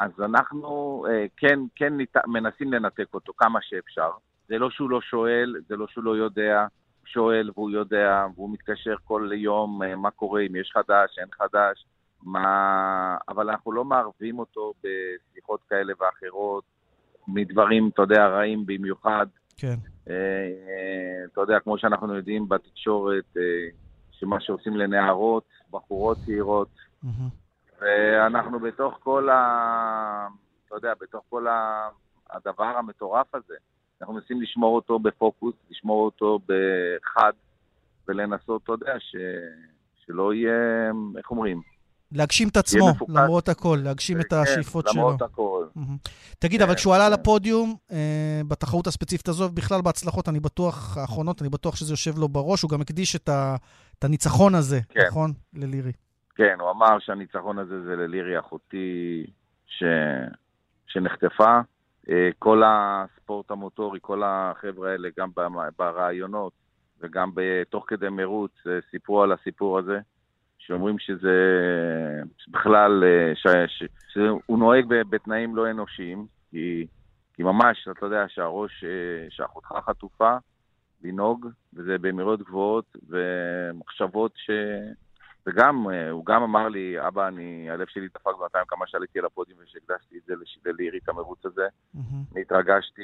אז 0.00 0.10
אנחנו 0.20 1.04
אה, 1.08 1.26
כן, 1.36 1.58
כן 1.74 1.96
נית... 1.96 2.16
מנסים 2.26 2.72
לנתק 2.72 3.14
אותו 3.14 3.32
כמה 3.36 3.58
שאפשר. 3.62 4.10
זה 4.48 4.58
לא 4.58 4.70
שהוא 4.70 4.90
לא 4.90 5.00
שואל, 5.00 5.54
זה 5.68 5.76
לא 5.76 5.86
שהוא 5.88 6.04
לא 6.04 6.16
יודע, 6.16 6.60
הוא 7.00 7.06
שואל 7.06 7.50
והוא 7.54 7.70
יודע, 7.70 8.26
והוא 8.34 8.52
מתקשר 8.52 8.94
כל 9.04 9.30
יום 9.34 9.82
אה, 9.82 9.96
מה 9.96 10.10
קורה, 10.10 10.40
אם 10.40 10.56
יש 10.56 10.72
חדש, 10.74 11.18
אין 11.18 11.28
חדש, 11.32 11.86
מה... 12.22 13.16
אבל 13.28 13.50
אנחנו 13.50 13.72
לא 13.72 13.84
מערבים 13.84 14.38
אותו 14.38 14.72
בשיחות 14.84 15.60
כאלה 15.68 15.92
ואחרות, 16.00 16.64
מדברים, 17.28 17.90
אתה 17.94 18.02
יודע, 18.02 18.26
רעים 18.26 18.66
במיוחד. 18.66 19.26
כן. 19.56 19.74
אה, 20.08 20.14
אה, 20.14 21.24
אתה 21.32 21.40
יודע, 21.40 21.60
כמו 21.60 21.78
שאנחנו 21.78 22.14
יודעים 22.14 22.48
בתקשורת, 22.48 23.36
אה, 23.36 23.42
שמה 24.10 24.40
שעושים 24.40 24.76
לנערות, 24.76 25.44
בחורות 25.70 26.18
צעירות, 26.26 26.68
ואנחנו 27.80 28.60
בתוך 28.60 28.98
כל 29.02 29.28
ה... 29.30 30.28
אתה 30.66 30.74
יודע, 30.74 30.92
בתוך 31.00 31.22
כל 31.30 31.46
ה... 31.48 31.88
הדבר 32.30 32.64
המטורף 32.78 33.34
הזה, 33.34 33.54
אנחנו 34.00 34.14
מנסים 34.14 34.42
לשמור 34.42 34.76
אותו 34.76 34.98
בפוקוס, 34.98 35.54
לשמור 35.70 36.04
אותו 36.04 36.38
בחד, 36.46 37.32
ולנסות, 38.08 38.62
אתה 38.64 38.72
יודע, 38.72 38.92
ש... 38.98 39.16
שלא 40.06 40.34
יהיה, 40.34 40.90
איך 41.18 41.30
אומרים? 41.30 41.60
להגשים 42.12 42.48
את 42.48 42.56
עצמו. 42.56 42.88
למרות 43.08 43.48
הכל, 43.48 43.78
להגשים 43.82 44.20
את 44.20 44.26
כן, 44.30 44.36
השאיפות 44.36 44.88
שלו. 44.88 45.00
למרות 45.02 45.22
הכל. 45.22 45.66
תגיד, 46.38 46.60
כן, 46.60 46.66
אבל 46.66 46.74
כשהוא 46.74 46.94
עלה 46.94 47.08
לפודיום, 47.08 47.76
אה, 47.92 48.40
בתחרות 48.48 48.86
הספציפית 48.86 49.28
הזו, 49.28 49.44
ובכלל 49.44 49.80
בהצלחות, 49.82 50.28
אני 50.28 50.40
בטוח, 50.40 50.96
האחרונות, 50.98 51.42
אני 51.42 51.48
בטוח 51.48 51.76
שזה 51.76 51.92
יושב 51.92 52.18
לו 52.18 52.28
בראש, 52.28 52.62
הוא 52.62 52.70
גם 52.70 52.80
הקדיש 52.80 53.16
את 53.16 53.28
ה- 53.28 53.56
את 53.98 54.04
הניצחון 54.04 54.54
הזה, 54.54 54.80
כן. 54.88 55.00
נכון? 55.08 55.32
ללירי. 55.54 55.92
כן, 56.40 56.60
הוא 56.60 56.70
אמר 56.70 56.98
שהניצחון 56.98 57.58
הזה 57.58 57.82
זה 57.82 57.96
ללירי 57.96 58.38
אחותי 58.38 59.26
ש... 59.66 59.82
שנחטפה. 60.86 61.60
אה, 62.10 62.30
כל 62.38 62.62
הספורט 62.66 63.50
המוטורי, 63.50 63.98
כל 64.02 64.22
החבר'ה 64.24 64.90
האלה, 64.90 65.08
גם 65.18 65.30
ברעיונות 65.78 66.52
וגם 67.00 67.30
תוך 67.70 67.84
כדי 67.88 68.08
מרוץ, 68.08 68.50
אה, 68.66 68.78
סיפרו 68.90 69.22
על 69.22 69.32
הסיפור 69.32 69.78
הזה, 69.78 69.98
שאומרים 70.58 70.98
שזה 70.98 71.36
בכלל, 72.48 73.04
אה, 73.04 73.34
ש... 73.34 73.46
ש... 73.66 73.82
שהוא 74.12 74.58
נוהג 74.58 74.84
בתנאים 75.10 75.56
לא 75.56 75.70
אנושיים, 75.70 76.26
כי, 76.50 76.86
כי 77.34 77.42
ממש, 77.42 77.88
אתה 77.90 78.06
יודע, 78.06 78.24
שהראש, 78.28 78.84
שאחותך 79.30 79.72
חטופה, 79.86 80.36
לנהוג, 81.04 81.46
וזה 81.74 81.98
במהירות 81.98 82.42
גבוהות, 82.42 82.96
ומחשבות 83.08 84.32
ש... 84.36 84.50
וגם, 85.46 85.90
אה, 85.90 86.10
הוא 86.10 86.24
גם 86.26 86.42
אמר 86.42 86.68
לי, 86.68 87.06
אבא, 87.08 87.28
אני, 87.28 87.70
הלב 87.70 87.86
שלי 87.88 88.08
דפק 88.08 88.30
בינתיים 88.40 88.64
כמה 88.68 88.86
שעליתי 88.86 89.18
על 89.18 89.24
הפודיום 89.24 89.58
ושהקדשתי 89.62 90.18
את 90.18 90.22
זה 90.26 90.34
ללירי, 90.66 90.98
את 91.04 91.08
המרוץ 91.08 91.46
הזה. 91.46 91.66
אני 92.32 92.40
התרגשתי 92.40 93.02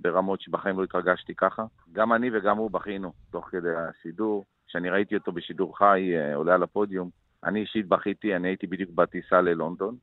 ברמות 0.00 0.40
שבחיים 0.40 0.78
לא 0.78 0.84
התרגשתי 0.84 1.34
ככה. 1.34 1.64
גם 1.92 2.12
אני 2.12 2.30
וגם 2.32 2.56
הוא 2.56 2.70
בכינו 2.70 3.12
תוך 3.30 3.48
כדי 3.50 3.68
השידור. 3.74 4.44
כשאני 4.66 4.90
ראיתי 4.90 5.14
אותו 5.14 5.32
בשידור 5.32 5.78
חי 5.78 6.12
אה, 6.16 6.34
עולה 6.34 6.54
על 6.54 6.62
הפודיום, 6.62 7.10
אני 7.44 7.60
אישית 7.60 7.88
בכיתי, 7.88 8.36
אני 8.36 8.48
הייתי 8.48 8.66
בדיוק 8.66 8.90
בטיסה 8.90 9.40
ללונדון. 9.40 9.96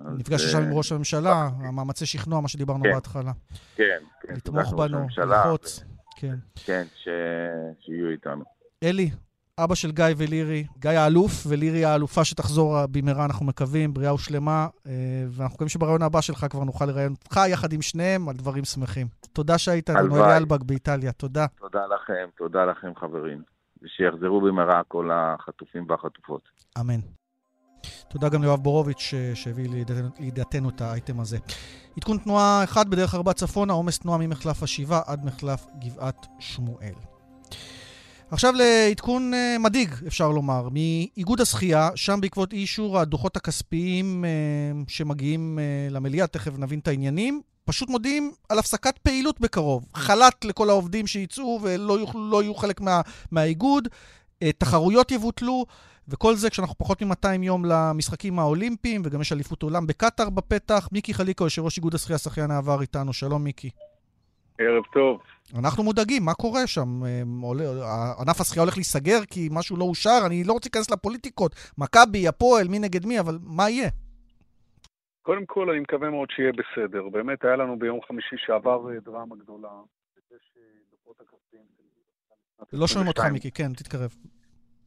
נפגש 0.00 0.40
אה, 0.40 0.46
עכשיו 0.46 0.60
עם 0.60 0.72
ראש 0.72 0.92
הממשלה, 0.92 1.48
המאמצי 1.58 2.06
שכנוע, 2.06 2.40
מה 2.40 2.48
שדיברנו 2.48 2.84
כן. 2.84 2.92
בהתחלה. 2.92 3.32
כן, 3.76 3.98
כן. 4.20 4.34
לתמוך 4.34 4.74
בנו, 4.74 5.06
ללחוץ. 5.18 5.84
כן. 6.16 6.34
כן. 6.54 6.82
שיהיו 7.80 8.10
איתנו. 8.10 8.44
אלי, 8.82 9.10
אבא 9.58 9.74
של 9.74 9.92
גיא 9.92 10.04
ולירי, 10.16 10.66
גיא 10.78 10.90
האלוף 10.90 11.32
ולירי 11.48 11.84
האלופה 11.84 12.24
שתחזור 12.24 12.86
במהרה, 12.90 13.24
אנחנו 13.24 13.46
מקווים, 13.46 13.94
בריאה 13.94 14.14
ושלמה, 14.14 14.66
אה, 14.86 14.92
ואנחנו 15.30 15.54
מקווים 15.54 15.68
שברעיון 15.68 16.02
הבא 16.02 16.20
שלך 16.20 16.46
כבר 16.50 16.64
נוכל 16.64 16.84
לראיין 16.84 17.14
אותך 17.24 17.40
יחד 17.48 17.72
עם 17.72 17.82
שניהם 17.82 18.28
על 18.28 18.34
דברים 18.36 18.64
שמחים. 18.64 19.06
תודה 19.32 19.58
שהיית 19.58 19.90
לנו. 19.90 20.24
אלי 20.24 20.36
אלבג 20.36 20.62
באיטליה, 20.62 21.12
תודה. 21.12 21.46
תודה 21.60 21.80
לכם, 21.86 22.28
תודה 22.38 22.64
לכם 22.64 22.92
חברים. 22.96 23.42
ושיחזרו 23.82 24.40
במהרה 24.40 24.82
כל 24.88 25.10
החטופים 25.12 25.86
והחטופות. 25.88 26.42
אמן. 26.80 27.00
תודה 28.08 28.28
גם 28.28 28.42
ליואב 28.42 28.60
בורוביץ' 28.60 28.98
ש- 28.98 29.14
שהביא 29.34 29.68
לידיעתנו 30.20 30.68
את 30.68 30.80
האייטם 30.80 31.20
הזה. 31.20 31.38
עדכון 31.96 32.18
תנועה 32.18 32.64
אחד 32.64 32.90
בדרך 32.90 33.14
ארבע 33.14 33.32
צפונה, 33.32 33.72
עומס 33.72 33.98
תנועה 33.98 34.18
ממחלף 34.18 34.62
השבעה 34.62 35.00
עד 35.06 35.24
מחלף 35.24 35.66
גבעת 35.78 36.26
שמואל. 36.38 37.11
עכשיו 38.32 38.52
לעדכון 38.54 39.34
אה, 39.34 39.56
מדאיג, 39.58 39.94
אפשר 40.06 40.30
לומר, 40.30 40.68
מאיגוד 40.72 41.40
השחייה, 41.40 41.90
שם 41.94 42.20
בעקבות 42.20 42.52
אי 42.52 42.58
אישור 42.58 42.98
הדוחות 42.98 43.36
הכספיים 43.36 44.24
אה, 44.24 44.30
שמגיעים 44.88 45.58
אה, 45.58 45.88
למליאה, 45.90 46.26
תכף 46.26 46.58
נבין 46.58 46.78
את 46.78 46.88
העניינים, 46.88 47.40
פשוט 47.64 47.88
מודיעים 47.88 48.32
על 48.48 48.58
הפסקת 48.58 48.98
פעילות 48.98 49.40
בקרוב. 49.40 49.86
חל"ת 49.94 50.44
לכל 50.44 50.70
העובדים 50.70 51.06
שיצאו 51.06 51.60
ולא 51.62 51.98
יוכלו, 52.00 52.30
לא 52.30 52.42
יהיו 52.42 52.54
חלק 52.54 52.80
מה, 52.80 53.00
מהאיגוד, 53.30 53.88
תחרויות 54.58 55.10
יבוטלו, 55.10 55.66
וכל 56.08 56.36
זה 56.36 56.50
כשאנחנו 56.50 56.74
פחות 56.78 57.02
מ-200 57.02 57.42
יום 57.42 57.64
למשחקים 57.64 58.38
האולימפיים, 58.38 59.02
וגם 59.04 59.20
יש 59.20 59.32
אליפות 59.32 59.62
עולם 59.62 59.86
בקטאר 59.86 60.30
בפתח. 60.30 60.88
מיקי 60.92 61.14
חליקו, 61.14 61.44
יושב 61.44 61.62
ראש 61.62 61.76
איגוד 61.76 61.94
השחייה, 61.94 62.18
שחיין 62.18 62.50
העבר 62.50 62.80
איתנו. 62.80 63.12
שלום, 63.12 63.44
מיקי. 63.44 63.70
ערב 64.58 64.84
טוב. 64.92 65.22
אנחנו 65.58 65.82
מודאגים, 65.82 66.24
מה 66.24 66.34
קורה 66.34 66.66
שם? 66.66 67.04
אה, 67.04 67.22
עולה, 67.42 67.64
ענף 68.18 68.40
השחייה 68.40 68.62
הולך 68.62 68.76
להיסגר 68.76 69.24
כי 69.30 69.48
משהו 69.52 69.76
לא 69.76 69.84
אושר? 69.84 70.18
אני 70.26 70.44
לא 70.44 70.52
רוצה 70.52 70.68
להיכנס 70.68 70.90
לפוליטיקות. 70.90 71.54
מכבי, 71.78 72.28
הפועל, 72.28 72.68
מי 72.68 72.78
נגד 72.78 73.06
מי, 73.06 73.20
אבל 73.20 73.38
מה 73.42 73.70
יהיה? 73.70 73.88
קודם 75.22 75.46
כל, 75.46 75.70
אני 75.70 75.80
מקווה 75.80 76.10
מאוד 76.10 76.28
שיהיה 76.30 76.52
בסדר. 76.52 77.08
באמת, 77.08 77.44
היה 77.44 77.56
לנו 77.56 77.78
ביום 77.78 78.00
חמישי 78.08 78.36
שעבר 78.38 78.90
אה, 78.90 79.00
דרמה 79.00 79.36
גדולה. 79.36 79.68
של 82.70 82.76
לא 82.76 82.86
שומעים 82.86 83.08
אותך, 83.08 83.20
22. 83.20 83.32
מיקי, 83.32 83.50
כן, 83.50 83.72
תתקרב. 83.72 84.14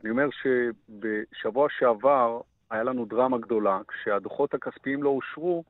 אני 0.03 0.09
אומר 0.09 0.29
שבשבוע 0.31 1.67
שעבר 1.79 2.41
היה 2.71 2.83
לנו 2.83 3.05
דרמה 3.05 3.37
גדולה, 3.37 3.79
כשהדוחות 3.87 4.53
הכספיים 4.53 5.03
לא 5.03 5.09
אושרו 5.09 5.63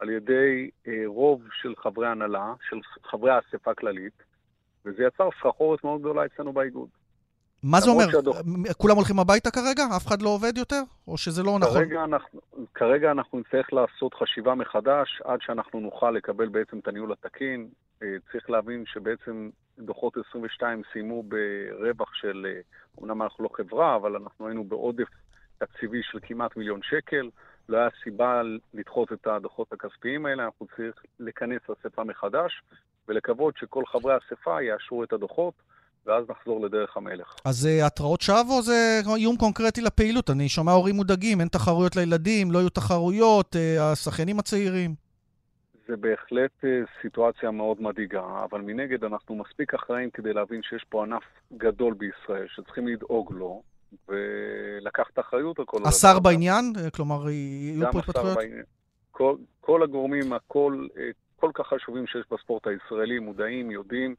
על 0.00 0.10
ידי 0.10 0.70
אה, 0.88 0.92
רוב 1.06 1.42
של 1.62 1.74
חברי 1.76 2.06
הנהלה, 2.08 2.52
של 2.68 2.76
חברי 3.04 3.30
האספה 3.30 3.70
הכללית, 3.70 4.22
וזה 4.84 5.02
יצר 5.04 5.28
סחרחורת 5.38 5.84
מאוד 5.84 6.00
גדולה 6.00 6.24
אצלנו 6.26 6.52
באיגוד. 6.52 6.88
מה 7.62 7.80
זה 7.80 7.90
אומר? 7.90 8.10
שהדוח- 8.10 8.36
כולם 8.76 8.96
הולכים 8.96 9.18
הביתה 9.18 9.50
כרגע? 9.50 9.82
אף 9.96 10.06
אחד 10.06 10.22
לא 10.22 10.28
עובד 10.28 10.58
יותר? 10.58 10.82
או 11.08 11.18
שזה 11.18 11.42
לא 11.42 11.58
נכון? 11.60 11.74
כרגע 11.78 12.04
אנחנו, 12.04 12.40
כרגע 12.74 13.10
אנחנו 13.10 13.38
נצטרך 13.38 13.72
לעשות 13.72 14.14
חשיבה 14.14 14.54
מחדש 14.54 15.22
עד 15.24 15.38
שאנחנו 15.42 15.80
נוכל 15.80 16.10
לקבל 16.10 16.48
בעצם 16.48 16.78
את 16.78 16.88
הניהול 16.88 17.12
התקין. 17.12 17.68
אה, 18.02 18.08
צריך 18.32 18.50
להבין 18.50 18.84
שבעצם 18.86 19.50
דוחות 19.78 20.16
22 20.28 20.82
סיימו 20.92 21.22
ברווח 21.22 22.14
של, 22.14 22.46
אה, 22.48 22.60
אומנם 22.98 23.22
אנחנו 23.22 23.44
לא 23.44 23.48
חברה, 23.56 23.96
אבל 23.96 24.16
אנחנו 24.16 24.46
היינו 24.46 24.64
בעודף 24.64 25.08
תקציבי 25.58 26.00
של 26.02 26.18
כמעט 26.22 26.56
מיליון 26.56 26.80
שקל. 26.82 27.28
לא 27.68 27.76
היה 27.76 27.88
סיבה 28.04 28.42
לדחות 28.74 29.12
את 29.12 29.26
הדוחות 29.26 29.72
הכספיים 29.72 30.26
האלה, 30.26 30.44
אנחנו 30.44 30.66
צריכים 30.66 30.90
לכנס 31.20 31.60
אספה 31.70 32.04
מחדש 32.04 32.62
ולקוות 33.08 33.54
שכל 33.58 33.86
חברי 33.86 34.14
האספה 34.14 34.62
יאשרו 34.62 35.04
את 35.04 35.12
הדוחות 35.12 35.54
ואז 36.06 36.24
נחזור 36.28 36.66
לדרך 36.66 36.96
המלך. 36.96 37.34
אז 37.44 37.56
זה 37.56 37.86
התראות 37.86 38.20
שווא 38.20 38.56
או 38.56 38.62
זה 38.62 39.00
איום 39.16 39.36
קונקרטי 39.36 39.80
לפעילות? 39.80 40.30
אני 40.30 40.48
שומע 40.48 40.72
הורים 40.72 40.96
מודאגים, 40.96 41.40
אין 41.40 41.48
תחרויות 41.48 41.96
לילדים, 41.96 42.50
לא 42.50 42.58
יהיו 42.58 42.70
תחרויות, 42.70 43.56
אה, 43.56 43.92
השחיינים 43.92 44.38
הצעירים. 44.38 44.94
זה 45.88 45.96
בהחלט 45.96 46.64
אה, 46.64 46.68
סיטואציה 47.02 47.50
מאוד 47.50 47.82
מדאיגה, 47.82 48.44
אבל 48.50 48.60
מנגד 48.60 49.04
אנחנו 49.04 49.34
מספיק 49.34 49.74
אחראים 49.74 50.10
כדי 50.10 50.32
להבין 50.32 50.62
שיש 50.62 50.84
פה 50.88 51.02
ענף 51.04 51.22
גדול 51.56 51.94
בישראל 51.94 52.46
שצריכים 52.48 52.88
לדאוג 52.88 53.32
לו 53.32 53.62
ולקחת 54.08 55.18
אחריות 55.18 55.58
על 55.58 55.64
כל 55.64 55.76
הדבר. 55.76 55.88
השר 55.88 56.18
בעניין? 56.18 56.72
כלומר, 56.94 57.30
יהיו 57.30 57.92
פה 57.92 57.98
התפתחויות? 57.98 58.38
כל, 59.10 59.36
כל 59.60 59.82
הגורמים, 59.82 60.32
הכל, 60.32 60.86
כל 61.36 61.50
כך 61.54 61.66
חשובים 61.66 62.06
שיש 62.06 62.24
בספורט 62.30 62.66
הישראלי, 62.66 63.18
מודעים, 63.18 63.70
יודעים, 63.70 64.14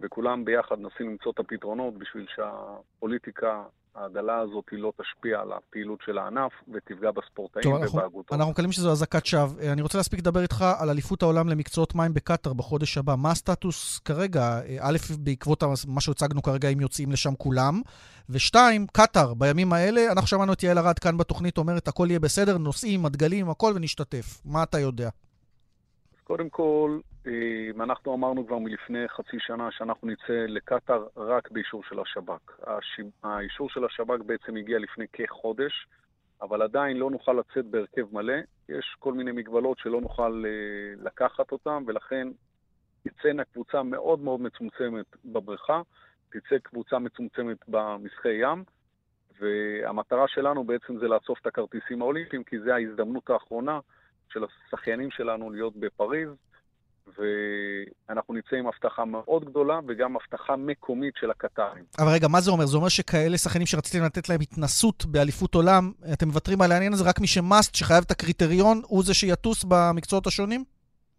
וכולם 0.00 0.44
ביחד 0.44 0.78
מנסים 0.78 1.10
למצוא 1.10 1.32
את 1.32 1.38
הפתרונות 1.38 1.98
בשביל 1.98 2.26
שהפוליטיקה 2.34 3.62
הדלה 3.96 4.38
הזאת 4.38 4.64
לא 4.72 4.92
תשפיע 5.02 5.40
על 5.40 5.52
הפעילות 5.52 5.98
של 6.06 6.18
הענף 6.18 6.52
ותפגע 6.74 7.10
בספורטאים 7.10 7.74
ובהגותו. 7.74 8.34
אנחנו 8.34 8.50
מקווים 8.50 8.72
שזו 8.72 8.92
אזעקת 8.92 9.26
שווא. 9.26 9.72
אני 9.72 9.82
רוצה 9.82 9.98
להספיק 9.98 10.20
לדבר 10.20 10.40
איתך 10.42 10.64
על 10.78 10.90
אליפות 10.90 11.22
העולם 11.22 11.48
למקצועות 11.48 11.94
מים 11.94 12.14
בקטאר 12.14 12.52
בחודש 12.52 12.98
הבא. 12.98 13.14
מה 13.18 13.30
הסטטוס 13.30 13.98
כרגע? 13.98 14.60
א', 14.80 14.96
בעקבות 15.18 15.62
מה 15.86 16.00
שהוצגנו 16.00 16.42
כרגע, 16.42 16.68
אם 16.68 16.80
יוצאים 16.80 17.12
לשם 17.12 17.34
כולם, 17.38 17.82
ושתיים, 18.28 18.86
קטאר, 18.92 19.34
בימים 19.34 19.72
האלה, 19.72 20.12
אנחנו 20.12 20.26
שמענו 20.26 20.52
את 20.52 20.62
יעל 20.62 20.78
ארד 20.78 20.98
כאן 20.98 21.18
בתוכנית 21.18 21.58
אומרת, 21.58 21.88
הכל 21.88 22.06
יהיה 22.10 22.20
בסדר, 22.20 22.58
נוסעים, 22.58 23.06
הדגלים, 23.06 23.50
הכל, 23.50 23.72
ונשתתף. 23.74 24.40
מה 24.44 24.62
אתה 24.62 24.78
יודע? 24.78 25.08
קודם 26.24 26.50
כל, 26.50 26.98
אה, 27.26 27.84
אנחנו 27.84 28.14
אמרנו 28.14 28.46
כבר 28.46 28.58
מלפני 28.58 29.08
חצי 29.08 29.36
שנה 29.38 29.70
שאנחנו 29.70 30.08
נצא 30.08 30.44
לקטאר 30.48 31.06
רק 31.16 31.50
באישור 31.50 31.82
של 31.88 32.00
השב"כ. 32.00 32.60
האישור 33.22 33.70
של 33.70 33.84
השב"כ 33.84 34.22
בעצם 34.26 34.56
הגיע 34.56 34.78
לפני 34.78 35.04
כחודש, 35.12 35.86
אבל 36.42 36.62
עדיין 36.62 36.96
לא 36.96 37.10
נוכל 37.10 37.32
לצאת 37.32 37.64
בהרכב 37.64 38.06
מלא. 38.12 38.34
יש 38.68 38.96
כל 38.98 39.12
מיני 39.12 39.32
מגבלות 39.32 39.78
שלא 39.78 40.00
נוכל 40.00 40.44
אה, 40.46 41.04
לקחת 41.04 41.52
אותן, 41.52 41.82
ולכן 41.86 42.28
תצאנה 43.02 43.44
קבוצה 43.44 43.82
מאוד 43.82 44.20
מאוד 44.20 44.40
מצומצמת 44.40 45.06
בבריכה, 45.24 45.82
תצא 46.30 46.58
קבוצה 46.62 46.98
מצומצמת 46.98 47.58
במשחי 47.68 48.32
ים, 48.32 48.64
והמטרה 49.40 50.28
שלנו 50.28 50.64
בעצם 50.64 50.98
זה 50.98 51.08
לאסוף 51.08 51.38
את 51.40 51.46
הכרטיסים 51.46 52.02
האולימפיים, 52.02 52.44
כי 52.44 52.58
זו 52.58 52.70
ההזדמנות 52.70 53.30
האחרונה 53.30 53.80
של 54.32 54.44
השחיינים 54.44 55.10
שלנו 55.10 55.50
להיות 55.50 55.76
בפריז. 55.76 56.28
ואנחנו 57.18 58.34
נצא 58.34 58.56
עם 58.56 58.66
הבטחה 58.66 59.04
מאוד 59.04 59.44
גדולה 59.44 59.80
וגם 59.88 60.16
הבטחה 60.16 60.56
מקומית 60.56 61.14
של 61.20 61.30
הקטרים. 61.30 61.84
אבל 61.98 62.08
רגע, 62.12 62.28
מה 62.28 62.40
זה 62.40 62.50
אומר? 62.50 62.66
זה 62.66 62.76
אומר 62.76 62.88
שכאלה 62.88 63.38
שחיינים 63.38 63.66
שרציתם 63.66 64.04
לתת 64.04 64.28
להם 64.28 64.40
התנסות 64.40 65.06
באליפות 65.06 65.54
עולם, 65.54 65.92
אתם 66.12 66.26
מוותרים 66.26 66.60
על 66.62 66.72
העניין 66.72 66.92
הזה 66.92 67.04
רק 67.08 67.20
מי 67.20 67.26
שמאסט, 67.26 67.74
שחייב 67.74 68.04
את 68.06 68.10
הקריטריון, 68.10 68.82
הוא 68.86 69.02
זה 69.02 69.14
שיטוס 69.14 69.64
במקצועות 69.68 70.26
השונים? 70.26 70.64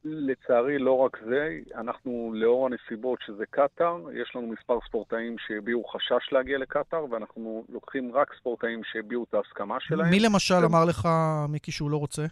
לצערי, 0.06 0.78
לא 0.80 0.97
רק 0.97 1.18
זה, 1.26 1.49
אנחנו, 1.76 2.32
לאור 2.36 2.66
הנסיבות 2.66 3.20
שזה 3.26 3.43
קטאר, 3.49 4.12
יש 4.14 4.36
לנו 4.36 4.47
מספר 4.47 4.80
ספורטאים 4.88 5.36
שהביעו 5.47 5.84
חשש 5.84 6.32
להגיע 6.34 6.58
לקטאר, 6.58 7.06
ואנחנו 7.12 7.66
לוקחים 7.70 8.12
רק 8.14 8.34
ספורטאים 8.39 8.82
שהביעו 8.91 9.26
את 9.30 9.34
ההסכמה 9.34 9.78
שלהם. 9.80 10.10
מי 10.10 10.20
למשל 10.20 10.64
ו... 10.64 10.66
אמר 10.66 10.86
לך, 10.86 11.08
מיקי, 11.49 11.72
שהוא 11.72 11.91
לא 11.91 11.97
רוצה? 11.97 12.26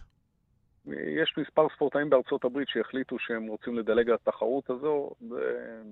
יש 0.86 1.34
מספר 1.38 1.66
ספורטאים 1.74 2.10
בארצות 2.10 2.44
הברית 2.44 2.68
שהחליטו 2.68 3.16
שהם 3.18 3.46
רוצים 3.46 3.78
לדלג 3.78 4.08
על 4.08 4.14
התחרות 4.14 4.70
הזו, 4.70 5.10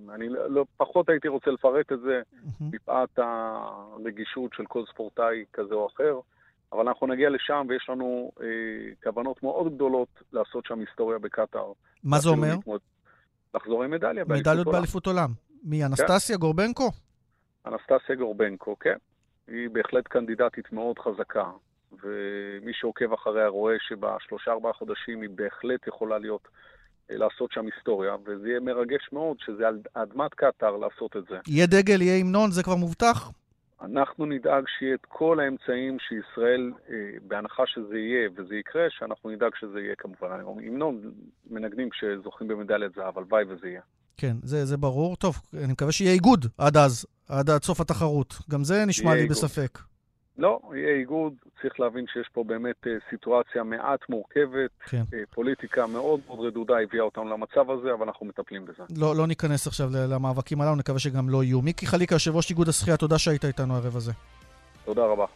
ואני 0.06 0.28
לא, 0.28 0.50
לא, 0.50 0.64
פחות 0.76 1.08
הייתי 1.08 1.28
רוצה 1.28 1.50
לפרט 1.50 1.92
את 1.92 2.00
זה 2.00 2.20
מפאת 2.60 3.18
הרגישות 3.18 4.52
של 4.54 4.66
כל 4.66 4.84
ספורטאי 4.92 5.44
כזה 5.52 5.74
או 5.74 5.86
אחר, 5.86 6.20
אבל 6.72 6.88
אנחנו 6.88 7.06
נגיע 7.06 7.30
לשם 7.30 7.66
ויש 7.68 7.86
לנו 7.88 8.32
אה, 8.40 8.46
כוונות 9.02 9.42
מאוד 9.42 9.74
גדולות 9.74 10.22
לעשות 10.32 10.66
שם 10.66 10.78
היסטוריה 10.78 11.18
בקטאר. 11.18 11.72
מה 12.04 12.18
זה 12.18 12.28
אומר? 12.28 12.56
מתמוד... 12.58 12.80
לחזור 13.54 13.84
עם 13.84 13.90
מדליה 13.90 14.24
באליפות 14.24 14.46
עולם. 14.46 14.58
מדליות 14.58 14.74
באליפות 14.74 15.06
עולם. 15.06 15.30
מי, 15.64 15.78
כן. 15.78 15.84
אנסטסיה 15.84 16.36
כן. 16.36 16.40
גורבנקו? 16.40 16.90
אנסטסיה 17.66 18.16
גורבנקו, 18.16 18.76
כן. 18.78 18.96
היא 19.48 19.70
בהחלט 19.70 20.08
קנדידטית 20.08 20.72
מאוד 20.72 20.98
חזקה. 20.98 21.50
ומי 22.02 22.72
שעוקב 22.74 23.12
אחריה 23.12 23.48
רואה 23.48 23.74
שבשלושה-ארבעה 23.80 24.72
חודשים 24.72 25.22
היא 25.22 25.30
בהחלט 25.34 25.86
יכולה 25.86 26.18
להיות, 26.18 26.48
אה, 27.10 27.16
לעשות 27.16 27.52
שם 27.52 27.66
היסטוריה, 27.66 28.16
וזה 28.26 28.48
יהיה 28.48 28.60
מרגש 28.60 29.08
מאוד 29.12 29.36
שזה 29.40 29.68
על 29.68 29.80
אדמת 29.94 30.34
קטאר 30.34 30.76
לעשות 30.76 31.16
את 31.16 31.22
זה. 31.30 31.36
יהיה 31.48 31.66
דגל, 31.66 32.02
יהיה 32.02 32.20
המנון, 32.20 32.50
זה 32.50 32.62
כבר 32.62 32.76
מובטח? 32.76 33.30
אנחנו 33.82 34.26
נדאג 34.26 34.64
שיהיה 34.78 34.94
את 34.94 35.06
כל 35.08 35.40
האמצעים 35.40 35.96
שישראל, 35.98 36.72
אה, 36.90 36.94
בהנחה 37.22 37.62
שזה 37.66 37.98
יהיה 37.98 38.28
וזה 38.36 38.56
יקרה, 38.56 38.82
שאנחנו 38.90 39.30
נדאג 39.30 39.50
שזה 39.60 39.80
יהיה 39.80 39.94
כמובן. 39.98 40.40
המנון 40.40 41.12
מנגנים 41.50 41.90
כשזוכים 41.90 42.48
במדליית 42.48 42.92
זהב, 42.94 43.18
הלוואי 43.18 43.44
וזה 43.48 43.68
יהיה. 43.68 43.80
כן, 44.16 44.36
זה, 44.42 44.64
זה 44.64 44.76
ברור. 44.76 45.16
טוב, 45.16 45.34
אני 45.54 45.72
מקווה 45.72 45.92
שיהיה 45.92 46.12
איגוד 46.12 46.46
עד 46.58 46.76
אז, 46.76 47.06
עד 47.28 47.50
עד 47.50 47.62
סוף 47.62 47.80
התחרות. 47.80 48.34
גם 48.50 48.64
זה 48.64 48.84
נשמע 48.86 49.14
לי 49.14 49.20
איגוד. 49.20 49.36
בספק. 49.36 49.78
לא, 50.38 50.60
יהיה 50.74 50.94
איגוד, 51.00 51.32
צריך 51.62 51.80
להבין 51.80 52.04
שיש 52.12 52.28
פה 52.32 52.44
באמת 52.44 52.86
אה, 52.86 52.92
סיטואציה 53.10 53.62
מעט 53.62 54.00
מורכבת, 54.08 54.70
כן. 54.90 55.02
אה, 55.14 55.18
פוליטיקה 55.34 55.86
מאוד 55.86 56.20
מאוד 56.26 56.46
רדודה 56.46 56.74
הביאה 56.80 57.04
אותנו 57.04 57.24
למצב 57.24 57.70
הזה, 57.70 57.92
אבל 57.92 58.06
אנחנו 58.06 58.26
מטפלים 58.26 58.64
בזה. 58.64 58.82
לא, 58.96 59.16
לא 59.16 59.26
ניכנס 59.26 59.66
עכשיו 59.66 59.88
למאבקים 59.92 60.60
הללו, 60.60 60.76
נקווה 60.76 60.98
שגם 60.98 61.28
לא 61.28 61.44
יהיו. 61.44 61.62
מיקי 61.62 61.86
חליקה, 61.86 62.14
יושב 62.14 62.36
ראש 62.36 62.50
איגוד 62.50 62.68
השחייה, 62.68 62.96
תודה 62.96 63.18
שהיית 63.18 63.44
איתנו 63.44 63.74
הערב 63.74 63.96
הזה. 63.96 64.12
תודה 64.84 65.04
רבה. 65.06 65.26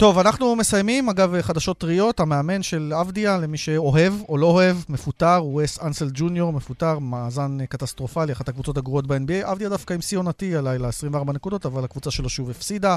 טוב, 0.00 0.18
אנחנו 0.18 0.56
מסיימים. 0.56 1.08
אגב, 1.08 1.40
חדשות 1.40 1.78
טריות, 1.78 2.20
המאמן 2.20 2.62
של 2.62 2.92
אבדיה, 3.00 3.38
למי 3.38 3.58
שאוהב 3.58 4.12
או 4.28 4.36
לא 4.36 4.46
אוהב, 4.46 4.76
מפוטר, 4.88 5.36
הוא 5.36 5.64
אס 5.64 5.82
אנסל 5.82 6.08
ג'וניור, 6.14 6.52
מפוטר, 6.52 6.98
מאזן 6.98 7.66
קטסטרופלי, 7.66 8.32
אחת 8.32 8.48
הקבוצות 8.48 8.76
הגרועות 8.76 9.06
ב-NBA. 9.06 9.52
אבדיה 9.52 9.68
דווקא 9.68 9.94
עם 9.94 10.00
שיא 10.00 10.18
עונתי 10.18 10.56
הלילה, 10.56 10.88
24 10.88 11.32
נקודות, 11.32 11.66
אבל 11.66 11.84
הקבוצה 11.84 12.10
שלו 12.10 12.28
שוב 12.28 12.50
הפסידה. 12.50 12.96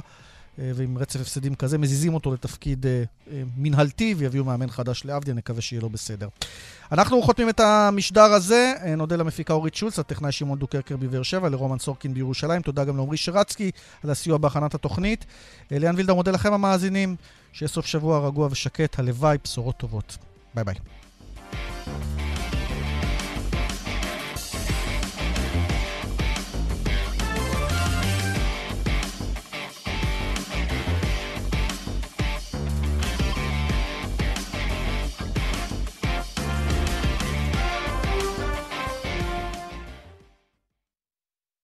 אה, 0.60 0.72
ועם 0.76 0.97
רצף 0.97 1.22
הפסדים 1.22 1.56
כזה, 1.56 1.78
מזיזים 1.78 2.14
אותו 2.14 2.34
לתפקיד 2.34 2.86
אה, 2.86 3.04
אה, 3.32 3.43
מנהלתי 3.58 4.16
ויביאו 4.18 4.45
מאמן 4.45 4.70
חדש 4.70 5.06
לעבדיה, 5.06 5.34
נקווה 5.34 5.62
שיהיה 5.62 5.82
לו 5.82 5.89
בסדר. 5.89 6.28
אנחנו 6.91 7.22
חותמים 7.22 7.49
את 7.49 7.60
המשדר 7.60 8.22
הזה, 8.34 8.74
נודה 8.97 9.16
למפיקה 9.16 9.54
אורית 9.54 9.76
שולץ, 9.76 9.99
הטכנאי 9.99 10.32
שמעון 10.32 10.60
דוקרקר 10.60 10.97
בבאר 10.97 11.24
שבע, 11.24 11.49
לרומן 11.49 11.80
סורקין 11.80 12.14
בירושלים, 12.14 12.62
תודה 12.62 12.84
גם 12.84 12.97
לעמרי 12.97 13.18
שרצקי 13.18 13.72
על 14.04 14.10
הסיוע 14.10 14.38
בהכנת 14.38 14.76
התוכנית. 14.76 15.26
ליאן 15.72 15.95
וילדאו 15.95 16.14
מודה 16.14 16.32
לכם 16.32 16.54
המאזינים, 16.54 17.16
שיהיה 17.54 17.70
סוף 17.70 17.86
שבוע 17.86 18.28
רגוע 18.28 18.47
ושקט, 18.51 18.99
הלוואי, 18.99 19.38
בשורות 19.43 19.78
טובות. 19.78 20.18
ביי 20.56 20.64
ביי. 20.64 21.03